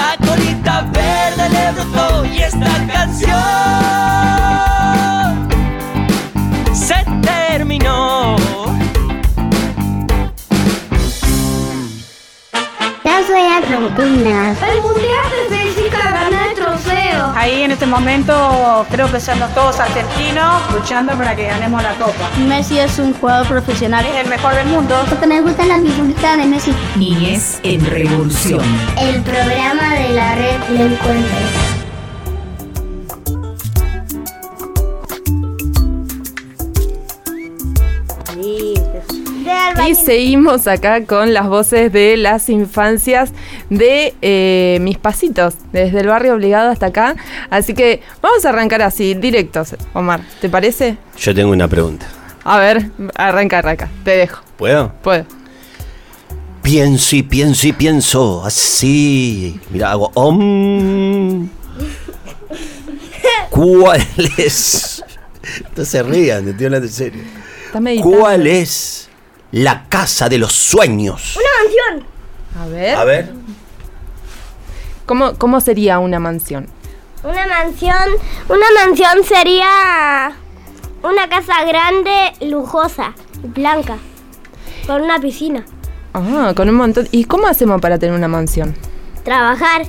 momento 17.90 18.86
creo 18.90 19.10
que 19.10 19.20
somos 19.20 19.52
todos 19.54 19.78
argentinos 19.80 20.62
luchando 20.72 21.12
para 21.14 21.34
que 21.34 21.46
ganemos 21.46 21.82
la 21.82 21.94
copa. 21.94 22.30
Messi 22.46 22.78
es 22.78 22.98
un 22.98 23.12
jugador 23.14 23.46
profesional. 23.46 24.06
Es 24.06 24.14
el 24.24 24.28
mejor 24.28 24.54
del 24.54 24.68
mundo. 24.68 24.94
Porque 25.08 25.26
me 25.26 25.40
gustan 25.40 25.68
las 25.68 25.82
figuritas 25.82 26.38
de 26.38 26.46
Messi. 26.46 26.72
Niñez 26.96 27.60
en 27.62 27.84
revolución. 27.84 28.60
El 28.98 29.20
programa 29.22 29.94
de 29.94 30.08
la 30.10 30.34
red 30.36 30.56
El 30.70 30.92
Encuentro. 30.92 31.59
Y 39.90 39.96
seguimos 39.96 40.68
acá 40.68 41.04
con 41.04 41.34
las 41.34 41.48
voces 41.48 41.92
de 41.92 42.16
las 42.16 42.48
infancias 42.48 43.32
de 43.70 44.14
eh, 44.22 44.78
mis 44.82 44.98
pasitos, 44.98 45.54
desde 45.72 45.98
el 45.98 46.06
barrio 46.06 46.34
obligado 46.34 46.70
hasta 46.70 46.86
acá. 46.86 47.16
Así 47.50 47.74
que 47.74 48.00
vamos 48.22 48.44
a 48.44 48.50
arrancar 48.50 48.82
así, 48.82 49.14
directos, 49.14 49.74
Omar. 49.92 50.20
¿Te 50.40 50.48
parece? 50.48 50.96
Yo 51.18 51.34
tengo 51.34 51.50
una 51.50 51.66
pregunta. 51.66 52.06
A 52.44 52.60
ver, 52.60 52.88
arranca, 53.16 53.58
arranca. 53.58 53.90
Te 54.04 54.12
dejo. 54.12 54.42
¿Puedo? 54.56 54.92
Puedo. 55.02 55.24
Pienso 56.62 57.16
y 57.16 57.24
pienso 57.24 57.66
y 57.66 57.72
pienso. 57.72 58.44
Así. 58.44 59.58
Mira, 59.70 59.90
hago. 59.90 60.12
om. 60.14 61.48
¿Cuál 63.50 64.06
es? 64.36 65.02
No 65.76 65.84
se 65.84 66.00
rían, 66.04 66.44
te 66.44 66.50
estoy 66.50 66.66
hablando 66.66 66.86
en 66.86 66.92
serio. 66.92 67.22
¿Cuál 68.02 68.46
es 68.46 69.09
la 69.52 69.84
casa 69.88 70.28
de 70.28 70.38
los 70.38 70.52
sueños? 70.52 71.36
Una 71.36 71.48
mansión. 71.62 72.10
A 72.60 72.66
ver. 72.66 72.96
A 72.96 73.04
ver. 73.04 73.32
¿Cómo, 75.06 75.34
¿Cómo 75.34 75.60
sería 75.60 75.98
una 75.98 76.20
mansión? 76.20 76.68
Una 77.24 77.46
mansión. 77.46 78.10
Una 78.48 78.66
mansión 78.84 79.24
sería 79.24 80.32
una 81.02 81.28
casa 81.28 81.64
grande, 81.64 82.32
lujosa, 82.40 83.14
blanca. 83.42 83.98
Con 84.86 85.02
una 85.02 85.18
piscina. 85.20 85.64
Ah, 86.14 86.52
con 86.54 86.68
un 86.68 86.74
montón. 86.76 87.08
¿Y 87.10 87.24
cómo 87.24 87.46
hacemos 87.46 87.80
para 87.80 87.98
tener 87.98 88.14
una 88.14 88.28
mansión? 88.28 88.74
Trabajar. 89.24 89.86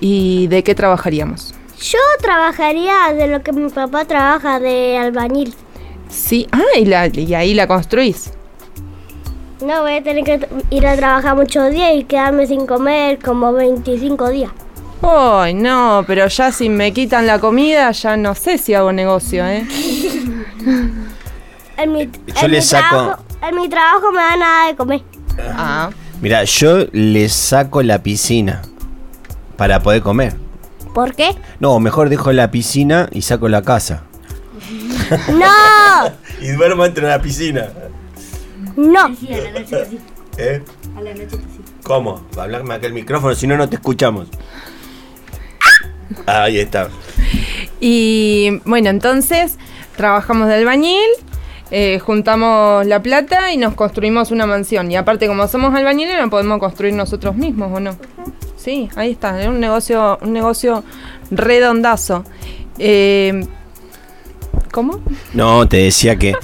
¿Y 0.00 0.46
de 0.48 0.62
qué 0.62 0.74
trabajaríamos? 0.74 1.54
Yo 1.80 1.98
trabajaría 2.20 3.12
de 3.14 3.28
lo 3.28 3.42
que 3.42 3.52
mi 3.52 3.68
papá 3.68 4.04
trabaja 4.04 4.58
de 4.60 4.96
albañil. 4.98 5.54
Sí, 6.08 6.48
ah, 6.52 6.78
y, 6.78 6.86
la, 6.86 7.06
y 7.06 7.34
ahí 7.34 7.54
la 7.54 7.66
construís. 7.66 8.32
No, 9.60 9.82
voy 9.82 9.94
a 9.96 10.02
tener 10.02 10.22
que 10.24 10.48
ir 10.70 10.86
a 10.86 10.96
trabajar 10.96 11.34
muchos 11.34 11.70
días 11.70 11.90
y 11.94 12.04
quedarme 12.04 12.46
sin 12.46 12.66
comer 12.66 13.18
como 13.18 13.52
25 13.52 14.28
días. 14.30 14.50
Ay, 15.02 15.54
no, 15.54 16.04
pero 16.06 16.26
ya 16.28 16.52
si 16.52 16.68
me 16.68 16.92
quitan 16.92 17.26
la 17.26 17.38
comida, 17.38 17.90
ya 17.92 18.16
no 18.16 18.34
sé 18.34 18.58
si 18.58 18.74
hago 18.74 18.92
negocio, 18.92 19.46
¿eh? 19.46 19.66
En 21.78 21.92
mi, 21.92 22.06
Yo 22.06 22.12
en 22.46 22.50
le 22.52 22.56
mi 22.58 22.62
saco- 22.62 22.88
trabajo, 22.88 23.22
en 23.46 23.54
mi 23.54 23.68
trabajo 23.68 24.10
me 24.10 24.22
dan 24.22 24.38
nada 24.40 24.66
de 24.68 24.76
comer. 24.76 25.02
Ah. 25.54 25.90
Mira, 26.22 26.42
yo 26.44 26.86
le 26.92 27.28
saco 27.28 27.82
la 27.82 28.02
piscina 28.02 28.62
para 29.58 29.80
poder 29.82 30.00
comer. 30.00 30.34
¿Por 30.94 31.14
qué? 31.14 31.36
No, 31.60 31.78
mejor 31.78 32.08
dejo 32.08 32.32
la 32.32 32.50
piscina 32.50 33.10
y 33.12 33.20
saco 33.20 33.50
la 33.50 33.60
casa. 33.60 34.04
¡No! 35.28 36.10
Y 36.40 36.48
duermo 36.52 36.84
entre 36.86 37.06
la 37.06 37.20
piscina. 37.20 37.68
No. 38.76 39.14
¿Eh? 40.38 40.62
¿Cómo? 41.82 42.26
Hablarme 42.36 42.74
aquel 42.74 42.92
micrófono, 42.92 43.34
si 43.34 43.46
no, 43.46 43.56
no 43.56 43.68
te 43.68 43.76
escuchamos. 43.76 44.28
Ahí 46.26 46.58
está. 46.58 46.88
Y 47.80 48.60
bueno, 48.64 48.90
entonces 48.90 49.56
trabajamos 49.96 50.48
de 50.48 50.54
albañil, 50.54 51.08
eh, 51.70 51.98
juntamos 51.98 52.86
la 52.86 53.02
plata 53.02 53.52
y 53.52 53.56
nos 53.56 53.74
construimos 53.74 54.30
una 54.30 54.46
mansión. 54.46 54.90
Y 54.90 54.96
aparte, 54.96 55.26
como 55.26 55.48
somos 55.48 55.74
albañiles, 55.74 56.16
la 56.16 56.28
podemos 56.28 56.58
construir 56.58 56.94
nosotros 56.94 57.34
mismos, 57.36 57.72
¿o 57.72 57.80
no? 57.80 57.96
Sí, 58.56 58.88
ahí 58.96 59.12
está, 59.12 59.40
es 59.40 59.48
un 59.48 59.60
negocio, 59.60 60.18
un 60.22 60.32
negocio 60.32 60.84
redondazo. 61.30 62.24
Eh, 62.78 63.46
¿Cómo? 64.72 65.00
No, 65.32 65.66
te 65.66 65.78
decía 65.78 66.16
que 66.16 66.34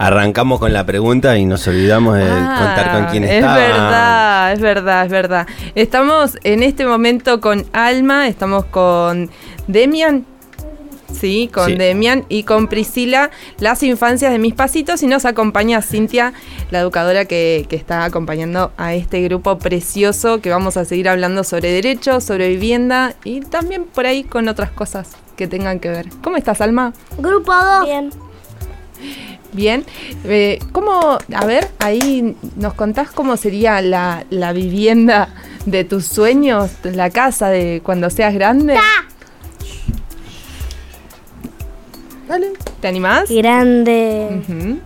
arrancamos 0.00 0.58
con 0.58 0.72
la 0.72 0.86
pregunta 0.86 1.36
y 1.36 1.44
nos 1.44 1.66
olvidamos 1.68 2.16
de 2.16 2.24
contar 2.24 2.92
con 2.92 3.04
quién 3.10 3.24
Ah, 3.24 3.26
es 3.28 3.32
estaba. 3.34 3.56
verdad, 3.56 4.52
es 4.54 4.60
verdad, 4.60 5.04
es 5.04 5.10
verdad. 5.12 5.46
Estamos 5.74 6.38
en 6.42 6.62
este 6.62 6.86
momento 6.86 7.40
con 7.40 7.66
Alma, 7.74 8.26
estamos 8.26 8.64
con 8.64 9.30
Demian. 9.66 10.24
Sí, 11.12 11.50
con 11.52 11.66
Sí. 11.66 11.74
Demian 11.74 12.24
y 12.28 12.44
con 12.44 12.68
Priscila, 12.68 13.30
las 13.58 13.82
infancias 13.82 14.30
de 14.32 14.38
mis 14.38 14.54
pasitos, 14.54 15.02
y 15.02 15.08
nos 15.08 15.24
acompaña 15.24 15.82
Cintia, 15.82 16.32
la 16.70 16.78
educadora 16.78 17.24
que, 17.24 17.66
que 17.68 17.74
está 17.76 18.04
acompañando 18.04 18.72
a 18.78 18.94
este 18.94 19.20
grupo 19.22 19.58
precioso 19.58 20.40
que 20.40 20.50
vamos 20.50 20.76
a 20.76 20.84
seguir 20.84 21.08
hablando 21.08 21.42
sobre 21.42 21.72
derechos, 21.72 22.22
sobre 22.24 22.48
vivienda 22.48 23.14
y 23.24 23.40
también 23.40 23.84
por 23.84 24.06
ahí 24.06 24.22
con 24.22 24.46
otras 24.48 24.70
cosas 24.70 25.08
que 25.36 25.48
tengan 25.48 25.80
que 25.80 25.88
ver. 25.90 26.06
¿Cómo 26.22 26.36
estás, 26.36 26.60
Alma? 26.60 26.92
Grupo 27.18 27.52
2. 27.52 27.84
Bien. 27.86 28.10
Bien. 29.52 29.84
Eh, 30.24 30.58
¿Cómo, 30.72 31.18
a 31.34 31.46
ver, 31.46 31.68
ahí 31.78 32.36
nos 32.56 32.74
contás 32.74 33.10
cómo 33.10 33.36
sería 33.36 33.82
la, 33.82 34.24
la 34.30 34.52
vivienda 34.52 35.34
de 35.66 35.84
tus 35.84 36.06
sueños, 36.06 36.70
la 36.84 37.10
casa 37.10 37.48
de 37.48 37.80
cuando 37.84 38.10
seas 38.10 38.34
grande? 38.34 38.78
Dale. 42.28 42.52
¿Te 42.80 42.88
animás? 42.88 43.28
Grande. 43.28 44.78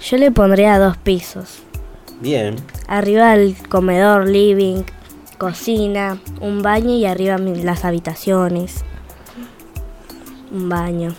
Yo 0.00 0.18
le 0.18 0.30
pondría 0.30 0.78
dos 0.78 0.98
pisos. 0.98 1.62
Bien. 2.20 2.56
Arriba 2.86 3.34
el 3.34 3.56
comedor, 3.68 4.28
living, 4.28 4.82
cocina, 5.38 6.20
un 6.40 6.60
baño 6.60 6.94
y 6.94 7.06
arriba 7.06 7.38
las 7.38 7.86
habitaciones. 7.86 8.84
Un 10.52 10.68
baño. 10.68 11.14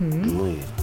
Muy 0.00 0.50
bien. 0.50 0.76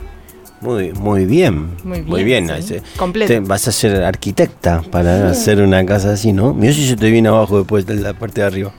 Muy, 0.61 0.93
muy 0.93 1.25
bien. 1.25 1.75
Muy 1.83 2.23
bien, 2.23 2.49
sí. 2.61 2.77
Completo. 2.97 3.33
te- 3.33 3.39
vas 3.41 3.67
a 3.67 3.71
ser 3.73 4.01
arquitecta 4.03 4.81
para 4.81 5.29
hacer 5.29 5.61
una 5.61 5.85
casa 5.85 6.13
así, 6.13 6.31
¿no? 6.31 6.53
Mira 6.53 6.71
si 6.73 6.85
yo 6.87 6.93
estoy 6.93 7.11
bien 7.11 7.27
abajo 7.27 7.57
después 7.57 7.85
de 7.85 7.95
la 7.95 8.13
parte 8.13 8.39
de 8.41 8.47
arriba. 8.47 8.71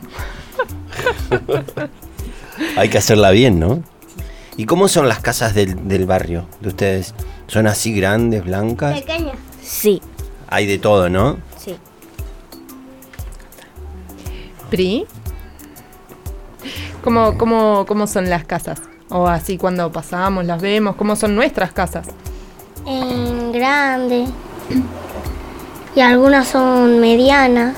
Hay 2.76 2.88
que 2.88 2.98
hacerla 2.98 3.30
bien, 3.32 3.58
¿no? 3.60 3.82
¿Y 4.56 4.64
cómo 4.66 4.88
son 4.88 5.08
las 5.08 5.18
casas 5.20 5.54
del, 5.54 5.86
del 5.88 6.06
barrio 6.06 6.46
de 6.60 6.68
ustedes? 6.68 7.14
¿Son 7.48 7.66
así 7.66 7.92
grandes, 7.94 8.44
blancas? 8.44 9.00
Pequeña. 9.00 9.32
Sí, 9.62 10.00
Hay 10.48 10.66
de 10.66 10.78
todo, 10.78 11.08
¿no? 11.10 11.36
sí. 11.58 11.76
¿Pri? 14.70 15.04
¿Cómo, 17.02 17.36
cómo, 17.36 17.84
¿Cómo 17.86 18.06
son 18.06 18.30
las 18.30 18.44
casas? 18.44 18.80
O 19.08 19.26
así 19.28 19.58
cuando 19.58 19.92
pasamos, 19.92 20.44
las 20.44 20.60
vemos, 20.60 20.96
¿cómo 20.96 21.16
son 21.16 21.34
nuestras 21.34 21.72
casas? 21.72 22.06
En 22.86 23.52
grande. 23.52 24.26
Y 25.94 26.00
algunas 26.00 26.48
son 26.48 27.00
medianas. 27.00 27.76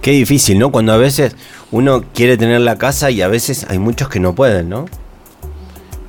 Qué 0.00 0.12
difícil, 0.12 0.58
¿no? 0.58 0.70
Cuando 0.70 0.92
a 0.92 0.96
veces 0.96 1.34
uno 1.70 2.04
quiere 2.14 2.36
tener 2.36 2.60
la 2.60 2.78
casa 2.78 3.10
y 3.10 3.20
a 3.20 3.28
veces 3.28 3.66
hay 3.68 3.78
muchos 3.78 4.08
que 4.08 4.20
no 4.20 4.34
pueden, 4.34 4.68
¿no? 4.68 4.86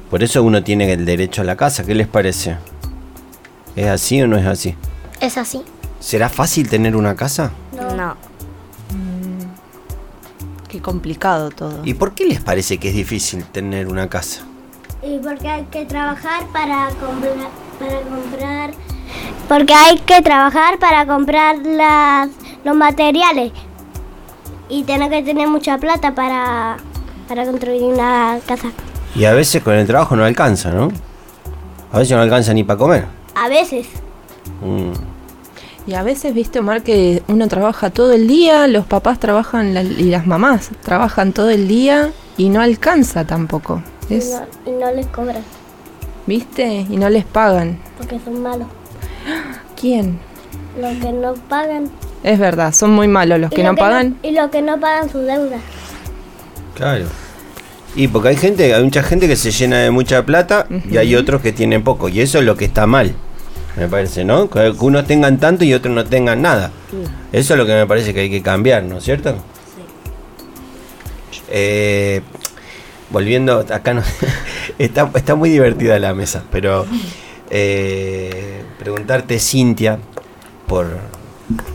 Por 0.10 0.24
eso 0.24 0.42
uno 0.44 0.64
tiene 0.64 0.92
el 0.94 1.06
derecho 1.06 1.42
a 1.42 1.46
la 1.46 1.56
casa. 1.56 1.84
¿Qué 1.84 1.96
les 1.96 2.08
parece? 2.08 2.58
¿Es 3.76 3.88
así 3.88 4.22
o 4.22 4.28
no 4.28 4.38
es 4.38 4.46
así? 4.46 4.76
Es 5.20 5.38
así. 5.38 5.64
¿Será 6.00 6.30
fácil 6.30 6.70
tener 6.70 6.96
una 6.96 7.16
casa? 7.16 7.52
No. 7.96 8.16
Qué 10.70 10.80
complicado 10.82 11.50
todo. 11.50 11.82
¿Y 11.84 11.96
por 11.96 12.14
qué 12.14 12.26
les 12.26 12.42
parece 12.42 12.78
que 12.78 12.90
es 12.90 12.94
difícil 12.94 13.44
tener 13.44 13.88
una 13.88 14.08
casa? 14.08 14.44
Y 15.02 15.18
porque 15.18 15.50
hay 15.50 15.64
que 15.64 15.84
trabajar 15.86 16.46
para 16.54 16.90
comprar, 16.90 17.50
para 17.80 18.02
comprar. 18.02 18.72
Porque 19.48 19.74
hay 19.74 19.98
que 19.98 20.22
trabajar 20.22 20.78
para 20.78 21.08
comprar 21.08 21.58
las, 21.58 22.30
los 22.64 22.76
materiales. 22.76 23.52
Y 24.70 24.84
tener 24.84 25.10
que 25.10 25.24
tener 25.24 25.48
mucha 25.48 25.80
plata 25.80 26.14
para, 26.14 26.78
para 27.28 27.46
construir 27.46 27.82
una 27.82 28.38
casa. 28.46 28.70
Y 29.16 29.26
a 29.26 29.34
veces 29.34 29.64
con 29.64 29.74
el 29.74 29.88
trabajo 29.88 30.16
no 30.16 30.24
alcanza, 30.24 30.70
¿no? 30.70 30.90
A 31.92 31.98
veces 31.98 32.16
no 32.16 32.22
alcanza 32.22 32.54
ni 32.54 32.64
para 32.64 32.78
comer. 32.78 33.06
A 33.34 33.50
veces. 33.50 33.88
Mm. 34.62 35.19
Y 35.88 35.94
a 35.94 36.04
veces, 36.04 36.34
viste, 36.34 36.60
Omar, 36.60 36.84
que 36.84 37.24
uno 37.28 37.48
trabaja 37.48 37.90
todo 37.90 38.14
el 38.14 38.28
día, 38.28 38.68
los 38.68 38.86
papás 38.86 39.20
trabajan 39.20 39.74
la- 39.74 39.82
y 39.84 40.04
las 40.10 40.28
mamás 40.28 40.70
trabajan 40.84 41.34
todo 41.34 41.50
el 41.50 41.68
día 41.68 42.12
y 42.38 42.50
no 42.50 42.62
alcanza 42.62 43.26
tampoco. 43.26 43.82
Y 44.10 44.16
Es, 44.16 44.32
no, 44.66 44.72
y 44.72 44.76
no 44.76 44.92
les 44.92 45.08
cobran. 45.08 45.44
¿Viste? 46.28 46.86
Y 46.90 46.98
no 46.98 47.10
les 47.10 47.26
pagan. 47.26 47.80
Porque 47.98 48.20
son 48.24 48.42
malos. 48.44 48.68
¿Quién? 49.80 50.20
Los 50.80 50.96
que 50.98 51.12
no 51.12 51.34
pagan. 51.34 51.90
Es 52.24 52.38
verdad, 52.38 52.74
son 52.74 52.92
muy 52.92 53.08
malos 53.08 53.40
los 53.40 53.52
y 53.52 53.56
que 53.56 53.64
no 53.64 53.76
pagan. 53.76 54.18
y 54.22 54.32
los 54.32 54.50
que 54.52 54.62
no 54.62 54.80
pagan 54.80 55.10
su 55.10 55.20
deuda. 55.20 55.58
Claro. 56.76 57.06
Y 57.96 58.08
porque 58.10 58.30
hay 58.30 58.36
gente, 58.38 58.74
hay 58.74 58.84
mucha 58.84 59.02
gente 59.02 59.28
que 59.28 59.36
se 59.36 59.52
llena 59.52 59.80
de 59.80 59.90
mucha 59.90 60.24
plata 60.26 60.68
y 60.90 60.98
hay 60.98 61.16
otros 61.16 61.42
que 61.42 61.52
tienen 61.52 61.84
poco. 61.84 62.10
Y 62.10 62.22
eso 62.22 62.38
es 62.40 62.46
lo 62.46 62.56
que 62.56 62.66
está 62.66 62.86
mal, 62.86 63.14
me 63.80 63.88
parece, 63.88 64.26
¿no? 64.26 64.50
Que 64.50 64.74
unos 64.80 65.08
tengan 65.08 65.38
tanto 65.40 65.64
y 65.64 65.74
otros 65.74 65.94
no 65.94 66.04
tengan 66.04 66.42
nada. 66.42 66.72
Eso 67.32 67.54
es 67.54 67.58
lo 67.58 67.66
que 67.66 67.74
me 67.74 67.88
parece 67.88 68.14
que 68.14 68.22
hay 68.22 68.30
que 68.30 68.42
cambiar, 68.42 68.84
¿no 68.84 68.98
es 68.98 69.04
cierto? 69.04 69.36
Eh, 71.50 72.22
volviendo, 73.10 73.60
acá 73.60 73.94
no, 73.94 74.04
está, 74.78 75.10
está 75.16 75.36
muy 75.36 75.50
divertida 75.50 75.98
la 75.98 76.14
mesa, 76.14 76.44
pero 76.52 76.86
eh, 77.50 78.64
preguntarte, 78.78 79.40
Cintia, 79.40 79.98
por, 80.68 80.88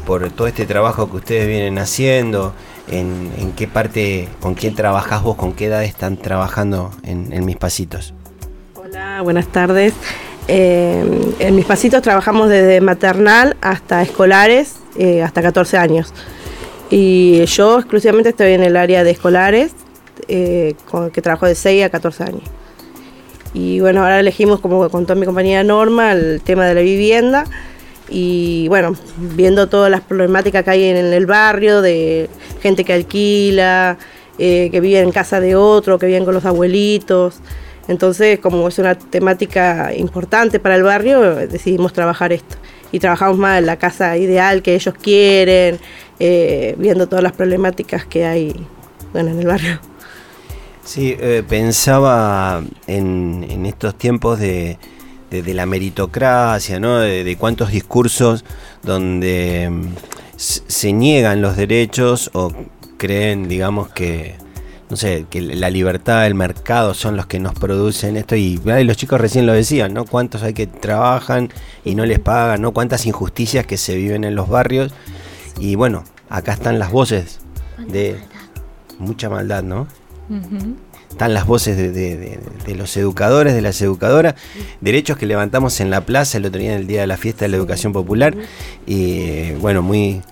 por 0.07 0.31
todo 0.31 0.47
este 0.47 0.67
trabajo 0.67 1.11
que 1.11 1.17
ustedes 1.17 1.49
vienen 1.49 1.79
haciendo, 1.79 2.55
en, 2.89 3.33
en 3.39 3.53
qué 3.53 3.67
parte, 3.67 4.29
con 4.41 4.55
quién 4.55 4.75
trabajas 4.75 5.23
vos, 5.23 5.37
con 5.37 5.55
qué 5.55 5.67
edad 5.67 5.83
están 5.85 6.19
trabajando 6.19 6.93
en, 7.03 7.33
en 7.33 7.45
mis 7.45 7.57
pasitos. 7.57 8.15
Hola, 8.75 9.23
buenas 9.23 9.49
tardes. 9.49 9.95
Eh, 10.47 11.35
en 11.39 11.57
mis 11.57 11.65
pasitos 11.65 12.03
trabajamos 12.03 12.49
desde 12.49 12.81
maternal 12.81 13.57
hasta 13.61 14.03
escolares, 14.03 14.77
eh, 14.97 15.23
hasta 15.23 15.43
14 15.43 15.79
años. 15.79 16.13
Y 16.91 17.45
yo 17.47 17.79
exclusivamente 17.79 18.31
estoy 18.31 18.53
en 18.53 18.63
el 18.63 18.77
área 18.77 19.05
de 19.05 19.11
escolares, 19.11 19.73
eh, 20.29 20.75
con, 20.91 21.11
que 21.11 21.23
trabajo 21.23 21.47
de 21.47 21.55
6 21.55 21.85
a 21.85 21.91
14 21.91 22.25
años. 22.25 22.43
Y 23.55 23.81
bueno, 23.81 24.03
ahora 24.03 24.21
elegimos, 24.21 24.61
como 24.61 24.89
contó 24.91 25.15
mi 25.15 25.27
compañera 25.27 25.63
Norma, 25.63 26.13
el 26.13 26.41
tema 26.43 26.67
de 26.67 26.75
la 26.75 26.81
vivienda. 26.81 27.45
Y 28.09 28.69
bueno, 28.69 28.95
viendo 29.17 29.69
todas 29.69 29.91
las 29.91 30.03
problemáticas 30.03 30.65
que 30.65 30.71
hay 30.71 30.85
en 30.85 30.97
el 30.97 31.27
barrio, 31.27 31.81
de 31.81 32.29
gente 32.61 32.85
que 32.85 32.93
alquila, 32.93 33.97
eh, 34.39 34.69
que 34.71 34.81
viven 34.81 35.05
en 35.05 35.13
casa 35.13 35.41
de 35.41 35.57
otro, 35.57 35.99
que 35.99 36.07
viven 36.07 36.25
con 36.25 36.35
los 36.35 36.45
abuelitos. 36.45 37.37
Entonces, 37.89 38.39
como 38.39 38.67
es 38.69 38.79
una 38.79 38.95
temática 38.95 39.93
importante 39.95 40.59
para 40.59 40.77
el 40.77 40.83
barrio, 40.83 41.35
decidimos 41.35 41.93
trabajar 41.93 42.33
esto. 42.33 42.57
Y 42.93 42.99
trabajamos 42.99 43.37
más 43.37 43.59
en 43.59 43.67
la 43.67 43.77
casa 43.77 44.17
ideal 44.17 44.63
que 44.63 44.75
ellos 44.75 44.95
quieren, 45.01 45.79
eh, 46.19 46.75
viendo 46.79 47.09
todas 47.09 47.23
las 47.23 47.33
problemáticas 47.33 48.07
que 48.07 48.25
hay 48.25 48.67
en 49.15 49.29
el 49.29 49.47
barrio. 49.47 49.81
Sí, 50.85 51.17
eh, 51.19 51.43
pensaba 51.49 52.63
en, 52.87 53.47
en, 53.49 53.67
estos 53.67 53.97
tiempos 53.97 54.39
de, 54.39 54.79
la 55.31 55.67
meritocracia, 55.67 56.79
¿no? 56.79 56.99
De, 56.99 57.25
de 57.25 57.37
cuántos 57.37 57.71
discursos 57.73 58.45
donde 58.83 59.69
mm, 59.71 59.89
se 60.37 60.93
niegan 60.93 61.41
los 61.41 61.57
derechos 61.57 62.31
o 62.35 62.53
creen, 62.99 63.49
digamos, 63.49 63.89
que 63.89 64.37
no 64.95 64.99
sé, 64.99 65.27
que 65.29 65.43
la 65.43 65.71
libertad 65.71 66.23
del 66.23 66.37
mercado 66.37 66.95
son 66.95 67.17
los 67.17 67.27
que 67.27 67.41
nos 67.41 67.53
producen 67.55 68.17
esto 68.17 68.37
y, 68.37 68.61
y 68.65 68.85
los 68.85 68.97
chicos 68.97 69.21
recién 69.21 69.45
lo 69.45 69.53
decían, 69.53 69.93
¿no? 69.93 70.05
Cuántos 70.05 70.45
hay 70.45 70.55
que 70.55 70.69
trabajan 70.69 71.49
y 71.85 71.97
no 71.97 72.07
les 72.07 72.21
pagan, 72.21 72.63
¿no? 72.63 72.71
Cuántas 72.71 73.05
injusticias 73.05 73.67
que 73.67 73.77
se 73.77 73.97
viven 73.97 74.23
en 74.23 74.37
los 74.37 74.49
barrios 74.49 74.93
y 75.59 75.75
bueno, 75.75 76.05
acá 76.29 76.53
están 76.53 76.79
las 76.79 76.93
voces 76.93 77.41
de 77.89 78.21
mucha 79.01 79.29
maldad, 79.29 79.65
¿no? 79.65 79.89
Uh 80.29 80.35
-huh. 80.35 80.77
Están 81.11 81.35
las 81.35 81.45
voces 81.45 81.77
de, 81.77 81.91
de, 81.91 82.17
de, 82.17 82.39
de, 82.65 82.75
los 82.77 82.97
educadores, 82.97 83.53
de 83.53 83.63
las 83.63 83.83
educadoras, 83.83 84.37
derechos 84.81 85.19
que 85.19 85.27
levantamos 85.27 85.81
en 85.81 85.91
la 85.91 86.03
plaza 86.03 86.39
el 86.39 86.47
otro 86.47 86.61
día 86.61 86.75
en 86.75 86.79
el 86.83 86.87
día 86.87 87.01
de 87.01 87.09
la 87.09 87.17
fiesta 87.17 87.47
de 87.47 87.49
la 87.49 87.57
educación 87.57 87.93
popular. 87.93 88.37
Y 88.87 89.55
bueno, 89.55 89.83
muy, 89.83 90.23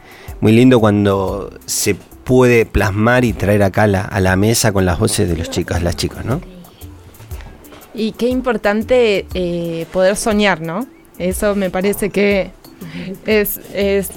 muy 0.40 0.52
lindo 0.52 0.78
cuando 0.78 1.50
se 1.66 1.96
puede 2.24 2.66
plasmar 2.66 3.24
y 3.24 3.32
traer 3.32 3.62
acá 3.62 3.86
la, 3.86 4.02
a 4.02 4.20
la 4.20 4.36
mesa 4.36 4.72
con 4.72 4.84
las 4.84 4.98
voces 4.98 5.28
de 5.28 5.36
los 5.36 5.50
chicos, 5.50 5.82
las 5.82 5.96
chicas, 5.96 6.24
¿no? 6.24 6.40
Y 7.94 8.12
qué 8.12 8.28
importante 8.28 9.26
eh, 9.34 9.86
poder 9.92 10.16
soñar, 10.16 10.60
¿no? 10.60 10.86
Eso 11.18 11.54
me 11.54 11.70
parece 11.70 12.10
que 12.10 12.50
es, 13.26 13.60
es, 13.74 14.10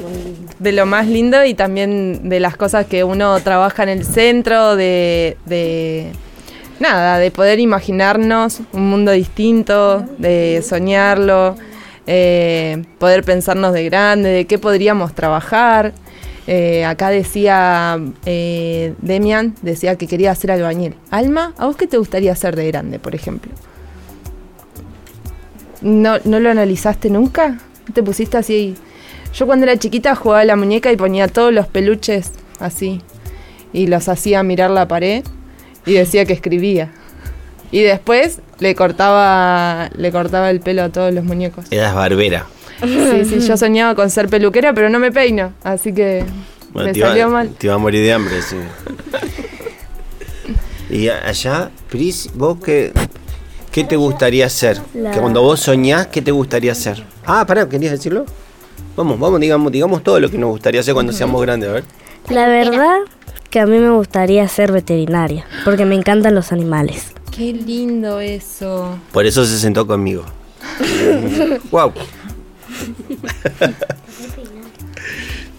de 0.60 0.72
lo 0.72 0.86
más 0.86 1.08
lindo 1.08 1.44
y 1.46 1.54
también 1.54 2.30
de 2.30 2.40
las 2.40 2.56
cosas 2.56 2.86
que 2.86 3.04
uno 3.04 3.40
trabaja 3.42 3.84
en 3.84 3.90
el 3.90 4.06
centro, 4.06 4.76
de, 4.76 5.38
de 5.46 6.12
nada, 6.80 7.20
de 7.20 7.32
poder 7.32 7.60
imaginarnos 7.60 8.62
un 8.72 8.90
mundo 8.90 9.12
distinto, 9.12 10.06
de 10.18 10.64
soñarlo, 10.68 11.56
eh, 12.08 12.84
poder 12.98 13.24
pensarnos 13.24 13.74
de 13.74 13.86
grande, 13.86 14.30
de 14.30 14.46
qué 14.46 14.58
podríamos 14.58 15.14
trabajar. 15.14 15.94
Eh, 16.48 16.86
acá 16.86 17.10
decía 17.10 18.00
eh, 18.26 18.94
Demian, 19.00 19.56
decía 19.62 19.96
que 19.96 20.08
quería 20.08 20.34
ser 20.36 20.52
albañil. 20.52 20.96
Alma, 21.10 21.54
¿a 21.58 21.66
vos 21.66 21.76
qué 21.76 21.88
te 21.88 21.98
gustaría 21.98 22.32
hacer 22.32 22.56
de 22.56 22.68
grande, 22.68 23.00
por 23.00 23.16
ejemplo? 23.16 23.52
¿No, 25.82 26.18
¿No 26.24 26.40
lo 26.40 26.50
analizaste 26.50 27.10
nunca? 27.10 27.60
¿Te 27.94 28.04
pusiste 28.04 28.38
así? 28.38 28.76
Yo 29.34 29.46
cuando 29.46 29.66
era 29.66 29.78
chiquita 29.78 30.16
jugaba 30.16 30.42
a 30.42 30.46
la 30.46 30.56
muñeca 30.56 30.92
y 30.92 30.98
ponía 30.98 31.28
todos 31.28 31.52
los 31.52 31.68
peluches 31.68 32.32
así. 32.60 33.02
Y 33.74 33.88
los 33.88 34.08
hacía 34.08 34.44
mirar 34.44 34.70
la 34.70 34.88
pared 34.88 35.24
y 35.86 35.94
decía 35.94 36.26
que 36.26 36.34
escribía. 36.34 36.92
Y 37.72 37.82
después 37.82 38.40
le 38.60 38.74
cortaba, 38.76 39.90
le 39.98 40.12
cortaba 40.12 40.50
el 40.50 40.62
pelo 40.62 40.84
a 40.84 40.90
todos 40.90 41.14
los 41.14 41.26
muñecos. 41.26 41.66
Eras 41.72 41.94
barbera. 41.94 42.46
Sí, 42.82 43.26
sí, 43.26 43.40
yo 43.48 43.58
soñaba 43.58 43.96
con 43.96 44.10
ser 44.10 44.28
peluquera, 44.30 44.74
pero 44.74 44.90
no 44.90 45.00
me 45.00 45.12
peino, 45.12 45.54
así 45.64 45.94
que 45.94 46.26
bueno, 46.74 46.88
me 46.88 46.94
te 46.94 47.00
salió 47.00 47.18
iba, 47.18 47.28
mal. 47.30 47.50
Te 47.50 47.68
iba 47.68 47.76
a 47.76 47.78
morir 47.78 48.04
de 48.04 48.14
hambre, 48.14 48.42
sí. 48.42 48.58
y 50.90 51.08
allá, 51.08 51.72
Pris, 51.90 52.30
vos 52.34 52.58
qué, 52.64 52.92
qué 53.72 53.84
te 53.84 53.96
gustaría 53.96 54.46
hacer? 54.46 54.82
La... 54.94 55.12
Que 55.12 55.20
cuando 55.20 55.42
vos 55.42 55.60
soñás, 55.60 56.08
¿qué 56.08 56.22
te 56.22 56.32
gustaría 56.32 56.74
hacer? 56.74 57.04
Ah, 57.26 57.46
pará, 57.46 57.68
¿querías 57.68 57.92
decirlo? 57.92 58.26
Vamos, 58.96 59.20
vamos, 59.20 59.40
digamos, 59.40 59.72
digamos 59.72 60.04
todo 60.04 60.20
lo 60.20 60.30
que 60.30 60.38
nos 60.38 60.50
gustaría 60.50 60.82
hacer 60.82 60.94
cuando 60.94 61.14
seamos 61.14 61.42
grandes, 61.42 61.70
a 61.70 61.74
ver. 61.74 61.84
La 62.30 62.48
verdad 62.48 63.00
que 63.50 63.60
a 63.60 63.66
mí 63.66 63.78
me 63.78 63.92
gustaría 63.92 64.48
ser 64.48 64.72
veterinaria, 64.72 65.46
porque 65.64 65.86
me 65.86 65.96
encantan 65.96 66.36
los 66.36 66.52
animales. 66.52 67.14
Qué 67.32 67.54
lindo 67.54 68.20
eso. 68.20 68.98
Por 69.12 69.26
eso 69.26 69.46
se 69.46 69.60
sentó 69.60 69.86
conmigo. 69.86 70.24
wow. 71.72 71.92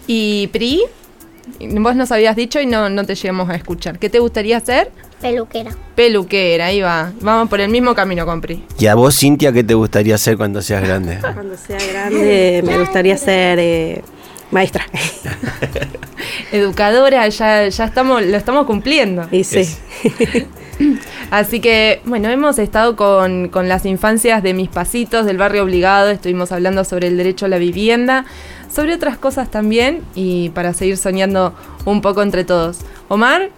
Y 0.06 0.48
Pri, 0.48 0.82
vos 1.78 1.96
nos 1.96 2.12
habías 2.12 2.36
dicho 2.36 2.60
y 2.60 2.66
no, 2.66 2.88
no 2.88 3.04
te 3.04 3.14
llegamos 3.14 3.48
a 3.48 3.54
escuchar. 3.54 3.98
¿Qué 3.98 4.10
te 4.10 4.18
gustaría 4.18 4.56
hacer? 4.58 4.90
Peluquera. 5.20 5.70
Peluquera, 5.94 6.66
ahí 6.66 6.80
va. 6.80 7.12
Vamos 7.20 7.48
por 7.48 7.60
el 7.60 7.70
mismo 7.70 7.94
camino 7.94 8.26
con 8.26 8.40
Pri. 8.40 8.64
¿Y 8.78 8.86
a 8.86 8.94
vos, 8.94 9.18
Cintia, 9.18 9.52
qué 9.52 9.64
te 9.64 9.74
gustaría 9.74 10.14
hacer 10.14 10.36
cuando 10.36 10.60
seas 10.60 10.82
grande? 10.82 11.18
Cuando 11.34 11.56
sea 11.56 11.78
grande 11.92 12.62
me 12.64 12.78
gustaría 12.78 13.16
ser 13.16 13.58
eh, 13.58 14.02
maestra. 14.50 14.86
Educadora, 16.52 17.26
ya, 17.28 17.68
ya 17.68 17.84
estamos, 17.84 18.22
lo 18.22 18.36
estamos 18.36 18.66
cumpliendo. 18.66 19.26
Y 19.30 19.44
sí. 19.44 19.66
Así 21.30 21.60
que, 21.60 22.00
bueno, 22.04 22.28
hemos 22.28 22.58
estado 22.58 22.96
con, 22.96 23.48
con, 23.48 23.68
las 23.68 23.86
infancias 23.86 24.42
de 24.42 24.54
mis 24.54 24.68
pasitos 24.68 25.26
del 25.26 25.38
barrio 25.38 25.62
obligado, 25.62 26.10
estuvimos 26.10 26.52
hablando 26.52 26.84
sobre 26.84 27.08
el 27.08 27.16
derecho 27.16 27.46
a 27.46 27.48
la 27.48 27.58
vivienda, 27.58 28.24
sobre 28.72 28.94
otras 28.94 29.16
cosas 29.16 29.50
también 29.50 30.02
y 30.14 30.50
para 30.50 30.74
seguir 30.74 30.96
soñando 30.96 31.54
un 31.84 32.00
poco 32.00 32.22
entre 32.22 32.44
todos. 32.44 32.78
Omar, 33.08 33.50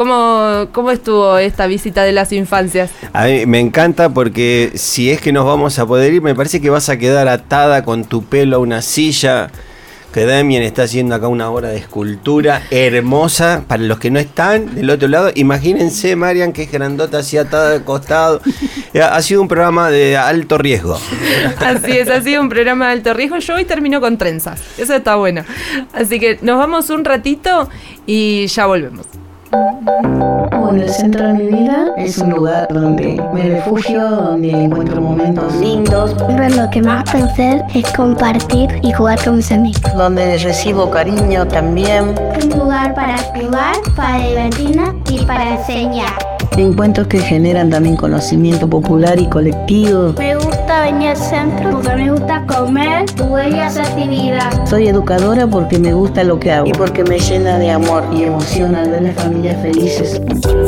¿Cómo, 0.00 0.68
¿Cómo 0.72 0.92
estuvo 0.92 1.36
esta 1.36 1.66
visita 1.66 2.04
de 2.04 2.12
las 2.12 2.32
infancias? 2.32 2.90
A 3.12 3.26
mí 3.26 3.44
me 3.44 3.60
encanta 3.60 4.08
porque 4.08 4.70
si 4.74 5.10
es 5.10 5.20
que 5.20 5.30
nos 5.30 5.44
vamos 5.44 5.78
a 5.78 5.84
poder 5.84 6.14
ir, 6.14 6.22
me 6.22 6.34
parece 6.34 6.58
que 6.60 6.70
vas 6.70 6.88
a 6.88 6.96
quedar 6.96 7.28
atada 7.28 7.84
con 7.84 8.04
tu 8.04 8.24
pelo 8.24 8.56
a 8.56 8.58
una 8.60 8.80
silla 8.80 9.50
que 10.12 10.26
Damien 10.26 10.62
está 10.62 10.82
haciendo 10.82 11.14
acá 11.14 11.28
una 11.28 11.50
obra 11.50 11.68
de 11.68 11.78
escultura 11.78 12.62
hermosa 12.70 13.64
para 13.66 13.82
los 13.82 13.98
que 13.98 14.10
no 14.10 14.18
están 14.18 14.74
del 14.74 14.90
otro 14.90 15.08
lado. 15.08 15.30
Imagínense, 15.34 16.16
Marian, 16.16 16.52
que 16.52 16.64
es 16.64 16.72
grandota 16.72 17.18
así 17.18 17.38
atada 17.38 17.70
de 17.70 17.84
costado. 17.84 18.40
ha 19.02 19.22
sido 19.22 19.42
un 19.42 19.48
programa 19.48 19.90
de 19.90 20.16
alto 20.16 20.58
riesgo. 20.58 20.98
Así 21.58 21.92
es, 21.92 22.10
ha 22.10 22.20
sido 22.22 22.40
un 22.42 22.48
programa 22.48 22.86
de 22.86 22.92
alto 22.92 23.14
riesgo. 23.14 23.38
Yo 23.38 23.54
hoy 23.54 23.64
termino 23.64 24.00
con 24.00 24.18
trenzas. 24.18 24.60
Eso 24.78 24.94
está 24.94 25.16
bueno. 25.16 25.44
Así 25.92 26.18
que 26.18 26.38
nos 26.42 26.58
vamos 26.58 26.90
un 26.90 27.04
ratito 27.04 27.68
y 28.06 28.46
ya 28.48 28.66
volvemos. 28.66 29.06
Bueno, 30.70 30.84
el 30.84 30.90
centro 30.90 31.26
de 31.26 31.32
mi 31.32 31.46
vida 31.48 31.94
es 31.96 32.18
un 32.18 32.30
lugar 32.30 32.68
donde 32.70 33.20
me 33.34 33.42
refugio, 33.42 34.08
donde 34.08 34.50
encuentro 34.50 35.00
momentos 35.00 35.52
lindos. 35.56 36.14
Pero 36.28 36.48
lo 36.48 36.70
que 36.70 36.80
más 36.80 37.10
pensé 37.10 37.60
es 37.74 37.92
compartir 37.94 38.70
y 38.80 38.92
jugar 38.92 39.20
con 39.24 39.38
mis 39.38 39.50
amigos. 39.50 39.82
Donde 39.96 40.38
recibo 40.38 40.88
cariño 40.88 41.44
también. 41.48 42.14
Un 42.40 42.50
lugar 42.56 42.94
para 42.94 43.18
jugar, 43.18 43.74
para 43.96 44.24
divertirnos 44.24 44.94
y 45.10 45.24
para 45.26 45.56
enseñar. 45.56 46.29
Encuentros 46.56 47.06
que 47.06 47.20
generan 47.20 47.70
también 47.70 47.96
conocimiento 47.96 48.68
popular 48.68 49.18
y 49.18 49.26
colectivo. 49.28 50.14
Me 50.18 50.34
gusta 50.34 50.82
venir 50.82 51.10
al 51.10 51.16
centro 51.16 51.70
porque 51.70 51.96
me 51.96 52.10
gusta 52.10 52.44
comer 52.46 53.06
buenas 53.16 53.76
actividades. 53.76 54.68
Soy 54.68 54.88
educadora 54.88 55.46
porque 55.46 55.78
me 55.78 55.94
gusta 55.94 56.24
lo 56.24 56.38
que 56.38 56.52
hago 56.52 56.66
y 56.66 56.72
porque 56.72 57.04
me 57.04 57.18
llena 57.18 57.58
de 57.58 57.70
amor 57.70 58.04
y 58.12 58.24
emoción 58.24 58.74
al 58.74 58.90
ver 58.90 59.02
las 59.02 59.14
familias 59.14 59.62
felices. 59.62 60.20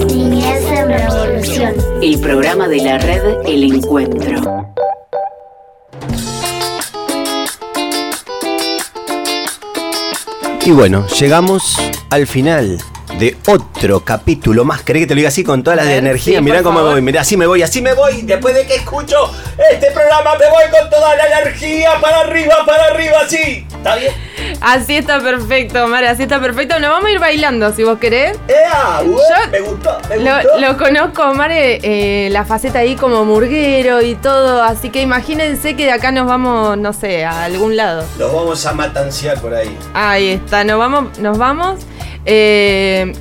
Niñez 0.07 0.65
en 0.71 0.89
Revolución. 0.89 1.73
El 2.01 2.21
programa 2.21 2.69
de 2.69 2.77
la 2.79 2.99
red 2.99 3.23
El 3.45 3.75
Encuentro. 3.75 4.73
Y 10.65 10.71
bueno, 10.71 11.05
llegamos 11.09 11.77
al 12.11 12.27
final 12.29 12.79
de 13.19 13.37
otro 13.47 14.01
capítulo 14.01 14.65
más. 14.65 14.83
¿Querés 14.83 15.03
que 15.03 15.07
te 15.09 15.15
lo 15.15 15.19
diga 15.19 15.29
así 15.29 15.45
con 15.45 15.63
todas 15.63 15.77
las 15.77 15.87
de 15.87 15.97
energía? 15.97 16.39
Sí, 16.39 16.45
mirá 16.45 16.63
cómo 16.63 16.83
me 16.83 16.91
voy, 16.91 17.03
mirá, 17.03 17.21
así 17.21 17.37
me 17.37 17.47
voy, 17.47 17.63
así 17.63 17.81
me 17.83 17.95
voy. 17.95 18.23
Después 18.23 18.55
de 18.55 18.67
que 18.67 18.77
escucho 18.77 19.17
este 19.73 19.91
programa, 19.91 20.33
me 20.39 20.49
voy 20.49 20.65
con 20.71 20.91
toda 20.91 21.15
la 21.17 21.27
energía 21.41 21.93
para 22.01 22.21
arriba, 22.21 22.57
para 22.67 22.87
arriba, 22.87 23.19
así. 23.25 23.67
¿Está 23.71 23.97
bien? 23.97 24.13
Así 24.61 24.97
está 24.97 25.21
perfecto, 25.21 25.85
Omar, 25.85 26.05
así 26.05 26.23
está 26.23 26.41
perfecto. 26.41 26.79
Nos 26.79 26.91
vamos 26.91 27.07
a 27.07 27.13
ir 27.13 27.19
bailando, 27.19 27.73
si 27.73 27.83
vos 27.85 27.99
querés. 27.99 28.39
¡Ea! 28.49 29.03
Yo 29.03 29.11
me 29.51 29.61
gustó, 29.61 29.99
me 30.09 30.17
gustó. 30.19 30.59
Lo, 30.59 30.61
lo 30.61 30.79
conozco, 30.79 31.23
Omar, 31.23 31.51
eh, 31.53 32.29
la 32.31 32.45
faceta 32.45 32.81
ahí 32.81 32.97
como 32.97 33.25
murguero 33.25 34.03
y 34.03 34.15
todo. 34.15 34.63
Así 34.63 34.91
que 34.91 35.03
imagínense 35.03 35.75
que 35.77 35.85
de 35.85 35.93
acá 35.93 36.13
nos 36.13 36.27
vamos, 36.27 36.79
no 36.79 36.93
sé, 36.93 37.25
a 37.25 37.45
algún 37.45 37.77
lado. 37.77 38.05
Los 38.19 38.33
vamos 38.33 38.65
a 38.67 38.73
matanciar 38.73 39.41
por 39.41 39.55
ahí. 39.55 39.77
Ahí 39.95 40.31
está, 40.31 40.65
nos 40.65 40.79
vamos, 40.79 41.19
nos 41.19 41.39
vamos. 41.39 41.81
Eh, 42.25 43.13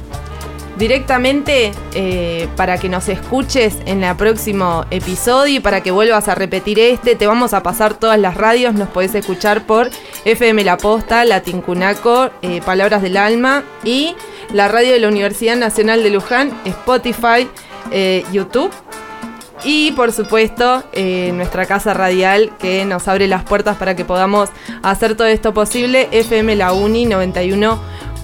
directamente 0.77 1.71
eh, 1.93 2.47
para 2.55 2.77
que 2.77 2.89
nos 2.89 3.07
escuches 3.07 3.77
en 3.85 4.03
el 4.03 4.15
próximo 4.15 4.85
episodio 4.89 5.57
y 5.57 5.59
para 5.59 5.81
que 5.81 5.91
vuelvas 5.91 6.27
a 6.27 6.35
repetir 6.35 6.79
este. 6.79 7.15
Te 7.15 7.27
vamos 7.27 7.53
a 7.53 7.61
pasar 7.61 7.93
todas 7.93 8.19
las 8.19 8.35
radios. 8.35 8.73
Nos 8.73 8.89
podés 8.89 9.13
escuchar 9.13 9.65
por 9.67 9.89
FM 10.25 10.63
La 10.63 10.77
Posta, 10.77 11.23
Latincunaco, 11.25 12.31
eh, 12.41 12.61
Palabras 12.65 13.01
del 13.01 13.17
Alma 13.17 13.63
y 13.83 14.15
la 14.53 14.67
radio 14.69 14.93
de 14.93 14.99
la 14.99 15.07
Universidad 15.07 15.55
Nacional 15.55 16.03
de 16.03 16.09
Luján, 16.09 16.51
Spotify, 16.65 17.47
YouTube 18.31 18.71
y 19.63 19.91
por 19.91 20.11
supuesto 20.11 20.83
nuestra 21.33 21.65
casa 21.65 21.93
radial 21.93 22.51
que 22.57 22.85
nos 22.85 23.07
abre 23.07 23.27
las 23.27 23.43
puertas 23.43 23.77
para 23.77 23.95
que 23.95 24.05
podamos 24.05 24.49
hacer 24.81 25.15
todo 25.15 25.27
esto 25.27 25.53
posible, 25.53 26.07
FM 26.11 26.55
La 26.55 26.73
Uni 26.73 27.05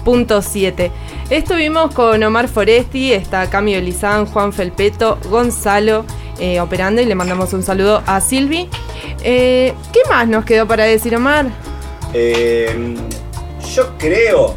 91.7. 0.08 0.90
Estuvimos 1.30 1.94
con 1.94 2.22
Omar 2.22 2.48
Foresti, 2.48 3.12
está 3.12 3.48
Camilo 3.50 3.80
Lizán, 3.80 4.26
Juan 4.26 4.52
Felpeto, 4.52 5.18
Gonzalo 5.28 6.04
eh, 6.38 6.60
operando 6.60 7.02
y 7.02 7.04
le 7.04 7.14
mandamos 7.14 7.52
un 7.52 7.62
saludo 7.62 8.02
a 8.06 8.20
Silvi. 8.20 8.68
Eh, 9.22 9.74
¿Qué 9.92 10.00
más 10.08 10.28
nos 10.28 10.44
quedó 10.44 10.66
para 10.66 10.84
decir 10.84 11.14
Omar? 11.14 11.46
yo 13.74 13.98
creo, 13.98 14.54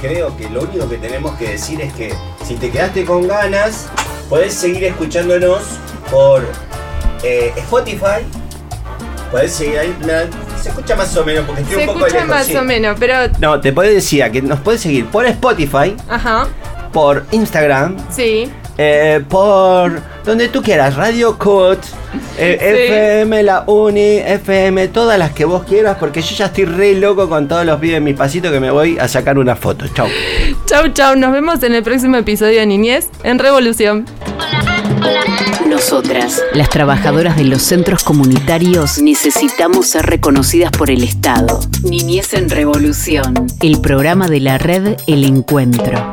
creo 0.00 0.34
que 0.38 0.48
lo 0.48 0.62
único 0.62 0.88
que 0.88 0.96
tenemos 0.96 1.34
que 1.36 1.50
decir 1.50 1.82
es 1.82 1.92
que 1.92 2.14
si 2.42 2.54
te 2.54 2.70
quedaste 2.70 3.04
con 3.04 3.28
ganas, 3.28 3.90
Podés 4.28 4.54
seguir 4.54 4.84
escuchándonos 4.84 5.62
por 6.10 6.42
eh, 7.22 7.52
Spotify. 7.56 8.24
Podés 9.30 9.52
seguir 9.52 9.78
ahí. 9.78 9.96
Se 10.64 10.70
escucha 10.70 10.96
más 10.96 11.14
o 11.14 11.24
menos 11.26 11.44
porque 11.44 11.60
estoy 11.60 11.82
un 11.82 11.86
poco 11.86 12.00
Se 12.00 12.06
escucha 12.06 12.24
más 12.24 12.54
o 12.54 12.64
menos, 12.64 12.96
pero. 12.98 13.14
No, 13.38 13.60
te 13.60 13.72
puedes 13.72 13.94
decir 13.94 14.24
que 14.30 14.40
nos 14.40 14.60
puedes 14.60 14.80
seguir 14.80 15.04
por 15.06 15.26
Spotify. 15.26 15.94
Ajá. 16.08 16.48
Por 16.90 17.26
Instagram. 17.32 17.96
Sí. 18.10 18.50
Eh, 18.78 19.22
por 19.28 20.00
donde 20.24 20.48
tú 20.48 20.62
quieras, 20.62 20.96
Radio 20.96 21.38
Cut, 21.38 21.78
eh, 22.38 22.58
FM, 23.20 23.42
La 23.42 23.64
Uni, 23.66 24.16
FM, 24.16 24.88
todas 24.88 25.18
las 25.18 25.32
que 25.32 25.44
vos 25.44 25.64
quieras, 25.64 25.98
porque 26.00 26.22
yo 26.22 26.34
ya 26.34 26.46
estoy 26.46 26.64
re 26.64 26.94
loco 26.94 27.28
con 27.28 27.46
todos 27.46 27.66
los 27.66 27.78
videos 27.78 27.98
en 27.98 28.04
mi 28.04 28.14
pasito 28.14 28.50
que 28.50 28.58
me 28.58 28.70
voy 28.70 28.98
a 28.98 29.06
sacar 29.06 29.38
una 29.38 29.54
foto. 29.56 29.86
Chau. 29.88 30.08
Chau, 30.64 30.88
chau. 30.88 31.14
Nos 31.14 31.32
vemos 31.32 31.62
en 31.62 31.74
el 31.74 31.82
próximo 31.82 32.16
episodio 32.16 32.60
de 32.60 32.66
Niñez 32.66 33.10
en 33.22 33.38
Revolución. 33.38 34.06
Nosotras, 35.74 36.40
las 36.54 36.70
trabajadoras 36.70 37.36
de 37.36 37.42
los 37.42 37.60
centros 37.60 38.04
comunitarios, 38.04 39.02
necesitamos 39.02 39.88
ser 39.88 40.06
reconocidas 40.06 40.70
por 40.70 40.88
el 40.88 41.02
Estado. 41.02 41.58
Niñez 41.82 42.32
en 42.34 42.48
Revolución, 42.48 43.48
el 43.60 43.80
programa 43.80 44.28
de 44.28 44.38
la 44.38 44.56
red 44.56 44.96
El 45.08 45.24
Encuentro. 45.24 46.12